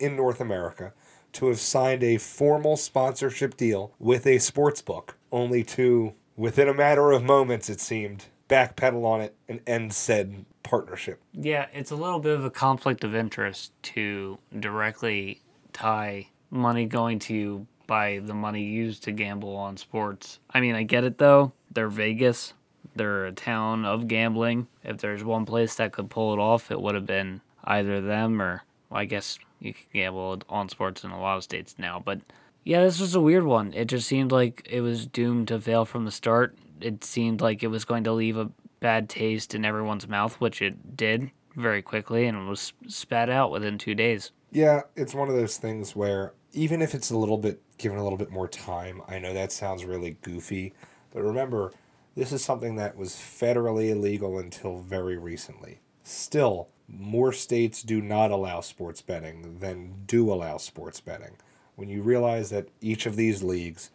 in 0.00 0.16
North 0.16 0.40
America 0.40 0.92
to 1.34 1.46
have 1.46 1.60
signed 1.60 2.02
a 2.02 2.16
formal 2.16 2.76
sponsorship 2.76 3.56
deal 3.56 3.94
with 4.00 4.26
a 4.26 4.40
sports 4.40 4.82
book, 4.82 5.16
only 5.30 5.62
to, 5.62 6.12
within 6.36 6.68
a 6.68 6.74
matter 6.74 7.12
of 7.12 7.22
moments, 7.22 7.70
it 7.70 7.80
seemed, 7.80 8.24
backpedal 8.48 9.04
on 9.04 9.20
it 9.20 9.36
and 9.48 9.60
end 9.64 9.92
said 9.92 10.44
partnership. 10.64 11.20
Yeah, 11.32 11.66
it's 11.72 11.92
a 11.92 11.94
little 11.94 12.18
bit 12.18 12.36
of 12.36 12.44
a 12.44 12.50
conflict 12.50 13.04
of 13.04 13.14
interest 13.14 13.70
to 13.94 14.36
directly 14.58 15.42
tie 15.72 16.26
money 16.50 16.84
going 16.84 17.20
to 17.20 17.32
you 17.32 17.66
by 17.86 18.18
the 18.24 18.34
money 18.34 18.64
used 18.64 19.04
to 19.04 19.12
gamble 19.12 19.54
on 19.54 19.76
sports. 19.76 20.40
I 20.50 20.60
mean, 20.60 20.74
I 20.74 20.82
get 20.82 21.04
it 21.04 21.16
though. 21.16 21.52
They're 21.72 21.86
Vegas. 21.86 22.54
They're 22.96 23.26
a 23.26 23.32
town 23.32 23.84
of 23.84 24.08
gambling. 24.08 24.66
If 24.84 24.98
there's 24.98 25.24
one 25.24 25.46
place 25.46 25.74
that 25.76 25.92
could 25.92 26.10
pull 26.10 26.32
it 26.32 26.38
off, 26.38 26.70
it 26.70 26.80
would 26.80 26.94
have 26.94 27.06
been 27.06 27.40
either 27.64 28.00
them 28.00 28.40
or, 28.40 28.62
well, 28.88 29.00
I 29.00 29.04
guess 29.04 29.38
you 29.60 29.74
can 29.74 29.84
gamble 29.92 30.42
on 30.48 30.68
sports 30.68 31.04
in 31.04 31.10
a 31.10 31.20
lot 31.20 31.36
of 31.36 31.44
states 31.44 31.76
now. 31.78 32.02
But 32.04 32.20
yeah, 32.64 32.82
this 32.82 33.00
was 33.00 33.14
a 33.14 33.20
weird 33.20 33.44
one. 33.44 33.72
It 33.72 33.86
just 33.86 34.06
seemed 34.06 34.32
like 34.32 34.66
it 34.70 34.80
was 34.80 35.06
doomed 35.06 35.48
to 35.48 35.60
fail 35.60 35.84
from 35.84 36.04
the 36.04 36.10
start. 36.10 36.56
It 36.80 37.04
seemed 37.04 37.40
like 37.40 37.62
it 37.62 37.68
was 37.68 37.84
going 37.84 38.04
to 38.04 38.12
leave 38.12 38.36
a 38.36 38.50
bad 38.80 39.08
taste 39.08 39.54
in 39.54 39.64
everyone's 39.64 40.08
mouth, 40.08 40.40
which 40.40 40.62
it 40.62 40.96
did 40.96 41.30
very 41.56 41.82
quickly 41.82 42.26
and 42.26 42.48
was 42.48 42.72
spat 42.86 43.28
out 43.28 43.50
within 43.50 43.78
two 43.78 43.94
days. 43.94 44.32
Yeah, 44.50 44.82
it's 44.96 45.14
one 45.14 45.28
of 45.28 45.34
those 45.34 45.58
things 45.58 45.94
where 45.94 46.32
even 46.52 46.82
if 46.82 46.94
it's 46.94 47.10
a 47.10 47.16
little 47.16 47.38
bit 47.38 47.60
given 47.78 47.98
a 47.98 48.02
little 48.02 48.18
bit 48.18 48.30
more 48.30 48.48
time, 48.48 49.02
I 49.08 49.18
know 49.18 49.32
that 49.32 49.52
sounds 49.52 49.84
really 49.84 50.16
goofy, 50.22 50.72
but 51.12 51.22
remember, 51.22 51.72
this 52.16 52.32
is 52.32 52.44
something 52.44 52.76
that 52.76 52.96
was 52.96 53.12
federally 53.12 53.90
illegal 53.90 54.38
until 54.38 54.78
very 54.78 55.16
recently. 55.16 55.80
Still, 56.02 56.68
more 56.88 57.32
states 57.32 57.82
do 57.82 58.00
not 58.00 58.30
allow 58.30 58.60
sports 58.60 59.00
betting 59.00 59.58
than 59.60 60.04
do 60.06 60.32
allow 60.32 60.56
sports 60.56 61.00
betting. 61.00 61.36
When 61.76 61.88
you 61.88 62.02
realize 62.02 62.50
that 62.50 62.68
each 62.80 63.06
of 63.06 63.16
these 63.16 63.42
leagues 63.42 63.90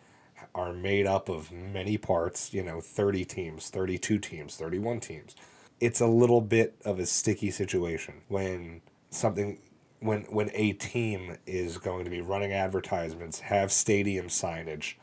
are 0.53 0.73
made 0.73 1.05
up 1.05 1.27
of 1.27 1.51
many 1.51 1.97
parts, 1.97 2.53
you 2.53 2.63
know, 2.63 2.79
30 2.79 3.25
teams, 3.25 3.69
32 3.69 4.19
teams, 4.19 4.55
31 4.55 5.01
teams, 5.01 5.35
it's 5.79 5.99
a 5.99 6.07
little 6.07 6.41
bit 6.41 6.75
of 6.85 6.99
a 6.99 7.05
sticky 7.05 7.51
situation 7.51 8.15
when 8.29 8.81
something 9.09 9.59
when 9.99 10.21
when 10.23 10.49
a 10.53 10.73
team 10.73 11.37
is 11.45 11.77
going 11.77 12.05
to 12.05 12.11
be 12.11 12.21
running 12.21 12.53
advertisements, 12.53 13.39
have 13.41 13.71
stadium 13.71 14.27
signage, 14.27 14.95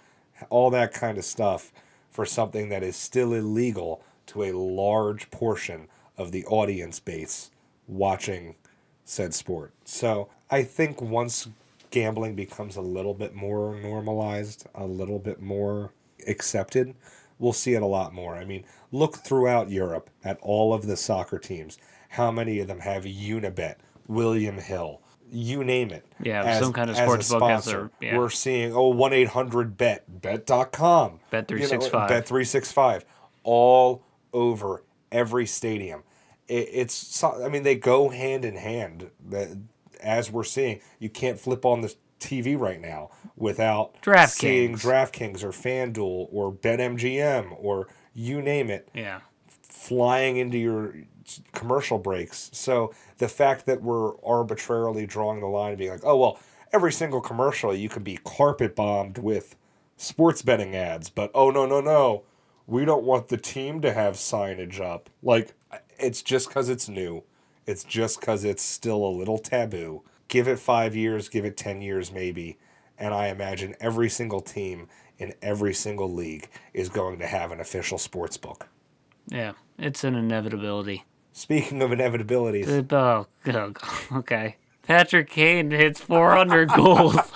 all 0.49 0.71
that 0.71 0.93
kind 0.93 1.19
of 1.19 1.25
stuff 1.25 1.73
for 2.13 2.25
something 2.25 2.69
that 2.69 2.85
is 2.85 2.95
still 2.95 3.33
illegal 3.33 4.03
to 4.27 4.45
a 4.45 4.53
large 4.53 5.31
portion 5.31 5.89
of 6.17 6.31
the 6.31 6.45
audience 6.45 7.01
base 7.01 7.51
watching 7.89 8.55
said 9.05 9.35
sport. 9.35 9.73
So 9.85 10.29
I 10.51 10.63
think 10.63 11.03
once 11.03 11.49
gambling 11.91 12.35
becomes 12.35 12.77
a 12.77 12.83
little 12.83 13.15
bit 13.15 13.35
more 13.35 13.75
normalized, 13.75 14.67
a 14.75 14.87
little 14.87 15.19
bit 15.19 15.43
more 15.43 15.93
accepted, 16.27 16.95
we'll 17.39 17.53
see 17.53 17.75
it 17.75 17.83
a 17.83 17.87
lot 17.87 18.15
more. 18.15 18.37
I 18.37 18.45
mean, 18.45 18.65
look 18.93 19.17
throughout 19.17 19.71
Europe 19.71 20.09
at 20.25 20.39
all 20.41 20.73
of 20.73 20.87
the 20.87 20.97
soccer 20.97 21.39
teams. 21.39 21.79
How 22.11 22.31
many 22.31 22.61
of 22.61 22.69
them 22.69 22.81
have 22.81 23.05
Unibet, 23.05 23.77
William 24.07 24.59
Hill, 24.59 25.01
you 25.33 25.65
name 25.65 25.91
it. 25.91 26.07
Yeah, 26.23 26.61
some 26.61 26.73
kind 26.73 26.91
of 26.91 26.97
sports 26.97 27.31
book 27.33 27.43
as 27.43 27.65
their- 27.65 27.91
yeah. 28.01 28.19
We're 28.19 28.29
seeing, 28.31 28.73
oh, 28.75 28.89
1 28.89 29.13
800 29.13 29.77
bet, 29.77 30.05
bet.com, 30.23 31.21
Bet365. 31.33 31.91
Bet365, 32.09 33.05
all 33.43 34.05
over 34.33 34.83
every 35.11 35.47
stadium. 35.47 36.03
It, 36.49 36.69
it's, 36.73 37.25
I 37.25 37.49
mean, 37.49 37.63
they 37.63 37.75
go 37.77 38.09
hand 38.11 38.45
in 38.45 38.57
hand. 38.57 39.11
As 40.03 40.31
we're 40.31 40.45
seeing, 40.45 40.81
you 40.99 41.09
can't 41.09 41.39
flip 41.39 41.65
on 41.65 41.81
the 41.81 41.95
TV 42.21 42.59
right 42.59 42.81
now 42.81 43.11
without 43.37 44.01
DraftKings. 44.03 44.29
seeing 44.29 44.75
DraftKings 44.75 45.43
or 45.43 45.49
FanDuel 45.51 46.29
or 46.31 46.53
BetMGM 46.53 47.57
or 47.59 47.89
you 48.15 48.43
name 48.43 48.69
it 48.71 48.89
Yeah. 48.95 49.21
flying 49.63 50.37
into 50.37 50.59
your 50.59 50.95
commercial 51.53 51.99
breaks. 51.99 52.51
So 52.53 52.95
the 53.19 53.29
fact 53.29 53.67
that 53.67 53.83
we're 53.83 54.19
arbitrarily 54.25 55.07
drawing 55.07 55.41
the 55.41 55.47
line 55.47 55.71
and 55.71 55.79
being 55.79 55.91
like, 55.91 56.05
oh, 56.05 56.17
well, 56.17 56.39
every 56.73 56.93
single 56.93 57.21
commercial 57.21 57.75
you 57.75 57.89
can 57.89 58.03
be 58.03 58.19
carpet 58.25 58.75
bombed 58.75 59.19
with 59.19 59.57
sports 59.97 60.43
betting 60.43 60.75
ads, 60.75 61.11
but 61.11 61.31
oh, 61.35 61.51
no, 61.51 61.67
no, 61.67 61.81
no. 61.81 62.25
We 62.67 62.85
don't 62.85 63.05
want 63.05 63.29
the 63.29 63.37
team 63.37 63.81
to 63.83 63.93
have 63.93 64.15
signage 64.15 64.81
up. 64.81 65.11
Like, 65.23 65.55
it's 65.99 66.23
just 66.23 66.49
because 66.49 66.69
it's 66.69 66.89
new. 66.89 67.25
It's 67.67 67.85
just 67.85 68.21
because 68.21 68.45
it's 68.45 68.63
still 68.63 69.05
a 69.05 69.09
little 69.09 69.39
taboo. 69.39 70.03
Give 70.29 70.49
it 70.49 70.59
five 70.59 70.97
years, 70.97 71.29
give 71.29 71.45
it 71.45 71.57
10 71.57 71.83
years 71.83 72.13
maybe. 72.13 72.59
And 72.99 73.13
I 73.13 73.29
imagine 73.29 73.75
every 73.81 74.09
single 74.09 74.41
team 74.41 74.89
in 75.19 75.35
every 75.43 75.75
single 75.75 76.13
league 76.13 76.49
is 76.73 76.89
going 76.89 77.19
to 77.19 77.27
have 77.27 77.53
an 77.53 77.61
official 77.61 77.99
sports 77.99 78.37
book. 78.37 78.69
Yeah. 79.29 79.53
It's 79.79 80.05
an 80.05 80.15
inevitability. 80.15 81.05
Speaking 81.33 81.83
of 81.83 81.91
inevitabilities, 81.91 82.93
Oh, 82.93 83.27
oh, 83.47 83.73
okay. 84.19 84.57
Patrick 84.83 85.31
Kane 85.31 85.71
hits 85.71 86.01
400 86.01 86.69
goals. 86.71 87.17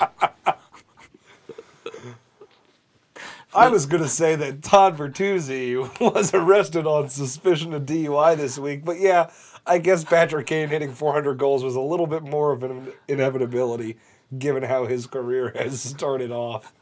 I 3.54 3.68
was 3.68 3.86
going 3.86 4.02
to 4.02 4.08
say 4.08 4.34
that 4.36 4.62
Todd 4.62 4.98
Bertuzzi 4.98 5.76
was 6.00 6.34
arrested 6.34 6.86
on 6.86 7.08
suspicion 7.08 7.72
of 7.72 7.84
DUI 7.86 8.36
this 8.36 8.58
week, 8.58 8.84
but 8.84 9.00
yeah, 9.00 9.30
I 9.66 9.78
guess 9.78 10.04
Patrick 10.04 10.46
Kane 10.46 10.68
hitting 10.68 10.92
400 10.92 11.38
goals 11.38 11.64
was 11.64 11.74
a 11.74 11.80
little 11.80 12.06
bit 12.06 12.22
more 12.22 12.52
of 12.52 12.62
an 12.62 12.92
inevitability 13.08 13.96
given 14.36 14.62
how 14.62 14.84
his 14.84 15.06
career 15.06 15.52
has 15.56 15.80
started 15.80 16.30
off. 16.30 16.74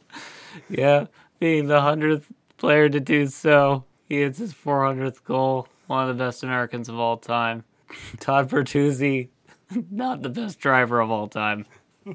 yeah. 0.69 1.07
Being 1.39 1.69
the 1.69 1.81
100th 1.81 2.25
player 2.57 2.89
to 2.89 2.99
do 3.01 3.27
so, 3.29 3.85
he 4.09 4.21
hits 4.21 4.39
his 4.39 4.53
400th 4.53 5.23
goal. 5.25 5.69
One 5.87 6.09
of 6.09 6.17
the 6.17 6.25
best 6.25 6.43
Americans 6.43 6.89
of 6.89 6.99
all 6.99 7.17
time. 7.17 7.65
Todd 8.21 8.49
Bertuzzi, 8.49 9.29
not 9.91 10.23
the 10.23 10.29
best 10.29 10.59
driver 10.59 11.01
of 11.01 11.11
all 11.11 11.29
time. 11.29 11.67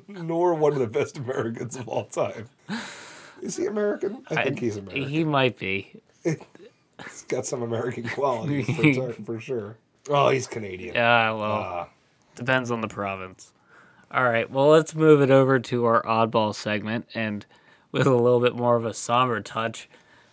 Nor 0.08 0.54
one 0.56 0.74
of 0.74 0.80
the 0.80 0.88
best 0.88 1.18
Americans 1.18 1.76
of 1.76 1.88
all 1.88 2.06
time. 2.06 2.48
Is 3.42 3.58
he 3.58 3.66
American? 3.66 4.24
I 4.30 4.44
think 4.44 4.60
he's 4.60 4.78
American. 4.78 5.10
He 5.10 5.24
might 5.24 5.58
be. 5.58 5.94
He's 6.24 7.24
got 7.28 7.46
some 7.46 7.62
American 7.64 8.08
qualities 8.10 8.68
for, 8.96 9.14
for 9.14 9.40
sure. 9.40 9.78
Oh, 10.10 10.30
he's 10.30 10.48
Canadian. 10.48 10.96
Yeah, 10.96 11.32
well, 11.32 11.52
Ah, 11.52 11.90
depends 12.36 12.70
on 12.72 12.82
the 12.82 12.88
province. 12.88 13.52
All 14.12 14.24
right, 14.24 14.50
well, 14.50 14.70
let's 14.70 14.94
move 14.96 15.22
it 15.22 15.32
over 15.32 15.60
to 15.60 15.86
our 15.86 16.04
oddball 16.04 16.54
segment 16.54 17.08
and 17.14 17.46
with 17.92 18.06
a 18.08 18.16
little 18.16 18.40
bit 18.40 18.56
more 18.56 18.76
of 18.76 18.86
a 18.86 18.94
somber 18.94 19.40
touch. 19.42 19.90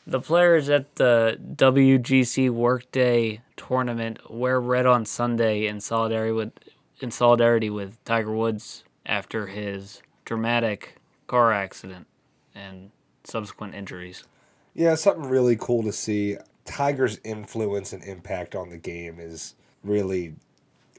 The 0.08 0.20
players 0.20 0.68
at 0.68 0.94
the 0.96 1.36
WGC 1.56 2.48
Workday 2.50 3.40
tournament 3.56 4.30
wear 4.30 4.60
red 4.60 4.86
on 4.86 5.04
Sunday 5.04 5.66
in 5.66 5.80
solidarity 5.80 6.32
with 6.32 6.52
in 7.00 7.10
solidarity 7.10 7.70
with 7.70 8.02
Tiger 8.04 8.32
Woods 8.32 8.84
after 9.04 9.48
his 9.48 10.02
dramatic 10.24 10.96
car 11.26 11.52
accident 11.52 12.06
and 12.54 12.90
subsequent 13.24 13.74
injuries. 13.74 14.24
yeah, 14.74 14.94
something 14.94 15.28
really 15.28 15.56
cool 15.56 15.82
to 15.82 15.92
see. 15.92 16.36
Tiger's 16.64 17.18
influence 17.24 17.92
and 17.92 18.02
impact 18.04 18.54
on 18.54 18.70
the 18.70 18.76
game 18.76 19.18
is 19.18 19.54
really, 19.82 20.34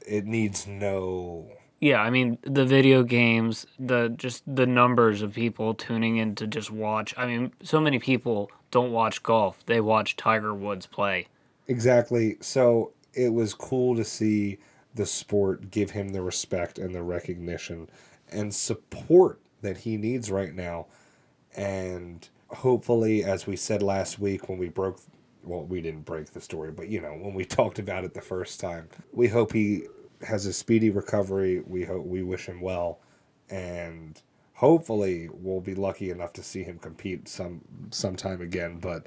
it 0.06 0.24
needs 0.26 0.66
no. 0.66 1.46
Yeah, 1.80 2.00
I 2.00 2.10
mean 2.10 2.38
the 2.42 2.64
video 2.64 3.02
games, 3.02 3.66
the 3.78 4.08
just 4.16 4.42
the 4.46 4.66
numbers 4.66 5.22
of 5.22 5.32
people 5.32 5.74
tuning 5.74 6.16
in 6.16 6.34
to 6.36 6.46
just 6.46 6.70
watch. 6.70 7.14
I 7.16 7.26
mean, 7.26 7.52
so 7.62 7.80
many 7.80 7.98
people 7.98 8.50
don't 8.70 8.92
watch 8.92 9.22
golf; 9.22 9.64
they 9.66 9.80
watch 9.80 10.16
Tiger 10.16 10.54
Woods 10.54 10.86
play. 10.86 11.26
Exactly. 11.66 12.38
So 12.40 12.92
it 13.14 13.32
was 13.32 13.54
cool 13.54 13.96
to 13.96 14.04
see 14.04 14.58
the 14.94 15.06
sport 15.06 15.70
give 15.70 15.90
him 15.90 16.08
the 16.08 16.22
respect 16.22 16.78
and 16.78 16.94
the 16.94 17.02
recognition 17.02 17.88
and 18.30 18.54
support 18.54 19.40
that 19.62 19.78
he 19.78 19.96
needs 19.96 20.30
right 20.30 20.54
now. 20.54 20.86
And 21.56 22.28
hopefully, 22.48 23.24
as 23.24 23.46
we 23.46 23.56
said 23.56 23.82
last 23.82 24.18
week 24.18 24.48
when 24.48 24.58
we 24.58 24.68
broke, 24.68 25.00
well, 25.44 25.64
we 25.64 25.80
didn't 25.80 26.04
break 26.04 26.32
the 26.32 26.40
story, 26.40 26.72
but 26.72 26.88
you 26.88 27.00
know, 27.00 27.12
when 27.12 27.34
we 27.34 27.44
talked 27.58 27.78
about 27.78 28.04
it 28.04 28.14
the 28.14 28.20
first 28.20 28.60
time, 28.60 28.88
we 29.12 29.28
hope 29.28 29.52
he 29.52 29.84
has 30.26 30.46
a 30.46 30.52
speedy 30.52 30.90
recovery. 30.90 31.62
We 31.66 31.84
hope 31.84 32.04
we 32.04 32.22
wish 32.22 32.46
him 32.46 32.60
well. 32.60 33.00
And 33.50 34.20
hopefully, 34.58 35.28
we'll 35.32 35.60
be 35.60 35.74
lucky 35.74 36.10
enough 36.10 36.32
to 36.32 36.42
see 36.42 36.64
him 36.64 36.78
compete 36.78 37.28
some 37.28 37.60
sometime 37.90 38.40
again. 38.40 38.78
But 38.80 39.06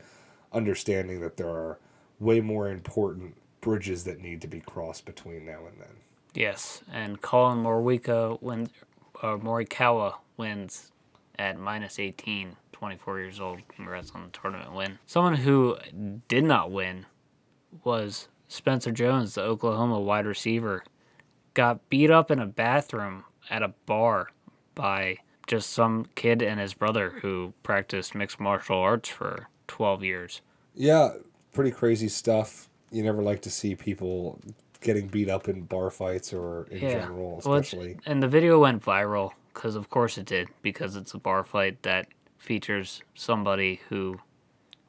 understanding 0.53 1.19
that 1.21 1.35
there 1.37 1.49
are 1.49 1.77
way 2.19 2.39
more 2.39 2.69
important 2.69 3.35
bridges 3.59 4.05
that 4.05 4.19
need 4.19 4.41
to 4.41 4.47
be 4.47 4.61
crossed 4.61 5.05
between 5.05 5.45
now 5.45 5.65
and 5.67 5.79
then. 5.79 5.95
Yes, 6.33 6.83
and 6.91 7.21
Collin 7.21 7.63
Morikawa 7.63 8.41
wins, 8.41 8.69
Morikawa 9.21 10.15
wins 10.37 10.93
at 11.37 11.59
minus 11.59 11.99
18, 11.99 12.55
24 12.71 13.19
years 13.19 13.39
old. 13.41 13.59
Congrats 13.67 14.11
on 14.15 14.23
the 14.23 14.29
tournament 14.29 14.73
win. 14.73 14.99
Someone 15.05 15.35
who 15.35 15.77
did 16.29 16.45
not 16.45 16.71
win 16.71 17.05
was 17.83 18.29
Spencer 18.47 18.91
Jones, 18.91 19.35
the 19.35 19.41
Oklahoma 19.41 19.99
wide 19.99 20.25
receiver. 20.25 20.85
Got 21.53 21.89
beat 21.89 22.09
up 22.09 22.31
in 22.31 22.39
a 22.39 22.45
bathroom 22.45 23.25
at 23.49 23.61
a 23.61 23.73
bar 23.85 24.29
by 24.73 25.17
just 25.51 25.71
some 25.71 26.05
kid 26.15 26.41
and 26.41 26.61
his 26.61 26.73
brother 26.73 27.09
who 27.21 27.51
practiced 27.61 28.15
mixed 28.15 28.39
martial 28.39 28.77
arts 28.77 29.09
for 29.09 29.49
12 29.67 30.01
years. 30.01 30.41
Yeah, 30.73 31.09
pretty 31.53 31.71
crazy 31.71 32.07
stuff. 32.07 32.69
You 32.89 33.03
never 33.03 33.21
like 33.21 33.41
to 33.41 33.49
see 33.49 33.75
people 33.75 34.39
getting 34.79 35.07
beat 35.07 35.27
up 35.29 35.49
in 35.49 35.63
bar 35.63 35.89
fights 35.89 36.31
or 36.31 36.67
in 36.71 36.79
general, 36.79 37.41
Well, 37.43 37.55
especially. 37.55 37.97
and 38.05 38.23
the 38.23 38.29
video 38.29 38.59
went 38.61 38.81
viral 38.81 39.31
because, 39.53 39.75
of 39.75 39.89
course, 39.89 40.17
it 40.17 40.25
did 40.25 40.47
because 40.61 40.95
it's 40.95 41.13
a 41.13 41.17
bar 41.19 41.43
fight 41.43 41.83
that 41.83 42.07
features 42.37 43.01
somebody 43.13 43.81
who, 43.89 44.21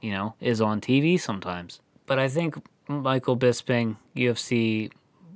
you 0.00 0.12
know, 0.12 0.34
is 0.40 0.60
on 0.60 0.80
TV 0.80 1.18
sometimes. 1.20 1.80
But 2.06 2.20
I 2.20 2.28
think 2.28 2.54
Michael 2.86 3.36
Bisping, 3.36 3.96
UFC 4.16 4.92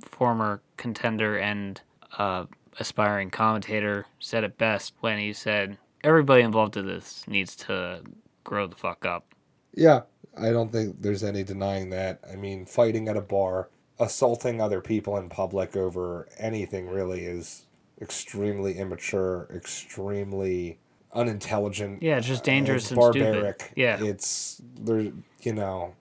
former 0.09 0.61
contender 0.77 1.37
and 1.37 1.81
uh, 2.17 2.45
aspiring 2.79 3.29
commentator, 3.29 4.05
said 4.19 4.43
it 4.43 4.57
best 4.57 4.93
when 4.99 5.19
he 5.19 5.33
said, 5.33 5.77
"Everybody 6.03 6.43
involved 6.43 6.77
in 6.77 6.85
this 6.85 7.27
needs 7.27 7.55
to 7.57 8.01
grow 8.43 8.67
the 8.67 8.75
fuck 8.75 9.05
up." 9.05 9.33
Yeah, 9.73 10.01
I 10.37 10.51
don't 10.51 10.71
think 10.71 11.01
there's 11.01 11.23
any 11.23 11.43
denying 11.43 11.89
that. 11.91 12.19
I 12.31 12.35
mean, 12.35 12.65
fighting 12.65 13.07
at 13.07 13.17
a 13.17 13.21
bar, 13.21 13.69
assaulting 13.99 14.61
other 14.61 14.81
people 14.81 15.17
in 15.17 15.29
public 15.29 15.75
over 15.75 16.27
anything 16.37 16.87
really 16.87 17.25
is 17.25 17.65
extremely 18.01 18.77
immature, 18.77 19.47
extremely 19.53 20.79
unintelligent. 21.13 22.03
Yeah, 22.03 22.17
it's 22.17 22.27
just 22.27 22.43
uh, 22.43 22.45
dangerous 22.45 22.83
it's 22.83 22.91
and 22.91 22.99
barbaric. 22.99 23.61
stupid. 23.61 23.77
Yeah. 23.77 24.03
it's 24.03 24.61
there. 24.75 25.11
You 25.41 25.53
know, 25.53 25.95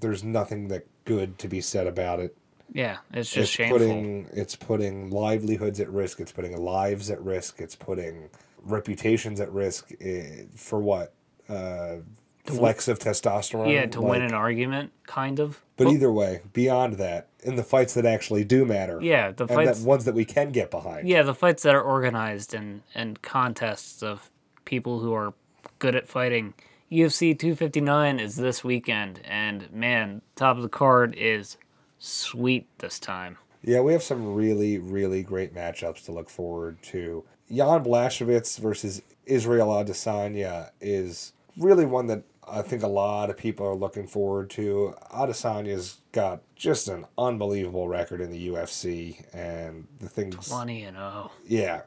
there's 0.00 0.24
nothing 0.24 0.68
that 0.68 0.86
good 1.04 1.38
to 1.38 1.48
be 1.48 1.60
said 1.60 1.86
about 1.86 2.20
it. 2.20 2.36
Yeah, 2.72 2.98
it's 3.12 3.30
just 3.30 3.36
it's 3.36 3.50
shameful. 3.50 3.78
putting 3.78 4.28
it's 4.32 4.56
putting 4.56 5.10
livelihoods 5.10 5.80
at 5.80 5.88
risk. 5.90 6.20
It's 6.20 6.32
putting 6.32 6.56
lives 6.56 7.10
at 7.10 7.22
risk. 7.22 7.60
It's 7.60 7.74
putting 7.74 8.30
reputations 8.62 9.40
at 9.40 9.52
risk. 9.52 9.90
eh, 10.00 10.44
for 10.54 10.78
what? 10.80 11.14
Uh, 11.48 11.98
flex 12.44 12.88
of 12.88 12.98
testosterone. 12.98 13.72
yeah, 13.72 13.86
to 13.86 14.00
win 14.00 14.22
an 14.22 14.32
argument, 14.32 14.92
kind 15.06 15.38
of. 15.40 15.62
But 15.76 15.88
either 15.88 16.10
way, 16.10 16.40
beyond 16.52 16.94
that, 16.94 17.28
in 17.42 17.56
the 17.56 17.62
fights 17.62 17.94
that 17.94 18.04
actually 18.04 18.44
do 18.44 18.64
matter, 18.64 18.98
yeah, 19.00 19.30
the 19.32 19.46
fights. 19.46 19.80
that 19.80 19.86
ones 19.86 20.04
that 20.04 20.14
we 20.14 20.24
can 20.24 20.50
get 20.50 20.70
behind. 20.70 21.08
Yeah, 21.08 21.22
the 21.22 21.34
fights 21.34 21.62
that 21.62 21.74
are 21.74 21.82
organized 21.82 22.54
and 22.54 22.82
and 22.94 23.20
contests 23.22 24.02
of 24.02 24.30
people 24.64 25.00
who 25.00 25.12
are 25.12 25.34
good 25.78 25.94
at 25.94 26.08
fighting. 26.08 26.54
UFC 26.90 27.38
259 27.38 28.18
is 28.18 28.36
this 28.36 28.64
weekend, 28.64 29.20
and 29.24 29.70
man, 29.70 30.22
top 30.36 30.56
of 30.56 30.62
the 30.62 30.68
card 30.70 31.14
is 31.18 31.58
sweet 31.98 32.66
this 32.78 32.98
time. 32.98 33.38
Yeah, 33.62 33.80
we 33.80 33.92
have 33.92 34.02
some 34.02 34.34
really, 34.34 34.78
really 34.78 35.22
great 35.22 35.54
matchups 35.54 36.04
to 36.04 36.12
look 36.12 36.30
forward 36.30 36.80
to. 36.84 37.24
Jan 37.50 37.82
Blachowicz 37.84 38.58
versus 38.58 39.02
Israel 39.26 39.68
Adesanya 39.68 40.70
is 40.80 41.32
really 41.56 41.84
one 41.84 42.06
that 42.06 42.22
I 42.50 42.62
think 42.62 42.82
a 42.82 42.88
lot 42.88 43.30
of 43.30 43.36
people 43.36 43.66
are 43.66 43.74
looking 43.74 44.06
forward 44.06 44.50
to. 44.50 44.94
Adesanya's 45.12 45.98
got 46.12 46.40
just 46.56 46.88
an 46.88 47.06
unbelievable 47.16 47.88
record 47.88 48.20
in 48.20 48.30
the 48.30 48.48
UFC, 48.48 49.22
and 49.34 49.86
the 49.98 50.08
things, 50.08 50.48
20 50.48 50.84
and 50.84 50.96
oh. 50.96 51.30
yeah, 51.46 51.82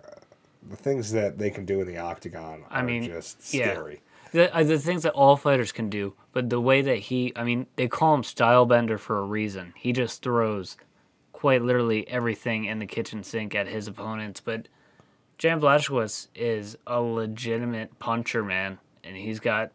the 0.69 0.75
things 0.75 1.11
that 1.13 1.37
they 1.37 1.49
can 1.49 1.65
do 1.65 1.81
in 1.81 1.87
the 1.87 1.97
octagon 1.97 2.63
I 2.69 2.81
are 2.81 2.83
mean, 2.83 3.03
just 3.03 3.53
yeah. 3.53 3.71
scary. 3.71 4.01
The, 4.31 4.55
uh, 4.55 4.63
the 4.63 4.79
things 4.79 5.03
that 5.03 5.13
all 5.13 5.35
fighters 5.35 5.71
can 5.71 5.89
do, 5.89 6.13
but 6.31 6.49
the 6.49 6.61
way 6.61 6.81
that 6.81 6.97
he, 6.97 7.33
I 7.35 7.43
mean, 7.43 7.67
they 7.75 7.87
call 7.87 8.15
him 8.15 8.23
style 8.23 8.65
bender 8.65 8.97
for 8.97 9.19
a 9.19 9.25
reason. 9.25 9.73
He 9.75 9.91
just 9.91 10.21
throws 10.21 10.77
quite 11.33 11.61
literally 11.61 12.07
everything 12.07 12.65
in 12.65 12.79
the 12.79 12.85
kitchen 12.85 13.23
sink 13.23 13.55
at 13.55 13.67
his 13.67 13.87
opponents. 13.87 14.39
But 14.39 14.67
Jan 15.37 15.59
Blachowicz 15.59 16.27
is 16.35 16.77
a 16.87 17.01
legitimate 17.01 17.97
puncher, 17.99 18.43
man, 18.43 18.77
and 19.03 19.17
he's 19.17 19.39
got 19.39 19.71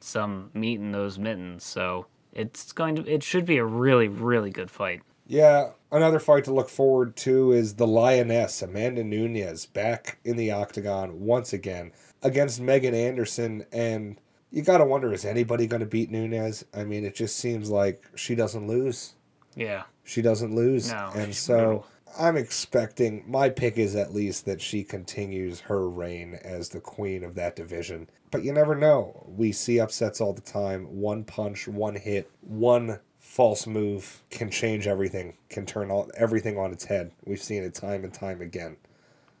some 0.00 0.50
meat 0.54 0.80
in 0.80 0.92
those 0.92 1.18
mittens. 1.18 1.64
So 1.64 2.06
it's 2.32 2.72
going 2.72 2.96
to, 2.96 3.12
it 3.12 3.22
should 3.22 3.44
be 3.44 3.58
a 3.58 3.64
really, 3.64 4.08
really 4.08 4.50
good 4.50 4.70
fight. 4.70 5.02
Yeah, 5.26 5.72
another 5.92 6.20
fight 6.20 6.44
to 6.44 6.54
look 6.54 6.70
forward 6.70 7.14
to 7.16 7.52
is 7.52 7.74
the 7.74 7.86
Lioness, 7.86 8.62
Amanda 8.62 9.04
Nunes, 9.04 9.66
back 9.66 10.18
in 10.24 10.36
the 10.36 10.52
octagon 10.52 11.20
once 11.20 11.52
again 11.52 11.92
against 12.22 12.60
Megan 12.60 12.94
Anderson. 12.94 13.64
And 13.72 14.18
you 14.50 14.62
got 14.62 14.78
to 14.78 14.84
wonder 14.84 15.12
is 15.12 15.24
anybody 15.24 15.66
going 15.66 15.80
to 15.80 15.86
beat 15.86 16.10
Nunes? 16.10 16.64
I 16.74 16.84
mean, 16.84 17.04
it 17.04 17.14
just 17.14 17.36
seems 17.36 17.70
like 17.70 18.02
she 18.14 18.34
doesn't 18.34 18.66
lose. 18.66 19.14
Yeah, 19.56 19.84
She 20.04 20.22
doesn't 20.22 20.54
lose. 20.54 20.92
No, 20.92 21.10
and 21.16 21.34
so 21.34 21.56
brutal. 21.56 21.86
I'm 22.18 22.36
expecting, 22.36 23.24
my 23.26 23.48
pick 23.50 23.76
is 23.76 23.96
at 23.96 24.14
least 24.14 24.44
that 24.46 24.60
she 24.60 24.84
continues 24.84 25.60
her 25.60 25.88
reign 25.88 26.38
as 26.44 26.68
the 26.68 26.80
queen 26.80 27.24
of 27.24 27.34
that 27.34 27.56
division. 27.56 28.08
But 28.30 28.44
you 28.44 28.52
never 28.52 28.74
know. 28.76 29.24
We 29.26 29.52
see 29.52 29.80
upsets 29.80 30.20
all 30.20 30.32
the 30.32 30.40
time. 30.42 30.84
One 30.84 31.24
punch, 31.24 31.66
one 31.66 31.96
hit, 31.96 32.30
one 32.40 33.00
false 33.18 33.66
move 33.66 34.22
can 34.30 34.50
change 34.50 34.86
everything, 34.86 35.34
can 35.50 35.66
turn 35.66 35.90
all, 35.90 36.10
everything 36.16 36.56
on 36.56 36.72
its 36.72 36.84
head. 36.84 37.10
We've 37.24 37.42
seen 37.42 37.62
it 37.64 37.74
time 37.74 38.04
and 38.04 38.12
time 38.14 38.40
again. 38.40 38.76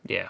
yeah. 0.06 0.28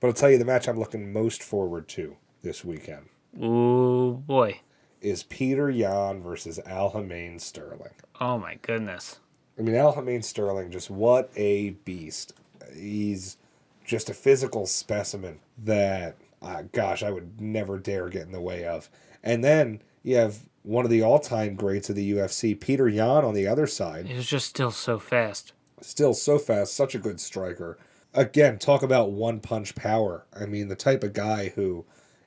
But 0.00 0.08
I'll 0.08 0.14
tell 0.14 0.30
you 0.30 0.38
the 0.38 0.44
match 0.44 0.66
I'm 0.66 0.78
looking 0.78 1.12
most 1.12 1.42
forward 1.42 1.86
to 1.88 2.16
this 2.42 2.64
weekend 2.64 3.06
Ooh, 3.40 4.22
boy. 4.26 4.60
is 5.02 5.22
Petr 5.22 5.74
Yan 5.76 6.22
versus 6.22 6.58
Aljamain 6.66 7.40
Sterling. 7.40 7.92
Oh, 8.18 8.38
my 8.38 8.54
goodness. 8.62 9.18
I 9.58 9.62
mean, 9.62 9.74
Aljamain 9.74 10.24
Sterling, 10.24 10.70
just 10.70 10.90
what 10.90 11.30
a 11.36 11.70
beast. 11.70 12.32
He's 12.74 13.36
just 13.84 14.08
a 14.08 14.14
physical 14.14 14.66
specimen 14.66 15.40
that, 15.64 16.16
uh, 16.40 16.62
gosh, 16.72 17.02
I 17.02 17.10
would 17.10 17.40
never 17.40 17.78
dare 17.78 18.08
get 18.08 18.22
in 18.22 18.32
the 18.32 18.40
way 18.40 18.64
of. 18.64 18.88
And 19.22 19.44
then 19.44 19.82
you 20.02 20.16
have 20.16 20.38
one 20.62 20.84
of 20.84 20.90
the 20.90 21.02
all 21.02 21.18
time 21.18 21.56
greats 21.56 21.90
of 21.90 21.96
the 21.96 22.12
UFC, 22.12 22.58
Petr 22.58 22.92
Yan, 22.92 23.24
on 23.24 23.34
the 23.34 23.46
other 23.46 23.66
side. 23.66 24.06
He's 24.06 24.26
just 24.26 24.48
still 24.48 24.70
so 24.70 24.98
fast. 24.98 25.52
Still 25.82 26.14
so 26.14 26.38
fast, 26.38 26.74
such 26.74 26.94
a 26.94 26.98
good 26.98 27.20
striker. 27.20 27.78
Again, 28.14 28.58
talk 28.58 28.82
about 28.82 29.12
one 29.12 29.40
punch 29.40 29.74
power. 29.74 30.26
I 30.38 30.46
mean, 30.46 30.68
the 30.68 30.76
type 30.76 31.04
of 31.04 31.12
guy 31.12 31.50
who, 31.50 31.84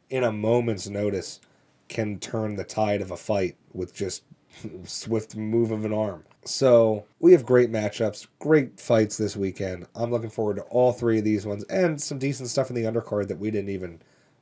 in 0.09 0.23
a 0.23 0.31
moment's 0.31 0.87
notice, 0.87 1.41
can 1.89 2.19
turn 2.19 2.55
the 2.55 2.63
tide 2.63 3.01
of 3.01 3.11
a 3.11 3.17
fight 3.17 3.57
with 3.73 3.93
just 3.93 4.23
swift 4.85 5.35
move 5.35 5.71
of 5.71 5.85
an 5.85 5.93
arm. 5.93 6.23
So 6.45 7.05
we 7.19 7.31
have 7.31 7.45
great 7.45 7.71
matchups, 7.71 8.27
great 8.39 8.79
fights 8.79 9.17
this 9.17 9.37
weekend. 9.37 9.87
I'm 9.95 10.11
looking 10.11 10.29
forward 10.29 10.57
to 10.57 10.63
all 10.63 10.91
three 10.91 11.17
of 11.17 11.23
these 11.23 11.45
ones 11.45 11.63
and 11.65 12.01
some 12.01 12.19
decent 12.19 12.49
stuff 12.49 12.69
in 12.69 12.75
the 12.75 12.83
undercard 12.83 13.27
that 13.29 13.39
we 13.39 13.51
didn't 13.51 13.69
even 13.69 14.01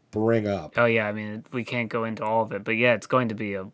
bring 0.10 0.48
up. 0.48 0.74
Oh 0.78 0.86
yeah, 0.86 1.08
I 1.08 1.12
mean 1.12 1.46
we 1.52 1.64
can't 1.64 1.90
go 1.90 2.04
into 2.04 2.24
all 2.24 2.44
of 2.44 2.52
it, 2.52 2.64
but 2.64 2.72
yeah, 2.72 2.94
it's 2.94 3.08
going 3.08 3.30
to 3.30 3.36
be 3.36 3.54
a 3.54 3.68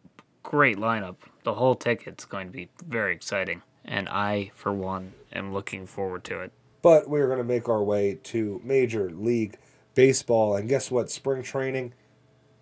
great 0.43 0.78
lineup. 0.78 1.15
The 1.43 1.53
whole 1.53 1.76
ticket's 1.76 2.26
going 2.26 2.47
to 2.47 2.53
be 2.53 2.70
very 2.86 3.13
exciting, 3.13 3.61
and 3.86 4.09
I, 4.09 4.51
for 4.55 4.74
one, 4.74 5.13
am 5.34 5.53
looking 5.53 5.86
forward 5.86 6.24
to 6.26 6.41
it. 6.41 6.51
But 6.88 7.09
we're 7.09 7.27
going 7.27 7.39
to 7.39 7.43
make 7.43 7.67
our 7.67 7.83
way 7.83 8.17
to 8.23 8.61
Major 8.63 9.09
League 9.09 9.57
Baseball, 9.93 10.55
and 10.55 10.69
guess 10.69 10.89
what? 10.89 11.11
Spring 11.11 11.43
training, 11.43 11.93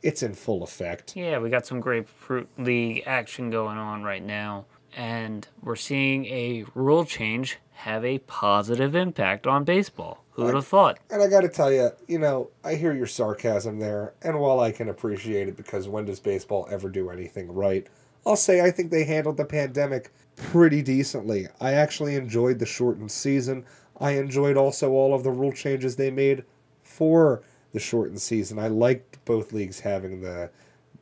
it's 0.01 0.23
in 0.23 0.33
full 0.33 0.63
effect. 0.63 1.15
Yeah, 1.15 1.37
we 1.37 1.51
got 1.51 1.67
some 1.67 1.79
grapefruit 1.79 2.49
league 2.57 3.03
action 3.05 3.51
going 3.51 3.77
on 3.77 4.01
right 4.01 4.23
now, 4.23 4.65
and 4.97 5.47
we're 5.61 5.75
seeing 5.75 6.25
a 6.25 6.65
rule 6.73 7.05
change 7.05 7.59
have 7.73 8.03
a 8.03 8.17
positive 8.17 8.95
impact 8.95 9.45
on 9.45 9.63
baseball. 9.63 10.23
Who 10.31 10.45
would 10.45 10.55
have 10.55 10.65
thought? 10.65 10.97
And 11.11 11.21
I 11.21 11.27
got 11.27 11.41
to 11.41 11.47
tell 11.47 11.71
you, 11.71 11.91
you 12.07 12.17
know, 12.17 12.49
I 12.63 12.73
hear 12.73 12.95
your 12.95 13.05
sarcasm 13.05 13.77
there, 13.77 14.15
and 14.23 14.39
while 14.39 14.59
I 14.59 14.71
can 14.71 14.89
appreciate 14.89 15.49
it 15.49 15.55
because 15.55 15.87
when 15.87 16.05
does 16.05 16.19
baseball 16.19 16.67
ever 16.71 16.89
do 16.89 17.11
anything 17.11 17.53
right? 17.53 17.85
I'll 18.25 18.35
say 18.35 18.61
I 18.61 18.71
think 18.71 18.89
they 18.89 19.03
handled 19.03 19.37
the 19.37 19.45
pandemic 19.45 20.09
pretty 20.35 20.81
decently. 20.81 21.47
I 21.61 21.73
actually 21.73 22.15
enjoyed 22.15 22.57
the 22.57 22.65
shortened 22.65 23.11
season. 23.11 23.65
I 23.99 24.11
enjoyed 24.11 24.57
also 24.57 24.91
all 24.91 25.13
of 25.13 25.23
the 25.23 25.31
rule 25.31 25.51
changes 25.51 25.95
they 25.95 26.11
made 26.11 26.43
for 26.83 27.41
the 27.71 27.79
shortened 27.79 28.21
season. 28.21 28.59
I 28.59 28.67
liked 28.67 29.23
both 29.25 29.53
leagues 29.53 29.81
having 29.81 30.21
the 30.21 30.49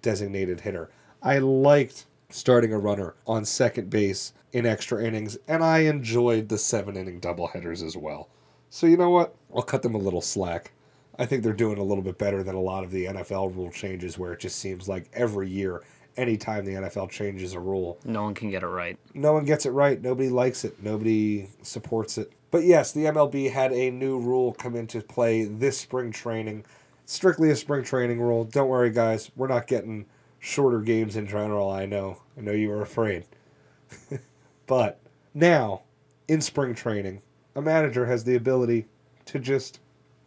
designated 0.02 0.62
hitter. 0.62 0.90
I 1.22 1.40
liked 1.40 2.06
starting 2.30 2.74
a 2.74 2.80
runner 2.80 3.16
on 3.28 3.46
second 3.46 3.90
base 3.90 4.34
in 4.52 4.66
extra 4.66 5.04
innings, 5.04 5.38
and 5.48 5.64
I 5.64 5.80
enjoyed 5.80 6.50
the 6.50 6.58
seven 6.58 6.96
inning 6.98 7.20
doubleheaders 7.20 7.84
as 7.84 7.96
well. 7.98 8.30
So 8.70 8.88
you 8.88 8.98
know 8.98 9.10
what? 9.10 9.36
I'll 9.56 9.62
cut 9.62 9.82
them 9.84 9.96
a 9.96 10.00
little 10.00 10.22
slack. 10.22 10.72
I 11.20 11.26
think 11.26 11.44
they're 11.44 11.54
doing 11.54 11.78
a 11.78 11.84
little 11.84 12.04
bit 12.04 12.18
better 12.18 12.44
than 12.44 12.56
a 12.56 12.60
lot 12.60 12.84
of 12.84 12.92
the 12.92 13.06
NFL 13.06 13.56
rule 13.56 13.72
changes 13.72 14.18
where 14.18 14.34
it 14.34 14.40
just 14.40 14.58
seems 14.58 14.90
like 14.90 15.10
every 15.14 15.48
year, 15.50 15.84
anytime 16.18 16.66
the 16.66 16.74
NFL 16.74 17.12
changes 17.12 17.54
a 17.54 17.60
rule, 17.60 18.00
no 18.04 18.24
one 18.24 18.34
can 18.34 18.50
get 18.50 18.64
it 18.64 18.68
right. 18.68 18.98
No 19.14 19.34
one 19.34 19.46
gets 19.46 19.66
it 19.66 19.72
right. 19.72 20.02
Nobody 20.02 20.30
likes 20.30 20.66
it. 20.66 20.82
Nobody 20.82 21.50
supports 21.62 22.18
it. 22.18 22.32
But 22.54 22.66
yes, 22.66 22.92
the 22.92 23.06
MLB 23.06 23.52
had 23.52 23.74
a 23.74 23.90
new 23.90 24.20
rule 24.20 24.54
come 24.54 24.76
into 24.76 25.02
play 25.02 25.44
this 25.44 25.76
spring 25.76 26.12
training. 26.12 26.66
Strictly 27.04 27.50
a 27.50 27.56
spring 27.56 27.84
training 27.84 28.22
rule. 28.22 28.44
Don't 28.44 28.68
worry, 28.68 28.92
guys. 28.92 29.32
We're 29.36 29.48
not 29.48 29.66
getting 29.66 30.06
shorter 30.38 30.80
games 30.80 31.16
in 31.16 31.26
general. 31.26 31.72
I 31.72 31.88
know. 31.88 32.22
I 32.38 32.42
know 32.42 32.52
you 32.52 32.70
were 32.70 32.84
afraid. 32.84 33.26
but 34.68 35.00
now, 35.34 35.82
in 36.28 36.42
spring 36.42 36.76
training, 36.76 37.24
a 37.56 37.62
manager 37.64 38.06
has 38.06 38.24
the 38.24 38.36
ability 38.36 38.86
to 39.26 39.40
just 39.40 39.80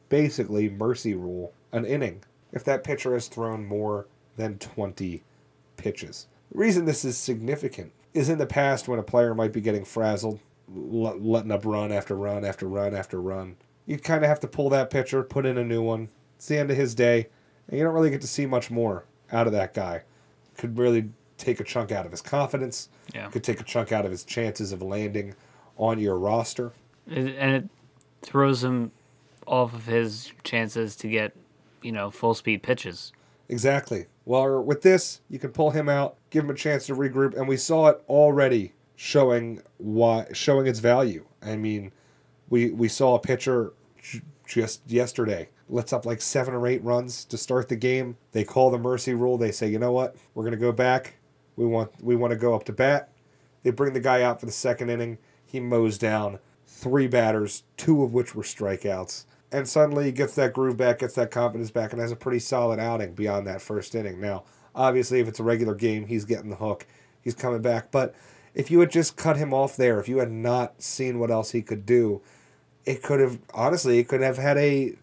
basically 0.08 0.68
mercy 0.68 1.14
rule 1.14 1.52
an 1.70 1.84
inning 1.84 2.24
if 2.50 2.64
that 2.64 2.82
pitcher 2.82 3.12
has 3.12 3.28
thrown 3.28 3.64
more 3.64 4.08
than 4.36 4.58
20 4.58 5.22
pitches. 5.76 6.26
The 6.50 6.58
reason 6.58 6.86
this 6.86 7.04
is 7.04 7.16
significant 7.16 7.92
is 8.14 8.28
in 8.28 8.38
the 8.38 8.46
past 8.46 8.88
when 8.88 8.98
a 8.98 9.04
player 9.04 9.32
might 9.32 9.52
be 9.52 9.60
getting 9.60 9.84
frazzled, 9.84 10.40
letting 10.68 11.52
up 11.52 11.64
run 11.64 11.92
after 11.92 12.16
run 12.16 12.44
after 12.44 12.66
run 12.66 12.94
after 12.94 13.20
run, 13.20 13.56
you 13.86 13.98
kind 13.98 14.24
of 14.24 14.28
have 14.28 14.40
to 14.40 14.48
pull 14.48 14.68
that 14.70 14.90
pitcher, 14.90 15.22
put 15.22 15.46
in 15.46 15.58
a 15.58 15.64
new 15.64 15.82
one. 15.82 16.08
It's 16.36 16.48
the 16.48 16.58
end 16.58 16.70
of 16.70 16.76
his 16.76 16.94
day, 16.94 17.28
and 17.68 17.78
you 17.78 17.84
don't 17.84 17.94
really 17.94 18.10
get 18.10 18.20
to 18.20 18.26
see 18.26 18.46
much 18.46 18.70
more 18.70 19.04
out 19.32 19.46
of 19.46 19.52
that 19.52 19.74
guy. 19.74 20.02
Could 20.56 20.78
really 20.78 21.10
take 21.38 21.60
a 21.60 21.64
chunk 21.64 21.92
out 21.92 22.06
of 22.06 22.12
his 22.12 22.22
confidence. 22.22 22.88
Yeah. 23.14 23.28
Could 23.28 23.44
take 23.44 23.60
a 23.60 23.64
chunk 23.64 23.92
out 23.92 24.04
of 24.04 24.10
his 24.10 24.24
chances 24.24 24.72
of 24.72 24.82
landing 24.82 25.34
on 25.76 25.98
your 25.98 26.18
roster 26.18 26.72
and 27.08 27.28
it 27.28 27.68
throws 28.22 28.64
him 28.64 28.90
off 29.46 29.72
of 29.74 29.86
his 29.86 30.32
chances 30.42 30.96
to 30.96 31.08
get, 31.08 31.36
you 31.82 31.92
know, 31.92 32.10
full 32.10 32.34
speed 32.34 32.62
pitches. 32.62 33.12
Exactly. 33.48 34.06
Well, 34.24 34.60
with 34.62 34.82
this, 34.82 35.20
you 35.30 35.38
can 35.38 35.52
pull 35.52 35.70
him 35.70 35.88
out, 35.88 36.16
give 36.30 36.44
him 36.44 36.50
a 36.50 36.54
chance 36.54 36.86
to 36.86 36.96
regroup, 36.96 37.36
and 37.36 37.46
we 37.46 37.56
saw 37.56 37.88
it 37.88 38.02
already 38.08 38.72
showing 38.96 39.62
why 39.76 40.26
showing 40.32 40.66
its 40.66 40.80
value. 40.80 41.24
I 41.42 41.56
mean, 41.56 41.92
we 42.48 42.70
we 42.70 42.88
saw 42.88 43.14
a 43.14 43.20
pitcher 43.20 43.74
j- 44.02 44.22
just 44.46 44.80
yesterday 44.90 45.50
lets 45.68 45.92
up 45.92 46.06
like 46.06 46.20
seven 46.20 46.54
or 46.54 46.66
eight 46.66 46.82
runs 46.82 47.24
to 47.26 47.36
start 47.36 47.68
the 47.68 47.76
game. 47.76 48.16
They 48.32 48.44
call 48.44 48.70
the 48.70 48.78
mercy 48.78 49.14
rule. 49.14 49.36
They 49.36 49.52
say, 49.52 49.68
you 49.68 49.78
know 49.78 49.92
what, 49.92 50.16
we're 50.34 50.44
gonna 50.44 50.56
go 50.56 50.72
back. 50.72 51.14
We 51.56 51.66
want 51.66 51.92
we 52.02 52.16
want 52.16 52.32
to 52.32 52.38
go 52.38 52.54
up 52.54 52.64
to 52.64 52.72
bat. 52.72 53.10
They 53.62 53.70
bring 53.70 53.92
the 53.92 54.00
guy 54.00 54.22
out 54.22 54.40
for 54.40 54.46
the 54.46 54.52
second 54.52 54.90
inning. 54.90 55.18
He 55.44 55.60
mows 55.60 55.98
down 55.98 56.38
three 56.66 57.06
batters, 57.06 57.64
two 57.76 58.02
of 58.02 58.12
which 58.12 58.34
were 58.34 58.42
strikeouts. 58.42 59.24
And 59.52 59.68
suddenly 59.68 60.06
he 60.06 60.12
gets 60.12 60.34
that 60.34 60.52
groove 60.52 60.76
back, 60.76 60.98
gets 60.98 61.14
that 61.14 61.30
confidence 61.30 61.70
back, 61.70 61.92
and 61.92 62.00
has 62.00 62.12
a 62.12 62.16
pretty 62.16 62.40
solid 62.40 62.78
outing 62.78 63.14
beyond 63.14 63.46
that 63.46 63.62
first 63.62 63.94
inning. 63.94 64.20
Now, 64.20 64.44
obviously, 64.74 65.20
if 65.20 65.28
it's 65.28 65.40
a 65.40 65.44
regular 65.44 65.74
game, 65.74 66.06
he's 66.06 66.24
getting 66.24 66.50
the 66.50 66.56
hook, 66.56 66.86
he's 67.22 67.34
coming 67.34 67.62
back. 67.62 67.90
But 67.90 68.14
if 68.56 68.70
you 68.70 68.80
had 68.80 68.90
just 68.90 69.16
cut 69.16 69.36
him 69.36 69.52
off 69.52 69.76
there, 69.76 70.00
if 70.00 70.08
you 70.08 70.18
had 70.18 70.32
not 70.32 70.82
seen 70.82 71.18
what 71.18 71.30
else 71.30 71.50
he 71.50 71.60
could 71.60 71.84
do, 71.84 72.22
it 72.86 73.02
could 73.02 73.20
have, 73.20 73.38
honestly, 73.52 73.98
it 73.98 74.08
could 74.08 74.22
have 74.22 74.38
had 74.38 74.56
a 74.56 74.94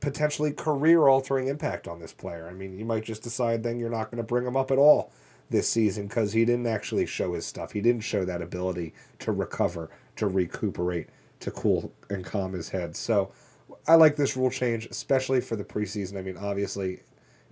potentially 0.00 0.52
career 0.52 1.06
altering 1.06 1.46
impact 1.46 1.86
on 1.86 2.00
this 2.00 2.12
player. 2.12 2.48
I 2.48 2.52
mean, 2.52 2.76
you 2.76 2.84
might 2.84 3.04
just 3.04 3.22
decide 3.22 3.62
then 3.62 3.78
you're 3.78 3.90
not 3.90 4.10
going 4.10 4.18
to 4.18 4.24
bring 4.24 4.44
him 4.44 4.56
up 4.56 4.72
at 4.72 4.78
all 4.78 5.12
this 5.50 5.68
season 5.68 6.08
because 6.08 6.32
he 6.32 6.44
didn't 6.44 6.66
actually 6.66 7.06
show 7.06 7.34
his 7.34 7.46
stuff. 7.46 7.70
He 7.70 7.80
didn't 7.80 8.02
show 8.02 8.24
that 8.24 8.42
ability 8.42 8.92
to 9.20 9.30
recover 9.30 9.90
to 10.16 10.26
recuperate, 10.26 11.10
to 11.38 11.52
cool 11.52 11.92
and 12.08 12.24
calm 12.24 12.52
his 12.52 12.70
head. 12.70 12.96
So 12.96 13.30
I 13.86 13.94
like 13.94 14.16
this 14.16 14.36
rule 14.36 14.50
change, 14.50 14.86
especially 14.86 15.40
for 15.40 15.54
the 15.54 15.64
preseason. 15.64 16.18
I 16.18 16.22
mean, 16.22 16.36
obviously, 16.36 17.02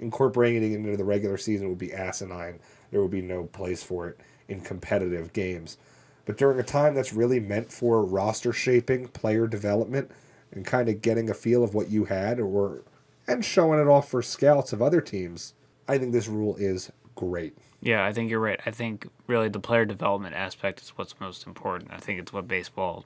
incorporating 0.01 0.73
it 0.73 0.75
into 0.75 0.97
the 0.97 1.05
regular 1.05 1.37
season 1.37 1.69
would 1.69 1.79
be 1.79 1.93
asinine. 1.93 2.59
There 2.91 3.01
would 3.01 3.13
be 3.13 3.23
no 3.23 3.45
place 3.45 3.85
for 3.85 4.09
it 4.09 4.19
in 4.49 4.61
competitive 4.61 5.33
games. 5.33 5.79
But 6.25 6.37
during 6.37 6.59
a 6.59 6.65
time 6.65 6.95
that's 6.95 7.13
really 7.13 7.41
meant 7.41 7.73
for 7.73 8.03
roster 8.03 8.53
shaping, 8.53 9.09
player 9.09 9.47
development, 9.47 10.11
and 10.53 10.65
kind 10.65 10.89
of 10.89 11.03
getting 11.03 11.31
a 11.31 11.35
feel 11.35 11.63
of 11.63 11.75
what 11.75 11.91
you 11.91 12.07
had 12.07 12.41
or 12.41 12.83
and 13.27 13.45
showing 13.45 13.79
it 13.79 13.87
off 13.87 14.09
for 14.09 14.23
scouts 14.23 14.73
of 14.73 14.81
other 14.81 15.01
teams, 15.01 15.55
I 15.87 15.99
think 15.99 16.13
this 16.13 16.29
rule 16.29 16.57
is 16.57 16.91
great. 17.15 17.57
Yeah, 17.81 18.05
I 18.05 18.13
think 18.13 18.31
you're 18.31 18.41
right. 18.41 18.61
I 18.65 18.71
think 18.71 19.07
really 19.27 19.49
the 19.49 19.61
player 19.61 19.85
development 19.85 20.35
aspect 20.35 20.81
is 20.81 20.91
what's 20.91 21.21
most 21.21 21.47
important. 21.47 21.93
I 21.93 21.99
think 21.99 22.19
it's 22.21 22.33
what 22.33 22.49
baseball 22.49 23.05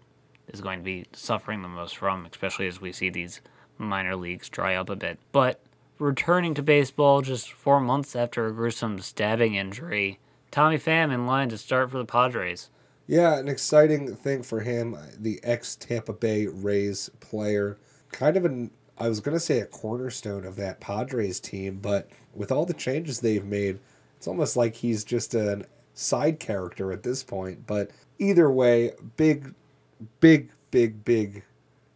is 0.48 0.60
going 0.60 0.78
to 0.78 0.84
be 0.84 1.06
suffering 1.12 1.62
the 1.62 1.68
most 1.68 1.96
from, 1.96 2.24
especially 2.26 2.68
as 2.68 2.80
we 2.80 2.92
see 2.92 3.10
these 3.10 3.40
minor 3.78 4.16
leagues 4.16 4.48
dry 4.48 4.74
up 4.74 4.88
a 4.88 4.96
bit. 4.96 5.18
But 5.32 5.60
returning 5.98 6.54
to 6.54 6.62
baseball 6.62 7.20
just 7.20 7.52
four 7.52 7.80
months 7.80 8.16
after 8.16 8.46
a 8.46 8.52
gruesome 8.52 9.00
stabbing 9.00 9.54
injury, 9.54 10.18
Tommy 10.52 10.78
Pham 10.78 11.12
in 11.12 11.26
line 11.26 11.48
to 11.48 11.58
start 11.58 11.90
for 11.90 11.98
the 11.98 12.04
Padres. 12.04 12.68
Yeah, 13.06 13.38
an 13.38 13.48
exciting 13.48 14.14
thing 14.14 14.42
for 14.42 14.60
him, 14.60 14.96
the 15.18 15.40
ex 15.42 15.74
Tampa 15.74 16.12
Bay 16.12 16.46
Rays 16.46 17.10
player. 17.20 17.78
Kind 18.12 18.36
of 18.36 18.44
an, 18.44 18.70
I 18.98 19.08
was 19.08 19.20
going 19.20 19.34
to 19.34 19.40
say 19.40 19.60
a 19.60 19.66
cornerstone 19.66 20.44
of 20.44 20.56
that 20.56 20.78
Padres 20.78 21.40
team, 21.40 21.78
but 21.80 22.08
with 22.34 22.52
all 22.52 22.66
the 22.66 22.74
changes 22.74 23.18
they've 23.18 23.44
made, 23.44 23.80
it's 24.18 24.28
almost 24.28 24.56
like 24.56 24.76
he's 24.76 25.02
just 25.04 25.34
a 25.34 25.66
side 25.94 26.38
character 26.38 26.92
at 26.92 27.02
this 27.02 27.24
point. 27.24 27.66
But 27.66 27.90
either 28.18 28.50
way, 28.50 28.92
big, 29.16 29.54
big, 30.20 30.50
big, 30.70 31.02
big 31.02 31.44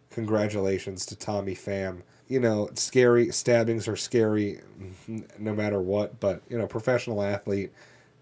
congratulations 0.08 1.04
to 1.06 1.16
Tommy 1.16 1.54
Pham. 1.54 2.00
You 2.26 2.40
know, 2.40 2.70
scary 2.74 3.30
stabbings 3.32 3.86
are 3.86 3.96
scary 3.96 4.60
no 5.38 5.54
matter 5.54 5.80
what, 5.80 6.18
but 6.20 6.40
you 6.48 6.56
know, 6.56 6.66
professional 6.66 7.22
athlete 7.22 7.70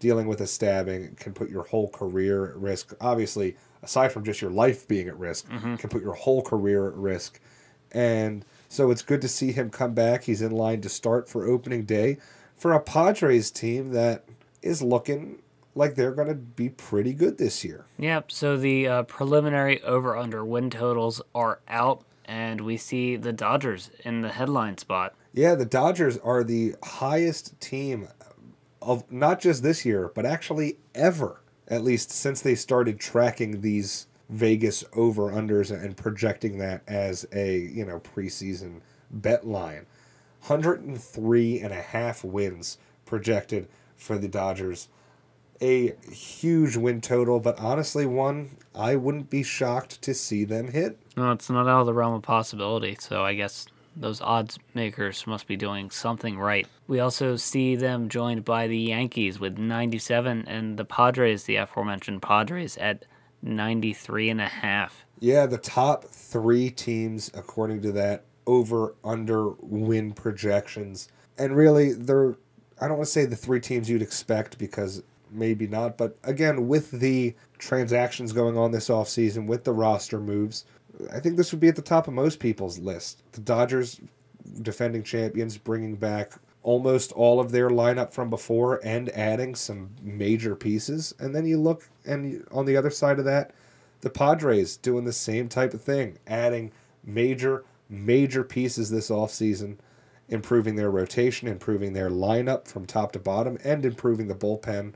dealing 0.04 0.26
with 0.26 0.42
a 0.42 0.46
stabbing 0.46 1.16
can 1.18 1.32
put 1.32 1.48
your 1.48 1.62
whole 1.62 1.88
career 1.88 2.50
at 2.50 2.56
risk. 2.56 2.94
Obviously, 3.00 3.56
aside 3.82 4.12
from 4.12 4.22
just 4.22 4.42
your 4.42 4.50
life 4.50 4.86
being 4.86 5.08
at 5.08 5.18
risk, 5.18 5.48
mm-hmm. 5.48 5.76
can 5.76 5.88
put 5.88 6.02
your 6.02 6.12
whole 6.12 6.42
career 6.42 6.88
at 6.88 6.94
risk. 6.94 7.40
And 7.90 8.44
so 8.68 8.90
it's 8.90 9.00
good 9.00 9.22
to 9.22 9.28
see 9.28 9.50
him 9.50 9.70
come 9.70 9.94
back. 9.94 10.24
He's 10.24 10.42
in 10.42 10.52
line 10.52 10.82
to 10.82 10.90
start 10.90 11.26
for 11.26 11.46
opening 11.46 11.86
day 11.86 12.18
for 12.54 12.74
a 12.74 12.80
Padres 12.80 13.50
team 13.50 13.92
that 13.92 14.26
is 14.60 14.82
looking 14.82 15.40
like 15.74 15.94
they're 15.94 16.12
going 16.12 16.28
to 16.28 16.34
be 16.34 16.68
pretty 16.68 17.14
good 17.14 17.38
this 17.38 17.64
year. 17.64 17.86
Yep. 17.96 18.30
So 18.30 18.58
the 18.58 18.86
uh, 18.86 19.02
preliminary 19.04 19.82
over 19.84 20.18
under 20.18 20.44
win 20.44 20.68
totals 20.68 21.22
are 21.34 21.60
out, 21.66 22.02
and 22.26 22.60
we 22.60 22.76
see 22.76 23.16
the 23.16 23.32
Dodgers 23.32 23.90
in 24.04 24.20
the 24.20 24.28
headline 24.28 24.76
spot. 24.76 25.14
Yeah, 25.32 25.54
the 25.54 25.64
Dodgers 25.64 26.18
are 26.18 26.44
the 26.44 26.74
highest 26.84 27.58
team 27.58 28.08
of 28.84 29.10
not 29.10 29.40
just 29.40 29.62
this 29.62 29.84
year, 29.84 30.10
but 30.14 30.26
actually 30.26 30.78
ever, 30.94 31.40
at 31.68 31.82
least 31.82 32.10
since 32.10 32.40
they 32.40 32.54
started 32.54 33.00
tracking 33.00 33.60
these 33.60 34.06
Vegas 34.28 34.84
over 34.94 35.30
unders 35.30 35.70
and 35.70 35.96
projecting 35.96 36.58
that 36.58 36.82
as 36.86 37.26
a, 37.32 37.58
you 37.58 37.84
know, 37.84 38.00
preseason 38.00 38.80
bet 39.10 39.46
line. 39.46 39.86
103 40.46 41.60
and 41.60 41.72
a 41.72 41.80
half 41.80 42.22
wins 42.22 42.78
projected 43.06 43.68
for 43.96 44.18
the 44.18 44.28
Dodgers. 44.28 44.88
A 45.60 45.94
huge 46.10 46.76
win 46.76 47.00
total, 47.00 47.40
but 47.40 47.58
honestly, 47.58 48.04
one 48.06 48.56
I 48.74 48.96
wouldn't 48.96 49.30
be 49.30 49.42
shocked 49.42 50.02
to 50.02 50.12
see 50.12 50.44
them 50.44 50.72
hit. 50.72 50.98
No, 51.16 51.30
it's 51.32 51.48
not 51.48 51.68
out 51.68 51.80
of 51.80 51.86
the 51.86 51.94
realm 51.94 52.14
of 52.14 52.22
possibility. 52.22 52.96
So 52.98 53.22
I 53.24 53.34
guess 53.34 53.66
those 53.96 54.20
odds 54.20 54.58
makers 54.74 55.26
must 55.26 55.46
be 55.46 55.56
doing 55.56 55.90
something 55.90 56.38
right. 56.38 56.66
We 56.86 57.00
also 57.00 57.36
see 57.36 57.76
them 57.76 58.08
joined 58.08 58.44
by 58.44 58.66
the 58.66 58.78
Yankees 58.78 59.38
with 59.38 59.58
97 59.58 60.46
and 60.46 60.76
the 60.76 60.84
Padres, 60.84 61.44
the 61.44 61.56
aforementioned 61.56 62.22
Padres, 62.22 62.76
at 62.78 63.04
93 63.42 64.30
and 64.30 64.40
a 64.40 64.48
half. 64.48 65.04
Yeah, 65.20 65.46
the 65.46 65.58
top 65.58 66.04
three 66.04 66.70
teams, 66.70 67.30
according 67.34 67.82
to 67.82 67.92
that, 67.92 68.24
over 68.46 68.94
under 69.04 69.50
win 69.60 70.12
projections. 70.12 71.08
And 71.38 71.56
really, 71.56 71.92
they're, 71.92 72.36
I 72.80 72.88
don't 72.88 72.98
want 72.98 73.06
to 73.06 73.12
say 73.12 73.26
the 73.26 73.36
three 73.36 73.60
teams 73.60 73.88
you'd 73.88 74.02
expect 74.02 74.58
because 74.58 75.02
maybe 75.30 75.66
not. 75.66 75.96
But 75.98 76.16
again, 76.24 76.68
with 76.68 76.90
the 76.90 77.34
transactions 77.58 78.32
going 78.32 78.56
on 78.56 78.70
this 78.70 78.88
offseason, 78.88 79.46
with 79.46 79.64
the 79.64 79.72
roster 79.72 80.20
moves, 80.20 80.64
I 81.12 81.20
think 81.20 81.36
this 81.36 81.52
would 81.52 81.60
be 81.60 81.68
at 81.68 81.76
the 81.76 81.82
top 81.82 82.08
of 82.08 82.14
most 82.14 82.40
people's 82.40 82.78
list. 82.78 83.22
The 83.32 83.40
Dodgers, 83.40 84.00
defending 84.62 85.02
champions, 85.02 85.56
bringing 85.58 85.96
back 85.96 86.32
almost 86.62 87.12
all 87.12 87.40
of 87.40 87.52
their 87.52 87.68
lineup 87.68 88.10
from 88.10 88.30
before 88.30 88.80
and 88.84 89.10
adding 89.10 89.54
some 89.54 89.90
major 90.02 90.56
pieces. 90.56 91.14
And 91.18 91.34
then 91.34 91.46
you 91.46 91.60
look, 91.60 91.88
and 92.06 92.46
on 92.50 92.64
the 92.64 92.76
other 92.76 92.90
side 92.90 93.18
of 93.18 93.24
that, 93.26 93.52
the 94.00 94.10
Padres 94.10 94.76
doing 94.76 95.04
the 95.04 95.12
same 95.12 95.48
type 95.48 95.74
of 95.74 95.82
thing, 95.82 96.18
adding 96.26 96.72
major, 97.04 97.64
major 97.88 98.42
pieces 98.44 98.90
this 98.90 99.10
offseason, 99.10 99.76
improving 100.28 100.76
their 100.76 100.90
rotation, 100.90 101.48
improving 101.48 101.92
their 101.92 102.10
lineup 102.10 102.66
from 102.66 102.86
top 102.86 103.12
to 103.12 103.18
bottom, 103.18 103.58
and 103.62 103.84
improving 103.84 104.28
the 104.28 104.34
bullpen. 104.34 104.94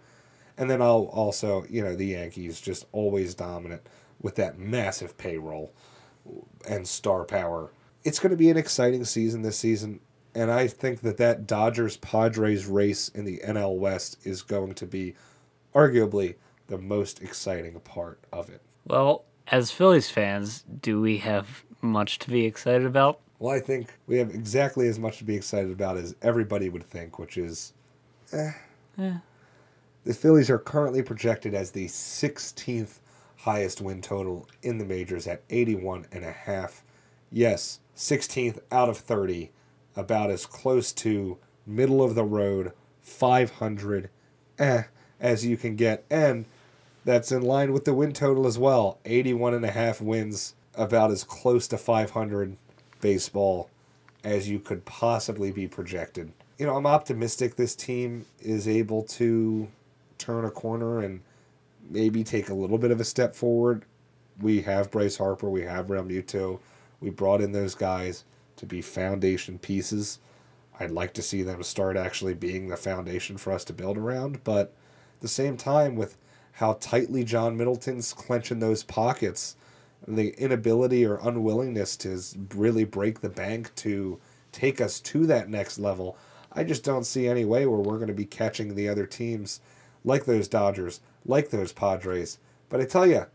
And 0.56 0.70
then 0.70 0.82
I'll 0.82 1.10
also, 1.12 1.64
you 1.68 1.82
know, 1.82 1.94
the 1.94 2.06
Yankees 2.06 2.60
just 2.60 2.86
always 2.92 3.34
dominant 3.34 3.82
with 4.20 4.34
that 4.36 4.58
massive 4.58 5.16
payroll 5.16 5.72
and 6.68 6.86
star 6.86 7.24
power. 7.24 7.70
It's 8.04 8.18
going 8.18 8.30
to 8.30 8.36
be 8.36 8.50
an 8.50 8.56
exciting 8.56 9.04
season 9.04 9.42
this 9.42 9.58
season, 9.58 10.00
and 10.34 10.50
I 10.50 10.66
think 10.66 11.00
that 11.00 11.16
that 11.18 11.46
Dodgers 11.46 11.96
Padres 11.96 12.66
race 12.66 13.08
in 13.08 13.24
the 13.24 13.40
NL 13.46 13.76
West 13.76 14.18
is 14.24 14.42
going 14.42 14.74
to 14.74 14.86
be 14.86 15.14
arguably 15.74 16.36
the 16.68 16.78
most 16.78 17.22
exciting 17.22 17.78
part 17.80 18.20
of 18.32 18.48
it. 18.48 18.60
Well, 18.86 19.24
as 19.48 19.70
Phillies 19.70 20.10
fans, 20.10 20.64
do 20.80 21.00
we 21.00 21.18
have 21.18 21.64
much 21.80 22.18
to 22.20 22.30
be 22.30 22.44
excited 22.44 22.86
about? 22.86 23.20
Well, 23.38 23.54
I 23.54 23.60
think 23.60 23.94
we 24.06 24.18
have 24.18 24.30
exactly 24.30 24.88
as 24.88 24.98
much 24.98 25.18
to 25.18 25.24
be 25.24 25.36
excited 25.36 25.70
about 25.70 25.96
as 25.96 26.14
everybody 26.22 26.68
would 26.68 26.84
think, 26.84 27.18
which 27.18 27.38
is 27.38 27.72
eh. 28.32 28.50
Yeah. 28.96 29.18
The 30.04 30.14
Phillies 30.14 30.50
are 30.50 30.58
currently 30.58 31.02
projected 31.02 31.54
as 31.54 31.70
the 31.70 31.86
16th 31.86 32.98
highest 33.38 33.80
win 33.80 34.02
total 34.02 34.48
in 34.62 34.78
the 34.78 34.84
majors 34.84 35.26
at 35.26 35.42
81 35.50 36.06
and 36.12 36.24
a 36.24 36.32
half. 36.32 36.82
Yes, 37.30 37.80
16th 37.96 38.58
out 38.70 38.88
of 38.88 38.98
30, 38.98 39.50
about 39.96 40.30
as 40.30 40.46
close 40.46 40.92
to 40.92 41.38
middle 41.66 42.02
of 42.02 42.14
the 42.14 42.24
road 42.24 42.72
500 43.02 44.10
eh, 44.58 44.82
as 45.20 45.44
you 45.44 45.56
can 45.56 45.76
get 45.76 46.04
and 46.10 46.46
that's 47.04 47.32
in 47.32 47.42
line 47.42 47.72
with 47.72 47.84
the 47.84 47.94
win 47.94 48.12
total 48.12 48.46
as 48.46 48.58
well. 48.58 48.98
81 49.06 49.54
and 49.54 49.64
a 49.64 49.70
half 49.70 50.00
wins, 50.00 50.54
about 50.74 51.10
as 51.10 51.24
close 51.24 51.66
to 51.68 51.78
500 51.78 52.56
baseball 53.00 53.70
as 54.22 54.48
you 54.48 54.58
could 54.58 54.84
possibly 54.84 55.50
be 55.50 55.66
projected. 55.66 56.32
You 56.58 56.66
know, 56.66 56.76
I'm 56.76 56.86
optimistic 56.86 57.56
this 57.56 57.74
team 57.74 58.26
is 58.40 58.68
able 58.68 59.04
to 59.04 59.68
turn 60.18 60.44
a 60.44 60.50
corner 60.50 61.00
and 61.00 61.20
maybe 61.90 62.24
take 62.24 62.48
a 62.48 62.54
little 62.54 62.78
bit 62.78 62.90
of 62.90 63.00
a 63.00 63.04
step 63.04 63.34
forward. 63.34 63.84
We 64.40 64.62
have 64.62 64.90
Bryce 64.90 65.16
Harper, 65.16 65.50
we 65.50 65.62
have 65.62 65.88
Realmuto. 65.88 66.60
We 67.00 67.10
brought 67.10 67.40
in 67.40 67.52
those 67.52 67.74
guys 67.74 68.24
to 68.56 68.66
be 68.66 68.82
foundation 68.82 69.58
pieces. 69.58 70.18
I'd 70.80 70.90
like 70.90 71.12
to 71.14 71.22
see 71.22 71.42
them 71.42 71.62
start 71.62 71.96
actually 71.96 72.34
being 72.34 72.68
the 72.68 72.76
foundation 72.76 73.36
for 73.36 73.52
us 73.52 73.64
to 73.64 73.72
build 73.72 73.98
around, 73.98 74.44
but 74.44 74.74
at 75.16 75.20
the 75.20 75.28
same 75.28 75.56
time, 75.56 75.96
with 75.96 76.16
how 76.52 76.74
tightly 76.74 77.24
John 77.24 77.56
Middleton's 77.56 78.12
clenching 78.12 78.60
those 78.60 78.82
pockets, 78.82 79.56
the 80.06 80.30
inability 80.40 81.04
or 81.04 81.18
unwillingness 81.22 81.96
to 81.98 82.20
really 82.54 82.84
break 82.84 83.20
the 83.20 83.28
bank 83.28 83.74
to 83.76 84.20
take 84.52 84.80
us 84.80 85.00
to 85.00 85.26
that 85.26 85.48
next 85.48 85.78
level, 85.78 86.16
I 86.52 86.64
just 86.64 86.84
don't 86.84 87.04
see 87.04 87.28
any 87.28 87.44
way 87.44 87.66
where 87.66 87.80
we're 87.80 87.96
going 87.96 88.08
to 88.08 88.14
be 88.14 88.24
catching 88.24 88.74
the 88.74 88.88
other 88.88 89.06
teams 89.06 89.60
like 90.04 90.24
those 90.24 90.48
Dodgers, 90.48 91.00
like 91.28 91.50
those 91.50 91.72
Padres. 91.72 92.38
But 92.68 92.80
I 92.80 92.84
tell 92.84 93.06
you, 93.06 93.26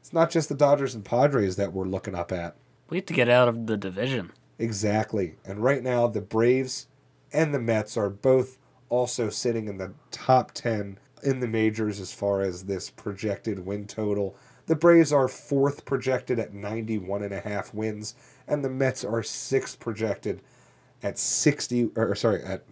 it's 0.00 0.12
not 0.12 0.30
just 0.30 0.48
the 0.48 0.54
Dodgers 0.54 0.94
and 0.94 1.04
Padres 1.04 1.56
that 1.56 1.72
we're 1.72 1.86
looking 1.86 2.14
up 2.14 2.30
at. 2.30 2.56
We 2.90 2.98
have 2.98 3.06
to 3.06 3.14
get 3.14 3.28
out 3.28 3.48
of 3.48 3.66
the 3.66 3.76
division. 3.76 4.32
Exactly. 4.58 5.36
And 5.44 5.62
right 5.62 5.82
now, 5.82 6.06
the 6.06 6.20
Braves 6.20 6.86
and 7.32 7.54
the 7.54 7.58
Mets 7.58 7.96
are 7.96 8.10
both 8.10 8.58
also 8.88 9.30
sitting 9.30 9.68
in 9.68 9.78
the 9.78 9.92
top 10.10 10.52
10 10.52 10.98
in 11.22 11.40
the 11.40 11.48
majors 11.48 11.98
as 11.98 12.12
far 12.12 12.42
as 12.42 12.64
this 12.64 12.90
projected 12.90 13.66
win 13.66 13.86
total. 13.86 14.36
The 14.66 14.76
Braves 14.76 15.12
are 15.12 15.28
fourth 15.28 15.84
projected 15.84 16.38
at 16.38 16.54
91 16.54 17.22
and 17.22 17.32
a 17.32 17.40
half 17.40 17.74
wins, 17.74 18.14
and 18.46 18.64
the 18.64 18.70
Mets 18.70 19.04
are 19.04 19.22
sixth 19.22 19.80
projected 19.80 20.40
at 21.02 21.18
60 21.18 21.90
or 21.96 22.14
sorry, 22.14 22.42
at 22.42 22.64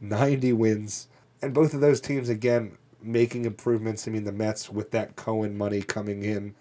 90 0.00 0.52
wins. 0.52 1.08
And 1.40 1.54
both 1.54 1.74
of 1.74 1.80
those 1.80 2.00
teams 2.00 2.28
again 2.28 2.78
making 3.02 3.44
improvements. 3.44 4.06
I 4.06 4.10
mean, 4.10 4.24
the 4.24 4.32
Mets 4.32 4.70
with 4.70 4.90
that 4.92 5.16
Cohen 5.16 5.56
money 5.56 5.82
coming 5.82 6.22
in, 6.22 6.54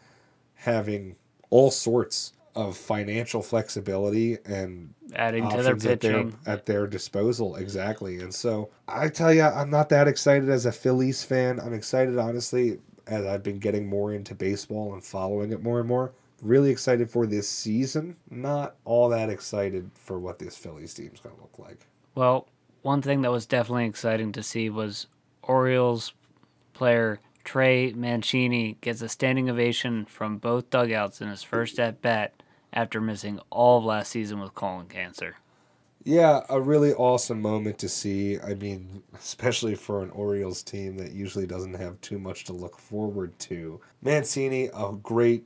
having 0.56 1.16
all 1.50 1.72
sorts 1.72 2.34
of 2.56 2.78
financial 2.78 3.42
flexibility 3.42 4.38
and 4.46 4.94
adding 5.16 5.50
to 5.50 5.64
their 5.64 5.76
pitching 5.76 6.34
at 6.46 6.46
their, 6.46 6.54
at 6.54 6.66
their 6.66 6.88
disposal 6.88 7.56
exactly. 7.56 8.20
And 8.20 8.34
so 8.34 8.70
I 8.88 9.08
tell 9.08 9.34
you, 9.34 9.44
I'm 9.44 9.70
not 9.70 9.90
that 9.90 10.08
excited 10.08 10.50
as 10.50 10.66
a 10.66 10.72
Phillies 10.72 11.24
fan. 11.24 11.60
I'm 11.60 11.74
excited 11.74 12.18
honestly 12.18 12.80
as 13.08 13.26
I've 13.26 13.44
been 13.44 13.60
getting 13.60 13.88
more 13.88 14.14
into 14.14 14.36
baseball 14.36 14.94
and 14.94 15.04
following 15.04 15.52
it 15.52 15.64
more 15.64 15.80
and 15.80 15.88
more. 15.88 16.14
Really 16.42 16.72
excited 16.72 17.10
for 17.10 17.28
this 17.28 17.48
season. 17.48 18.16
Not 18.30 18.76
all 18.84 19.10
that 19.10 19.30
excited 19.30 19.90
for 19.94 20.20
what 20.20 20.40
this 20.40 20.58
Phillies 20.58 20.94
team's 20.94 21.20
going 21.20 21.36
to 21.36 21.42
look 21.42 21.60
like. 21.60 21.86
Well, 22.16 22.48
one 22.82 23.02
thing 23.02 23.22
that 23.22 23.32
was 23.32 23.46
definitely 23.46 23.86
exciting 23.86 24.32
to 24.34 24.44
see 24.44 24.70
was 24.70 25.08
Orioles 25.44 26.14
player 26.82 27.20
Trey 27.44 27.94
Mancini 27.94 28.76
gets 28.82 29.04
a 29.04 29.08
standing 29.08 29.52
ovation 29.52 30.04
from 30.06 30.40
both 30.40 30.72
dugouts 30.72 31.22
in 31.22 31.28
his 31.28 31.44
first 31.44 31.80
at 31.80 32.02
bat 32.02 32.34
after 32.74 33.00
missing 33.00 33.40
all 33.52 33.78
of 33.78 33.84
last 33.86 34.10
season 34.12 34.40
with 34.40 34.56
colon 34.56 34.88
cancer. 34.88 35.36
Yeah, 36.04 36.42
a 36.50 36.60
really 36.60 36.92
awesome 36.96 37.40
moment 37.40 37.78
to 37.78 37.88
see. 37.88 38.40
I 38.40 38.56
mean, 38.56 39.04
especially 39.14 39.76
for 39.76 40.02
an 40.02 40.10
Orioles 40.10 40.64
team 40.64 40.98
that 40.98 41.12
usually 41.12 41.46
doesn't 41.46 41.76
have 41.76 42.02
too 42.02 42.18
much 42.18 42.46
to 42.46 42.54
look 42.54 42.80
forward 42.80 43.38
to. 43.42 43.80
Mancini, 44.02 44.72
a 44.74 44.92
great 44.92 45.46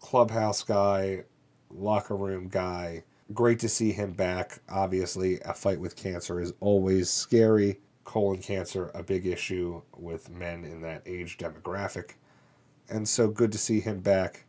clubhouse 0.00 0.62
guy, 0.62 1.24
locker 1.70 2.16
room 2.16 2.48
guy. 2.48 3.02
Great 3.32 3.60
to 3.60 3.68
see 3.70 3.92
him 3.92 4.12
back. 4.12 4.60
Obviously, 4.68 5.40
a 5.40 5.54
fight 5.54 5.80
with 5.80 5.96
cancer 5.96 6.38
is 6.38 6.52
always 6.60 7.08
scary 7.08 7.78
colon 8.06 8.40
cancer 8.40 8.90
a 8.94 9.02
big 9.02 9.26
issue 9.26 9.82
with 9.94 10.30
men 10.30 10.64
in 10.64 10.80
that 10.80 11.02
age 11.04 11.36
demographic. 11.36 12.12
And 12.88 13.06
so 13.06 13.28
good 13.28 13.52
to 13.52 13.58
see 13.58 13.80
him 13.80 14.00
back, 14.00 14.46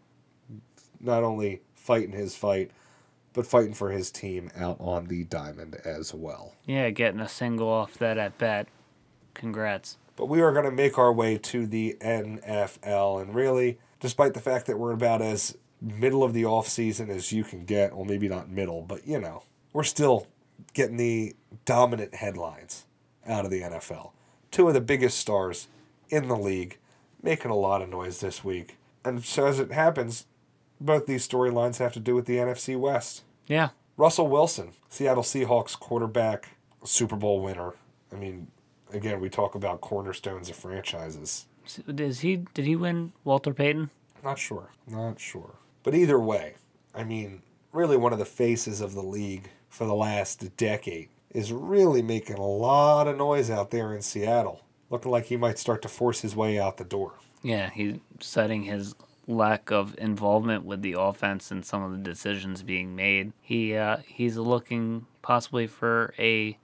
not 1.01 1.24
only 1.24 1.62
fighting 1.76 2.14
his 2.14 2.36
fight, 2.36 2.72
but 3.34 3.45
fighting 3.45 3.74
for 3.74 3.91
his 3.91 4.10
team 4.10 4.49
out 4.55 4.78
on 4.80 5.08
the 5.08 5.26
diamond 5.26 5.76
as 5.84 6.14
well. 6.14 6.53
Yeah, 6.66 6.89
getting 6.91 7.20
a 7.20 7.28
single 7.28 7.68
off 7.68 7.95
that 7.95 8.18
at 8.18 8.38
bat. 8.38 8.68
Congrats. 9.34 9.97
But 10.16 10.28
we 10.28 10.41
are 10.41 10.51
going 10.51 10.66
to 10.66 10.72
make 10.72 10.97
our 10.97 11.12
way 11.12 11.38
to 11.38 11.68
the 11.68 11.97
NFL. 11.99 13.22
And 13.22 13.36
really, 13.36 13.80
despite 13.99 14.34
the 14.34 14.39
fact 14.39 14.68
that 14.68 14.80
we're 14.80 14.93
about 14.93 15.22
as 15.22 15.58
middle 15.82 16.24
of 16.24 16.34
the 16.34 16.45
off 16.45 16.68
season 16.68 17.10
as 17.10 17.32
you 17.32 17.43
can 17.43 17.66
get, 17.66 17.95
well, 17.95 18.05
maybe 18.05 18.28
not 18.28 18.49
middle, 18.49 18.82
but 18.82 19.08
you 19.08 19.20
know, 19.20 19.43
we're 19.74 19.84
still 19.84 20.28
getting 20.74 20.97
the 20.97 21.36
dominant 21.66 22.16
headlines 22.16 22.87
out 23.28 23.46
of 23.46 23.52
the 23.52 23.62
NFL. 23.62 24.12
Two 24.52 24.68
of 24.68 24.74
the 24.74 24.82
biggest 24.82 25.18
stars 25.18 25.68
in 26.10 26.28
the 26.28 26.36
league 26.36 26.78
making 27.22 27.52
a 27.52 27.56
lot 27.56 27.82
of 27.82 27.90
noise 27.90 28.20
this 28.20 28.44
week. 28.44 28.78
And 29.04 29.24
so 29.24 29.46
as 29.46 29.60
it 29.60 29.72
happens, 29.72 30.26
both 30.80 31.06
these 31.06 31.28
storylines 31.28 31.78
have 31.78 31.94
to 31.94 32.00
do 32.00 32.16
with 32.16 32.26
the 32.26 32.38
NFC 32.38 32.80
West. 32.80 33.24
Yeah. 33.48 33.70
Russell 33.96 34.28
Wilson, 34.28 34.74
Seattle 34.90 35.24
Seahawks 35.24 35.78
quarterback, 35.78 36.50
Super 36.84 37.16
Bowl 37.16 37.42
winner. 37.42 37.74
I 38.12 38.16
mean, 38.16 38.48
again, 38.94 39.20
we 39.20 39.30
talk 39.30 39.56
about 39.56 39.82
cornerstones 39.82 40.50
of 40.50 40.56
franchises. 40.56 41.48
Is 41.88 42.20
he 42.22 42.46
did 42.54 42.66
he 42.66 42.76
win 42.76 43.12
Walter 43.24 43.54
Payton? 43.54 43.90
Not 44.24 44.40
sure. 44.40 44.70
Not 44.88 45.20
sure. 45.20 45.56
But 45.84 45.96
either 45.96 46.20
way, 46.20 46.56
I 46.94 47.04
mean, 47.04 47.42
really 47.74 47.98
one 47.98 48.14
of 48.14 48.20
the 48.20 48.26
faces 48.26 48.80
of 48.80 48.94
the 48.94 49.02
league 49.02 49.50
for 49.70 49.86
the 49.86 49.96
last 49.96 50.56
decade 50.58 51.10
is 51.32 51.52
really 51.52 52.02
making 52.02 52.38
a 52.38 52.46
lot 52.46 53.08
of 53.08 53.18
noise 53.18 53.50
out 53.50 53.72
there 53.72 53.94
in 53.94 54.02
Seattle. 54.02 54.62
Looking 54.90 55.12
like 55.12 55.26
he 55.26 55.38
might 55.38 55.60
start 55.60 55.82
to 55.82 55.90
force 55.90 56.22
his 56.22 56.36
way 56.36 56.60
out 56.60 56.78
the 56.78 56.86
door. 56.86 57.14
Yeah, 57.44 57.70
he's 57.70 57.98
citing 58.20 58.64
his 58.64 58.96
lack 59.28 59.70
of 59.72 59.94
involvement 59.98 60.64
with 60.64 60.82
the 60.82 60.96
offense 60.98 61.52
and 61.52 61.66
some 61.66 61.84
of 61.84 61.92
the 61.92 61.98
decisions 61.98 62.64
being 62.64 62.96
made. 62.96 63.34
He 63.42 63.76
uh, 63.76 63.98
he's 64.06 64.38
looking 64.38 65.06
possibly 65.22 65.68
for 65.68 66.14
a 66.18 66.58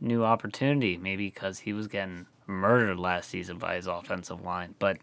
new 0.00 0.24
opportunity, 0.24 0.96
maybe 0.96 1.26
because 1.26 1.60
he 1.60 1.72
was 1.72 1.88
getting 1.88 2.26
murdered 2.46 2.98
last 2.98 3.30
season 3.30 3.58
by 3.58 3.76
his 3.76 3.86
offensive 3.86 4.42
line. 4.42 4.74
But 4.78 4.98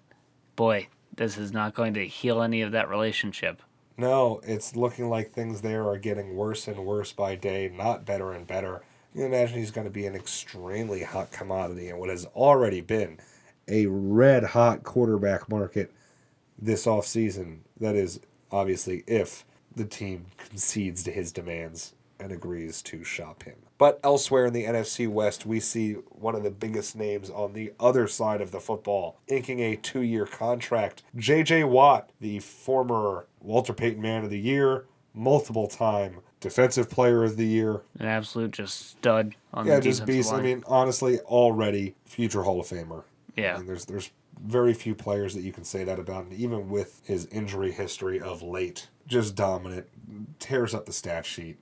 boy, 0.56 0.88
this 1.16 1.38
is 1.38 1.52
not 1.52 1.74
going 1.74 1.94
to 1.96 2.08
heal 2.08 2.42
any 2.42 2.62
of 2.62 2.72
that 2.74 2.90
relationship. 2.90 3.62
No, 3.98 4.40
it's 4.44 4.76
looking 4.76 5.10
like 5.10 5.32
things 5.32 5.62
there 5.62 5.88
are 5.88 5.98
getting 5.98 6.36
worse 6.36 6.68
and 6.68 6.86
worse 6.86 7.12
by 7.12 7.36
day, 7.36 7.72
not 7.74 8.06
better 8.06 8.32
and 8.32 8.46
better. 8.46 8.84
You 9.18 9.26
imagine 9.26 9.58
he's 9.58 9.72
going 9.72 9.88
to 9.88 9.92
be 9.92 10.06
an 10.06 10.14
extremely 10.14 11.02
hot 11.02 11.32
commodity 11.32 11.90
in 11.90 11.98
what 11.98 12.10
has 12.10 12.28
already 12.36 12.82
been 12.82 13.18
a 13.68 13.88
red 13.88 14.44
hot 14.44 14.84
quarterback 14.84 15.50
market 15.50 15.92
this 16.60 16.86
offseason. 16.86 17.62
That 17.80 17.96
is, 17.96 18.20
obviously, 18.52 19.04
if 19.08 19.44
the 19.76 19.86
team 19.86 20.28
concedes 20.38 21.02
to 21.02 21.12
his 21.12 21.32
demands 21.32 21.96
and 22.20 22.32
agrees 22.32 22.84
to 22.84 23.04
shop 23.04 23.42
him. 23.42 23.56
But 23.80 24.00
elsewhere 24.04 24.46
in 24.46 24.54
the 24.54 24.66
NFC 24.66 25.08
West, 25.08 25.48
we 25.48 25.60
see 25.62 25.94
one 25.94 26.36
of 26.36 26.44
the 26.44 26.52
biggest 26.52 26.96
names 26.96 27.32
on 27.32 27.54
the 27.54 27.74
other 27.80 28.08
side 28.08 28.40
of 28.40 28.52
the 28.52 28.60
football 28.60 29.18
inking 29.28 29.62
a 29.62 29.78
two 29.78 30.02
year 30.02 30.28
contract. 30.28 31.02
J.J. 31.16 31.64
Watt, 31.64 32.12
the 32.22 32.38
former 32.38 33.26
Walter 33.42 33.74
Payton 33.74 34.02
Man 34.02 34.24
of 34.24 34.30
the 34.30 34.40
Year, 34.40 34.86
multiple 35.16 35.68
time 35.68 36.18
Defensive 36.40 36.90
Player 36.90 37.24
of 37.24 37.38
the 37.38 37.46
Year. 37.46 37.82
An 38.00 38.06
absolute 38.06 38.52
just 38.52 38.92
stud 38.92 39.36
on 39.54 39.66
yeah, 39.66 39.76
the 39.76 39.82
just 39.82 40.06
beast. 40.06 40.32
line. 40.32 40.40
I 40.40 40.44
mean, 40.44 40.64
honestly, 40.68 41.20
already 41.22 41.96
future 42.06 42.44
Hall 42.44 42.60
of 42.60 42.68
Famer. 42.68 43.04
Yeah. 43.36 43.56
I 43.56 43.58
mean, 43.58 43.68
there's 43.68 43.86
there's 43.86 44.12
very 44.44 44.74
few 44.74 44.94
players 44.94 45.34
that 45.34 45.42
you 45.42 45.52
can 45.52 45.64
say 45.64 45.84
that 45.84 46.00
about, 46.00 46.26
and 46.26 46.34
even 46.34 46.70
with 46.70 47.02
his 47.06 47.26
injury 47.28 47.72
history 47.72 48.20
of 48.20 48.44
late, 48.44 48.88
just 49.08 49.36
dominant, 49.36 49.88
tears 50.40 50.74
up 50.76 50.86
the 50.86 50.94
stat 50.94 51.26
sheet. 51.26 51.58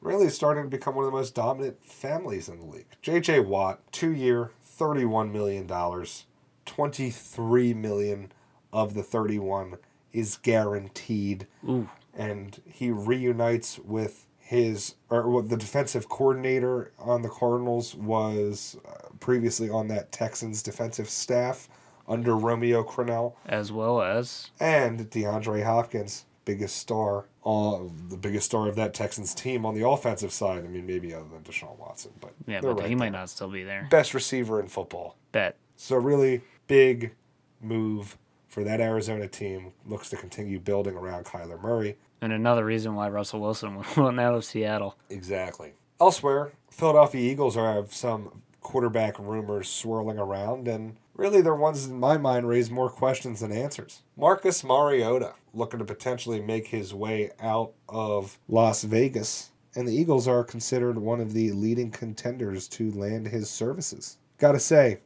Really 0.00 0.30
starting 0.30 0.64
to 0.64 0.70
become 0.70 0.94
one 0.94 1.04
of 1.04 1.10
the 1.10 1.16
most 1.16 1.34
dominant 1.34 1.84
families 1.84 2.48
in 2.48 2.58
the 2.58 2.64
league. 2.64 2.86
J.J. 3.02 3.40
Watt, 3.40 3.80
two 3.92 4.12
year, 4.12 4.50
thirty-one 4.62 5.30
million 5.30 5.66
dollars, 5.66 6.24
twenty-three 6.64 7.74
million 7.74 8.32
of 8.72 8.94
the 8.94 9.02
thirty-one 9.02 9.76
is 10.12 10.38
guaranteed, 10.38 11.46
Ooh. 11.68 11.88
And 12.14 12.60
he 12.64 12.90
reunites 12.90 13.78
with 13.78 14.26
his 14.38 14.96
or 15.10 15.28
what 15.30 15.48
the 15.48 15.56
defensive 15.56 16.08
coordinator 16.08 16.92
on 16.98 17.22
the 17.22 17.28
Cardinals 17.28 17.94
was 17.94 18.76
uh, 18.88 19.08
previously 19.20 19.70
on 19.70 19.86
that 19.88 20.10
Texans 20.10 20.62
defensive 20.62 21.08
staff 21.08 21.68
under 22.08 22.36
Romeo 22.36 22.82
Crennel 22.82 23.34
as 23.46 23.70
well 23.70 24.02
as 24.02 24.50
and 24.58 25.08
DeAndre 25.10 25.64
Hopkins, 25.64 26.26
biggest 26.44 26.76
star, 26.76 27.26
uh, 27.46 27.78
the 28.08 28.16
biggest 28.16 28.46
star 28.46 28.68
of 28.68 28.74
that 28.74 28.92
Texans 28.92 29.34
team 29.34 29.64
on 29.64 29.74
the 29.76 29.86
offensive 29.86 30.32
side. 30.32 30.64
I 30.64 30.66
mean, 30.66 30.84
maybe 30.84 31.14
other 31.14 31.28
than 31.28 31.42
Deshaun 31.42 31.78
Watson, 31.78 32.10
but 32.20 32.34
yeah, 32.48 32.60
but 32.60 32.80
right 32.80 32.88
he 32.88 32.96
might 32.96 33.12
not 33.12 33.30
still 33.30 33.50
be 33.50 33.62
there. 33.62 33.86
Best 33.88 34.14
receiver 34.14 34.58
in 34.58 34.66
football. 34.66 35.16
Bet. 35.30 35.56
So 35.76 35.96
really 35.96 36.42
big 36.66 37.14
move 37.60 38.18
for 38.50 38.62
that 38.64 38.80
Arizona 38.80 39.26
team. 39.26 39.72
Looks 39.86 40.10
to 40.10 40.16
continue 40.16 40.60
building 40.60 40.94
around 40.94 41.24
Kyler 41.24 41.60
Murray. 41.62 41.96
And 42.20 42.32
another 42.32 42.66
reason 42.66 42.94
why 42.94 43.08
Russell 43.08 43.40
Wilson 43.40 43.82
went 43.96 44.20
out 44.20 44.34
of 44.34 44.44
Seattle. 44.44 44.96
Exactly. 45.08 45.72
Elsewhere, 45.98 46.52
Philadelphia 46.70 47.30
Eagles 47.30 47.56
are 47.56 47.74
have 47.74 47.94
some 47.94 48.42
quarterback 48.60 49.18
rumors 49.18 49.68
swirling 49.68 50.18
around, 50.18 50.68
and 50.68 50.96
really 51.14 51.40
they're 51.40 51.54
ones 51.54 51.86
in 51.86 51.98
my 51.98 52.18
mind 52.18 52.48
raise 52.48 52.70
more 52.70 52.90
questions 52.90 53.40
than 53.40 53.52
answers. 53.52 54.02
Marcus 54.16 54.62
Mariota 54.62 55.34
looking 55.54 55.78
to 55.78 55.84
potentially 55.84 56.40
make 56.40 56.66
his 56.66 56.92
way 56.92 57.30
out 57.40 57.72
of 57.88 58.38
Las 58.48 58.82
Vegas, 58.82 59.50
and 59.74 59.88
the 59.88 59.94
Eagles 59.94 60.28
are 60.28 60.44
considered 60.44 60.98
one 60.98 61.20
of 61.20 61.32
the 61.32 61.52
leading 61.52 61.90
contenders 61.90 62.68
to 62.68 62.90
land 62.92 63.26
his 63.28 63.48
services. 63.48 64.18
Gotta 64.38 64.60
say, 64.60 65.00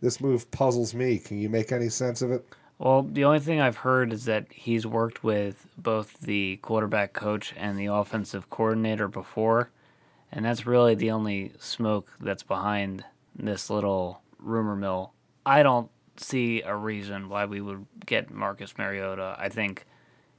this 0.00 0.20
move 0.20 0.50
puzzles 0.50 0.94
me. 0.94 1.18
Can 1.18 1.38
you 1.38 1.48
make 1.48 1.72
any 1.72 1.88
sense 1.88 2.22
of 2.22 2.30
it? 2.30 2.46
Well, 2.78 3.02
the 3.02 3.24
only 3.24 3.40
thing 3.40 3.60
I've 3.60 3.78
heard 3.78 4.12
is 4.12 4.26
that 4.26 4.46
he's 4.50 4.86
worked 4.86 5.24
with 5.24 5.66
both 5.78 6.20
the 6.20 6.58
quarterback 6.58 7.14
coach 7.14 7.54
and 7.56 7.78
the 7.78 7.86
offensive 7.86 8.50
coordinator 8.50 9.08
before, 9.08 9.70
and 10.30 10.44
that's 10.44 10.66
really 10.66 10.94
the 10.94 11.10
only 11.10 11.52
smoke 11.58 12.12
that's 12.20 12.42
behind 12.42 13.04
this 13.34 13.70
little 13.70 14.20
rumor 14.38 14.76
mill. 14.76 15.14
I 15.46 15.62
don't 15.62 15.90
see 16.16 16.60
a 16.62 16.76
reason 16.76 17.30
why 17.30 17.46
we 17.46 17.62
would 17.62 17.86
get 18.04 18.30
Marcus 18.30 18.76
Mariota. 18.76 19.36
I 19.38 19.48
think 19.48 19.86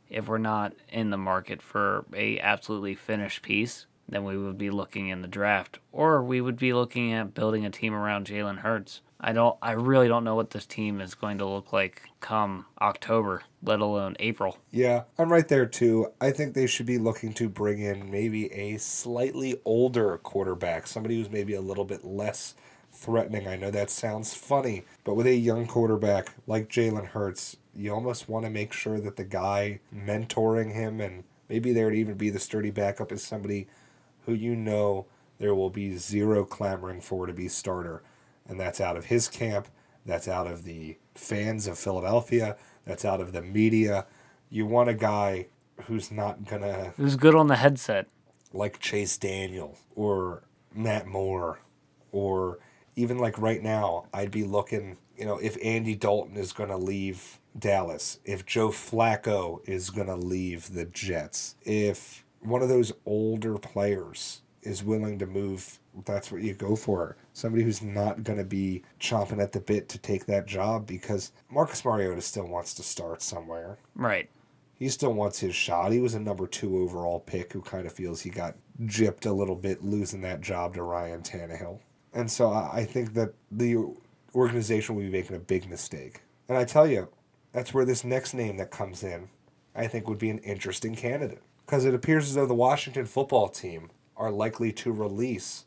if 0.09 0.27
we're 0.27 0.37
not 0.37 0.73
in 0.89 1.09
the 1.09 1.17
market 1.17 1.61
for 1.61 2.05
a 2.13 2.39
absolutely 2.39 2.93
finished 2.93 3.41
piece, 3.41 3.87
then 4.07 4.23
we 4.23 4.37
would 4.37 4.57
be 4.59 4.69
looking 4.69 5.09
in 5.09 5.21
the 5.21 5.27
draft, 5.27 5.79
or 5.91 6.23
we 6.23 6.39
would 6.39 6.57
be 6.57 6.71
looking 6.71 7.13
at 7.13 7.33
building 7.33 7.65
a 7.65 7.69
team 7.71 7.93
around 7.93 8.27
Jalen 8.27 8.59
Hurts. 8.59 9.01
I 9.19 9.33
don't. 9.33 9.57
I 9.61 9.71
really 9.71 10.07
don't 10.07 10.23
know 10.23 10.35
what 10.35 10.51
this 10.51 10.65
team 10.65 11.01
is 11.01 11.15
going 11.15 11.39
to 11.39 11.45
look 11.45 11.73
like 11.73 12.03
come 12.19 12.65
October, 12.79 13.43
let 13.63 13.79
alone 13.79 14.15
April. 14.19 14.57
Yeah, 14.71 15.03
I'm 15.17 15.31
right 15.31 15.47
there 15.47 15.65
too. 15.65 16.11
I 16.21 16.31
think 16.31 16.53
they 16.53 16.67
should 16.67 16.85
be 16.85 16.99
looking 16.99 17.33
to 17.33 17.49
bring 17.49 17.79
in 17.79 18.11
maybe 18.11 18.51
a 18.53 18.77
slightly 18.77 19.59
older 19.65 20.17
quarterback, 20.19 20.85
somebody 20.85 21.17
who's 21.17 21.31
maybe 21.31 21.55
a 21.55 21.61
little 21.61 21.85
bit 21.85 22.05
less 22.05 22.53
threatening. 22.91 23.47
I 23.47 23.55
know 23.55 23.71
that 23.71 23.89
sounds 23.89 24.33
funny, 24.33 24.83
but 25.03 25.15
with 25.15 25.27
a 25.27 25.35
young 25.35 25.67
quarterback 25.67 26.33
like 26.45 26.69
Jalen 26.69 27.07
Hurts, 27.07 27.57
you 27.75 27.93
almost 27.93 28.27
want 28.27 28.45
to 28.45 28.51
make 28.51 28.73
sure 28.73 28.99
that 28.99 29.15
the 29.15 29.23
guy 29.23 29.79
mentoring 29.95 30.73
him 30.73 30.99
and 30.99 31.23
maybe 31.49 31.73
there 31.73 31.85
would 31.85 31.95
even 31.95 32.15
be 32.15 32.29
the 32.29 32.39
sturdy 32.39 32.71
backup 32.71 33.11
is 33.11 33.23
somebody 33.23 33.67
who 34.25 34.33
you 34.33 34.55
know 34.55 35.05
there 35.39 35.53
will 35.53 35.69
be 35.69 35.95
zero 35.95 36.43
clamoring 36.43 37.01
for 37.01 37.27
to 37.27 37.33
be 37.33 37.47
starter. 37.47 38.01
And 38.47 38.59
that's 38.59 38.79
out 38.79 38.95
of 38.97 39.05
his 39.05 39.27
camp, 39.27 39.67
that's 40.05 40.27
out 40.27 40.47
of 40.47 40.63
the 40.63 40.97
fans 41.15 41.67
of 41.67 41.77
Philadelphia, 41.77 42.55
that's 42.85 43.03
out 43.05 43.19
of 43.21 43.33
the 43.33 43.41
media. 43.41 44.05
You 44.49 44.65
want 44.65 44.89
a 44.89 44.93
guy 44.93 45.47
who's 45.83 46.11
not 46.11 46.45
gonna 46.45 46.93
Who's 46.97 47.15
good 47.15 47.35
on 47.35 47.47
the 47.47 47.57
headset? 47.57 48.07
like 48.53 48.79
Chase 48.79 49.17
Daniel 49.17 49.77
or 49.95 50.43
Matt 50.73 51.05
Moore 51.07 51.59
or 52.11 52.59
even 52.95 53.19
like 53.19 53.37
right 53.37 53.61
now, 53.61 54.05
I'd 54.13 54.31
be 54.31 54.43
looking, 54.43 54.97
you 55.15 55.25
know, 55.25 55.37
if 55.37 55.57
Andy 55.63 55.95
Dalton 55.95 56.35
is 56.35 56.51
going 56.51 56.69
to 56.69 56.77
leave 56.77 57.39
Dallas, 57.57 58.19
if 58.25 58.45
Joe 58.45 58.69
Flacco 58.69 59.59
is 59.67 59.89
going 59.89 60.07
to 60.07 60.15
leave 60.15 60.73
the 60.73 60.85
Jets, 60.85 61.55
if 61.63 62.25
one 62.39 62.61
of 62.61 62.69
those 62.69 62.91
older 63.05 63.57
players 63.57 64.41
is 64.63 64.83
willing 64.83 65.19
to 65.19 65.27
move, 65.27 65.79
that's 66.05 66.31
what 66.31 66.41
you 66.41 66.53
go 66.53 66.75
for. 66.75 67.17
Somebody 67.33 67.63
who's 67.63 67.81
not 67.81 68.23
going 68.23 68.39
to 68.39 68.45
be 68.45 68.83
chomping 68.99 69.41
at 69.41 69.51
the 69.51 69.59
bit 69.59 69.89
to 69.89 69.97
take 69.97 70.25
that 70.27 70.45
job 70.45 70.85
because 70.87 71.31
Marcus 71.49 71.83
Mariota 71.83 72.21
still 72.21 72.47
wants 72.47 72.73
to 72.75 72.83
start 72.83 73.21
somewhere 73.21 73.77
Right. 73.95 74.29
he 74.75 74.89
still 74.89 75.13
wants 75.13 75.39
his 75.39 75.55
shot. 75.55 75.91
He 75.91 75.99
was 75.99 76.13
a 76.13 76.19
number 76.19 76.45
two 76.47 76.77
overall 76.77 77.19
pick 77.19 77.53
who 77.53 77.61
kind 77.61 77.85
of 77.87 77.93
feels 77.93 78.21
he 78.21 78.29
got 78.29 78.55
gypped 78.83 79.25
a 79.25 79.31
little 79.31 79.55
bit 79.55 79.83
losing 79.83 80.21
that 80.21 80.41
job 80.41 80.75
to 80.75 80.83
Ryan 80.83 81.21
Tannehill. 81.21 81.79
And 82.13 82.29
so 82.31 82.51
I 82.51 82.69
I 82.81 82.85
think 82.85 83.13
that 83.15 83.33
the 83.51 83.75
organization 84.35 84.95
will 84.95 85.03
be 85.03 85.09
making 85.09 85.35
a 85.35 85.39
big 85.39 85.69
mistake. 85.69 86.21
And 86.49 86.57
I 86.57 86.63
tell 86.63 86.87
you, 86.87 87.09
that's 87.53 87.73
where 87.73 87.85
this 87.85 88.03
next 88.03 88.33
name 88.33 88.57
that 88.57 88.71
comes 88.71 89.03
in, 89.03 89.29
I 89.75 89.87
think 89.87 90.07
would 90.07 90.19
be 90.19 90.29
an 90.29 90.37
interesting 90.39 90.95
candidate. 90.95 91.41
Because 91.65 91.85
it 91.85 91.93
appears 91.93 92.27
as 92.29 92.35
though 92.35 92.45
the 92.45 92.53
Washington 92.53 93.05
football 93.05 93.49
team 93.49 93.89
are 94.15 94.31
likely 94.31 94.71
to 94.73 94.91
release 94.91 95.65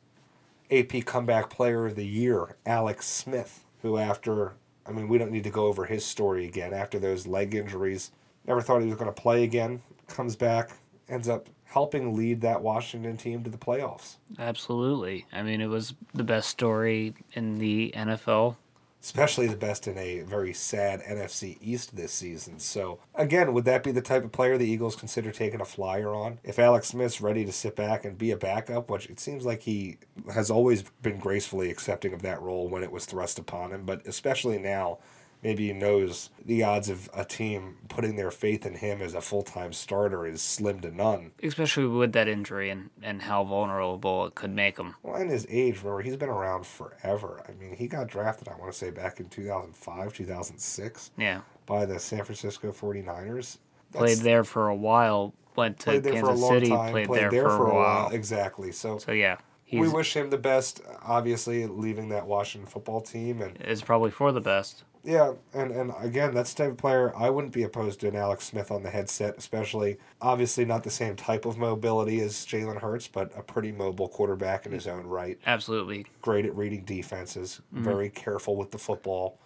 AP 0.70 1.04
Comeback 1.04 1.50
Player 1.50 1.86
of 1.86 1.96
the 1.96 2.06
Year, 2.06 2.56
Alex 2.64 3.06
Smith, 3.06 3.64
who 3.82 3.98
after, 3.98 4.54
I 4.86 4.92
mean, 4.92 5.08
we 5.08 5.18
don't 5.18 5.32
need 5.32 5.44
to 5.44 5.50
go 5.50 5.66
over 5.66 5.84
his 5.84 6.04
story 6.04 6.46
again. 6.46 6.72
After 6.72 6.98
those 6.98 7.26
leg 7.26 7.54
injuries, 7.54 8.12
never 8.46 8.60
thought 8.60 8.80
he 8.80 8.86
was 8.86 8.96
going 8.96 9.12
to 9.12 9.20
play 9.20 9.44
again, 9.44 9.82
comes 10.06 10.36
back, 10.36 10.70
ends 11.08 11.28
up 11.28 11.48
helping 11.64 12.16
lead 12.16 12.40
that 12.40 12.62
Washington 12.62 13.16
team 13.16 13.44
to 13.44 13.50
the 13.50 13.58
playoffs. 13.58 14.16
Absolutely. 14.38 15.26
I 15.32 15.42
mean, 15.42 15.60
it 15.60 15.68
was 15.68 15.94
the 16.14 16.24
best 16.24 16.48
story 16.48 17.14
in 17.34 17.58
the 17.58 17.92
NFL. 17.96 18.56
Especially 19.03 19.46
the 19.46 19.57
best 19.57 19.88
in 19.88 19.96
a 19.96 20.20
very 20.20 20.53
sad 20.53 21.01
NFC 21.01 21.57
East 21.62 21.96
this 21.96 22.12
season. 22.12 22.59
So, 22.59 22.98
again, 23.14 23.55
would 23.55 23.64
that 23.64 23.82
be 23.82 23.92
the 23.92 24.03
type 24.03 24.24
of 24.24 24.32
player 24.32 24.59
the 24.59 24.68
Eagles 24.68 24.94
consider 24.94 25.32
taking 25.32 25.61
a 25.61 25.64
flyer 25.64 26.14
on? 26.14 26.38
If 26.44 26.59
Alex 26.59 26.88
Smith's 26.88 27.20
ready 27.20 27.44
to 27.46 27.53
sit 27.53 27.76
back 27.76 28.05
and 28.05 28.18
be 28.18 28.30
a 28.30 28.36
backup, 28.36 28.90
which 28.90 29.09
it 29.09 29.18
seems 29.18 29.46
like 29.46 29.62
he 29.62 29.96
has 30.34 30.51
always 30.51 30.82
been 31.03 31.18
gracefully 31.18 31.70
accepting 31.70 32.12
of 32.12 32.20
that 32.22 32.42
role 32.42 32.68
when 32.68 32.82
it 32.82 32.92
was 32.92 33.07
thrust 33.07 33.38
upon 33.38 33.72
him, 33.72 33.86
but 33.86 34.07
especially 34.07 34.59
now 34.59 34.98
maybe 35.43 35.68
he 35.68 35.72
knows 35.72 36.30
the 36.45 36.62
odds 36.62 36.88
of 36.88 37.09
a 37.14 37.24
team 37.24 37.76
putting 37.88 38.16
their 38.16 38.30
faith 38.30 38.66
in 38.66 38.74
him 38.74 39.01
as 39.01 39.14
a 39.14 39.20
full 39.20 39.43
time 39.43 39.72
starter 39.72 40.26
is 40.26 40.43
slim 40.43 40.80
to 40.80 40.91
none. 40.91 41.32
Especially 41.43 41.86
with 41.86 42.12
that 42.12 42.28
injury 42.28 42.70
and, 42.70 42.91
and 43.03 43.22
how 43.22 43.45
vulnerable 43.45 44.26
it 44.26 44.34
could 44.34 44.55
make 44.55 44.78
him. 44.78 44.95
Well, 45.03 45.16
and 45.16 45.30
his 45.30 45.47
age, 45.49 45.78
remember, 45.78 46.03
he's 46.03 46.16
been 46.16 46.28
around 46.28 46.66
forever. 46.66 47.45
I 47.49 47.53
mean, 47.53 47.76
he 47.76 47.86
got 47.86 48.09
drafted, 48.09 48.49
I 48.49 48.55
want 48.57 48.72
to 48.72 48.78
say, 48.78 48.91
back 48.91 49.20
in 49.20 49.28
2005, 49.28 50.12
2006 50.14 51.11
Yeah. 51.16 51.41
by 51.66 51.86
the 51.86 51.99
San 51.99 52.24
Francisco 52.24 52.72
49ers. 52.72 53.59
Played 53.93 54.18
there 54.18 54.45
for 54.45 54.68
a 54.68 54.76
while, 54.76 55.34
went 55.57 55.78
to 55.80 55.84
played 55.86 56.03
there 56.05 56.12
Kansas 56.12 56.28
for 56.28 56.34
a 56.34 56.38
long 56.38 56.53
City, 56.53 56.68
time, 56.68 56.93
played, 56.93 57.09
there, 57.30 57.49
for, 57.51 57.66
a 57.70 57.74
while. 57.74 58.11
Exactly. 58.11 58.70
So, 58.70 58.99
So 58.99 59.11
yeah, 59.11 59.38
we 59.72 59.88
wish 59.88 60.14
him 60.14 60.30
the 60.30 60.38
best, 60.38 60.80
obviously, 61.03 61.66
leaving 61.66 62.09
that 62.11 62.26
Washington 62.26 62.70
football 62.70 63.01
team. 63.01 63.43
And 63.43 63.61
is 63.62 63.82
probably 63.82 64.11
for 64.12 64.30
the 64.30 64.41
best. 64.41 64.84
Yeah, 65.05 65.32
and, 65.55 65.70
and 65.72 65.92
again, 66.01 66.34
that's 66.34 66.53
the 66.53 66.64
type 66.64 66.72
of 66.72 66.78
player 66.78 67.14
I 67.16 67.30
wouldn't 67.30 67.53
be 67.53 67.62
opposed 67.62 68.01
to 68.01 68.09
an 68.09 68.16
Alex 68.16 68.44
Smith 68.44 68.70
on 68.70 68.82
the 68.82 68.90
headset, 68.90 69.36
especially, 69.38 69.96
obviously, 70.20 70.64
not 70.64 70.82
the 70.84 70.90
same 70.90 71.16
type 71.16 71.46
of 71.46 71.57
mobility 71.57 72.20
as 72.20 72.34
Jalen 72.46 72.80
Hurts, 72.80 73.09
but 73.09 73.32
a 73.36 73.42
pretty 73.42 73.72
mobile 73.72 74.09
quarterback 74.09 74.66
in 74.66 74.72
his 74.72 74.86
own 74.86 75.07
right. 75.07 75.38
Absolutely. 75.46 76.07
Great 76.22 76.44
at 76.46 76.55
reading 76.57 76.84
defenses, 76.84 77.61
Mm-hmm. 77.74 77.84
very 77.84 78.11
careful 78.11 78.57
with 78.57 78.70
the 78.70 78.78
football. 78.78 79.38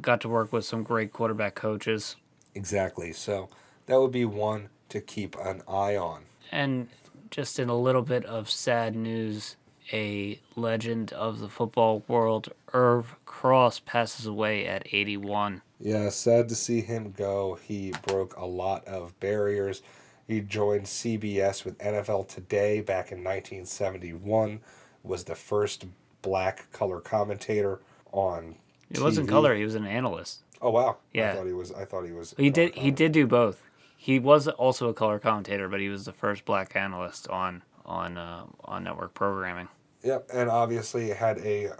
Got 0.00 0.20
to 0.22 0.28
work 0.28 0.52
with 0.52 0.64
some 0.64 0.82
great 0.82 1.12
quarterback 1.12 1.54
coaches. 1.54 2.16
Exactly. 2.54 3.12
So 3.12 3.48
that 3.86 3.98
would 4.00 4.12
be 4.12 4.24
one 4.24 4.68
to 4.90 5.00
keep 5.00 5.36
an 5.38 5.62
eye 5.68 5.96
on. 5.96 6.22
And 6.52 6.88
just 7.30 7.58
in 7.58 7.68
a 7.68 7.76
little 7.76 8.02
bit 8.02 8.24
of 8.26 8.50
sad 8.50 8.94
news, 8.96 9.56
a 9.92 10.38
legend 10.56 11.12
of 11.12 11.40
the 11.40 11.48
football 11.48 12.02
world, 12.08 12.52
Irv 12.72 13.16
Cross, 13.26 13.80
passes 13.80 14.26
away 14.26 14.66
at 14.66 14.86
81. 14.92 15.62
Yeah, 15.78 16.10
sad 16.10 16.48
to 16.50 16.54
see 16.54 16.80
him 16.80 17.12
go. 17.16 17.58
He 17.62 17.92
broke 18.06 18.36
a 18.36 18.44
lot 18.44 18.86
of 18.86 19.18
barriers. 19.20 19.82
He 20.28 20.40
joined 20.40 20.84
CBS 20.84 21.64
with 21.64 21.78
NFL 21.78 22.28
Today 22.28 22.80
back 22.80 23.10
in 23.10 23.18
1971. 23.18 24.60
Was 25.02 25.24
the 25.24 25.34
first 25.34 25.86
black 26.22 26.70
color 26.72 27.00
commentator 27.00 27.80
on. 28.12 28.56
It 28.90 29.00
wasn't 29.00 29.28
color; 29.28 29.54
he 29.54 29.64
was 29.64 29.74
an 29.74 29.86
analyst. 29.86 30.40
Oh 30.60 30.70
wow! 30.70 30.98
Yeah. 31.12 31.32
I 31.32 31.34
thought 31.36 31.46
he 31.46 31.52
was. 31.52 31.72
I 31.72 31.84
thought 31.84 32.04
he 32.04 32.12
was. 32.12 32.34
He 32.36 32.50
did. 32.50 32.74
He 32.74 32.90
did 32.90 33.12
do 33.12 33.26
both. 33.26 33.62
He 33.96 34.18
was 34.18 34.46
also 34.46 34.88
a 34.88 34.94
color 34.94 35.18
commentator, 35.18 35.68
but 35.68 35.80
he 35.80 35.88
was 35.88 36.04
the 36.04 36.12
first 36.12 36.44
black 36.44 36.76
analyst 36.76 37.28
on 37.28 37.62
on 37.86 38.18
uh, 38.18 38.44
on 38.64 38.84
network 38.84 39.14
programming. 39.14 39.68
Yep, 40.02 40.30
and 40.32 40.48
obviously 40.48 41.08
had 41.10 41.38
a, 41.38 41.68
uh, 41.68 41.74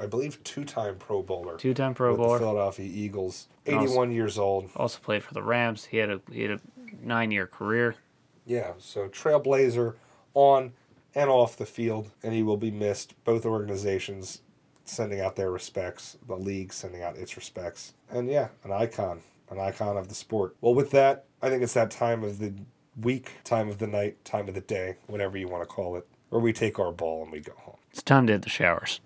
I 0.00 0.06
believe, 0.06 0.42
two-time 0.44 0.96
Pro 0.98 1.22
Bowler 1.22 1.56
Two-time 1.56 1.94
Pro 1.94 2.10
with 2.10 2.18
the 2.18 2.24
Bowler. 2.24 2.38
Philadelphia 2.38 2.86
Eagles. 2.92 3.48
also- 3.66 3.80
81 3.80 4.12
years 4.12 4.38
old. 4.38 4.70
Also 4.76 4.98
played 5.00 5.24
for 5.24 5.34
the 5.34 5.42
Rams. 5.42 5.86
He 5.86 5.96
had 5.98 6.10
a 6.10 6.20
he 6.30 6.42
had 6.42 6.50
a 6.52 6.60
nine 7.02 7.30
year 7.30 7.46
career. 7.46 7.96
Yeah, 8.44 8.74
so 8.78 9.08
trailblazer 9.08 9.94
on 10.34 10.72
and 11.14 11.28
off 11.30 11.56
the 11.56 11.66
field, 11.66 12.10
and 12.22 12.32
he 12.34 12.42
will 12.42 12.56
be 12.58 12.70
missed. 12.70 13.14
Both 13.24 13.44
organizations 13.46 14.42
sending 14.84 15.20
out 15.20 15.34
their 15.34 15.50
respects, 15.50 16.16
the 16.28 16.36
league 16.36 16.72
sending 16.72 17.02
out 17.02 17.16
its 17.16 17.36
respects. 17.36 17.94
And 18.08 18.28
yeah, 18.30 18.48
an 18.62 18.70
icon, 18.70 19.22
an 19.50 19.58
icon 19.58 19.96
of 19.96 20.08
the 20.08 20.14
sport. 20.14 20.54
Well, 20.60 20.74
with 20.74 20.92
that, 20.92 21.24
I 21.42 21.48
think 21.48 21.62
it's 21.64 21.74
that 21.74 21.90
time 21.90 22.22
of 22.22 22.38
the 22.38 22.52
week, 23.00 23.32
time 23.42 23.68
of 23.68 23.78
the 23.78 23.86
night, 23.88 24.24
time 24.24 24.46
of 24.46 24.54
the 24.54 24.60
day, 24.60 24.96
whatever 25.08 25.36
you 25.36 25.48
want 25.48 25.62
to 25.64 25.66
call 25.66 25.96
it, 25.96 26.06
where 26.36 26.42
we 26.42 26.52
take 26.52 26.78
our 26.78 26.92
ball 26.92 27.22
and 27.22 27.32
we 27.32 27.40
go 27.40 27.52
home. 27.56 27.76
It's 27.90 28.02
time 28.02 28.26
to 28.26 28.34
hit 28.34 28.42
the 28.42 28.50
showers. 28.50 29.00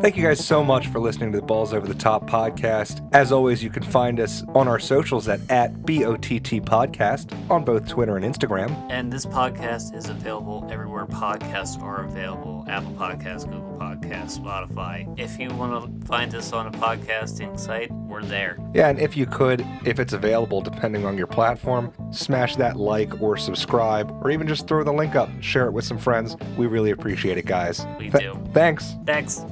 Thank 0.00 0.16
you 0.16 0.22
guys 0.22 0.42
so 0.42 0.64
much 0.64 0.86
for 0.88 0.98
listening 0.98 1.30
to 1.32 1.38
the 1.38 1.44
Balls 1.44 1.74
Over 1.74 1.86
the 1.86 1.94
Top 1.94 2.28
podcast. 2.28 3.06
As 3.12 3.30
always, 3.30 3.62
you 3.62 3.68
can 3.68 3.82
find 3.82 4.18
us 4.18 4.42
on 4.54 4.66
our 4.66 4.80
socials 4.80 5.28
at, 5.28 5.40
at 5.50 5.82
BOTT 5.82 6.64
Podcast 6.64 7.32
on 7.50 7.64
both 7.64 7.86
Twitter 7.86 8.16
and 8.16 8.24
Instagram. 8.24 8.74
And 8.90 9.12
this 9.12 9.26
podcast 9.26 9.94
is 9.94 10.08
available 10.08 10.66
everywhere 10.70 11.04
podcasts 11.04 11.80
are 11.82 12.02
available 12.06 12.64
Apple 12.66 12.92
Podcasts, 12.92 13.44
Google 13.44 13.76
Podcasts, 13.78 14.40
Spotify. 14.40 15.06
If 15.20 15.38
you 15.38 15.50
want 15.50 16.00
to 16.00 16.06
find 16.06 16.34
us 16.34 16.52
on 16.54 16.66
a 16.66 16.72
podcasting 16.72 17.60
site, 17.60 17.92
we're 18.10 18.22
there. 18.24 18.58
Yeah, 18.74 18.88
and 18.88 18.98
if 18.98 19.16
you 19.16 19.26
could, 19.26 19.64
if 19.84 19.98
it's 19.98 20.12
available, 20.12 20.60
depending 20.60 21.06
on 21.06 21.16
your 21.16 21.26
platform, 21.26 21.92
smash 22.10 22.56
that 22.56 22.76
like 22.76 23.20
or 23.22 23.36
subscribe, 23.36 24.10
or 24.22 24.30
even 24.30 24.46
just 24.46 24.66
throw 24.66 24.84
the 24.84 24.92
link 24.92 25.14
up, 25.14 25.30
share 25.40 25.66
it 25.66 25.72
with 25.72 25.84
some 25.84 25.98
friends. 25.98 26.36
We 26.56 26.66
really 26.66 26.90
appreciate 26.90 27.38
it, 27.38 27.46
guys. 27.46 27.86
We 27.98 28.10
Th- 28.10 28.22
do. 28.22 28.38
Thanks. 28.52 28.96
Thanks. 29.06 29.44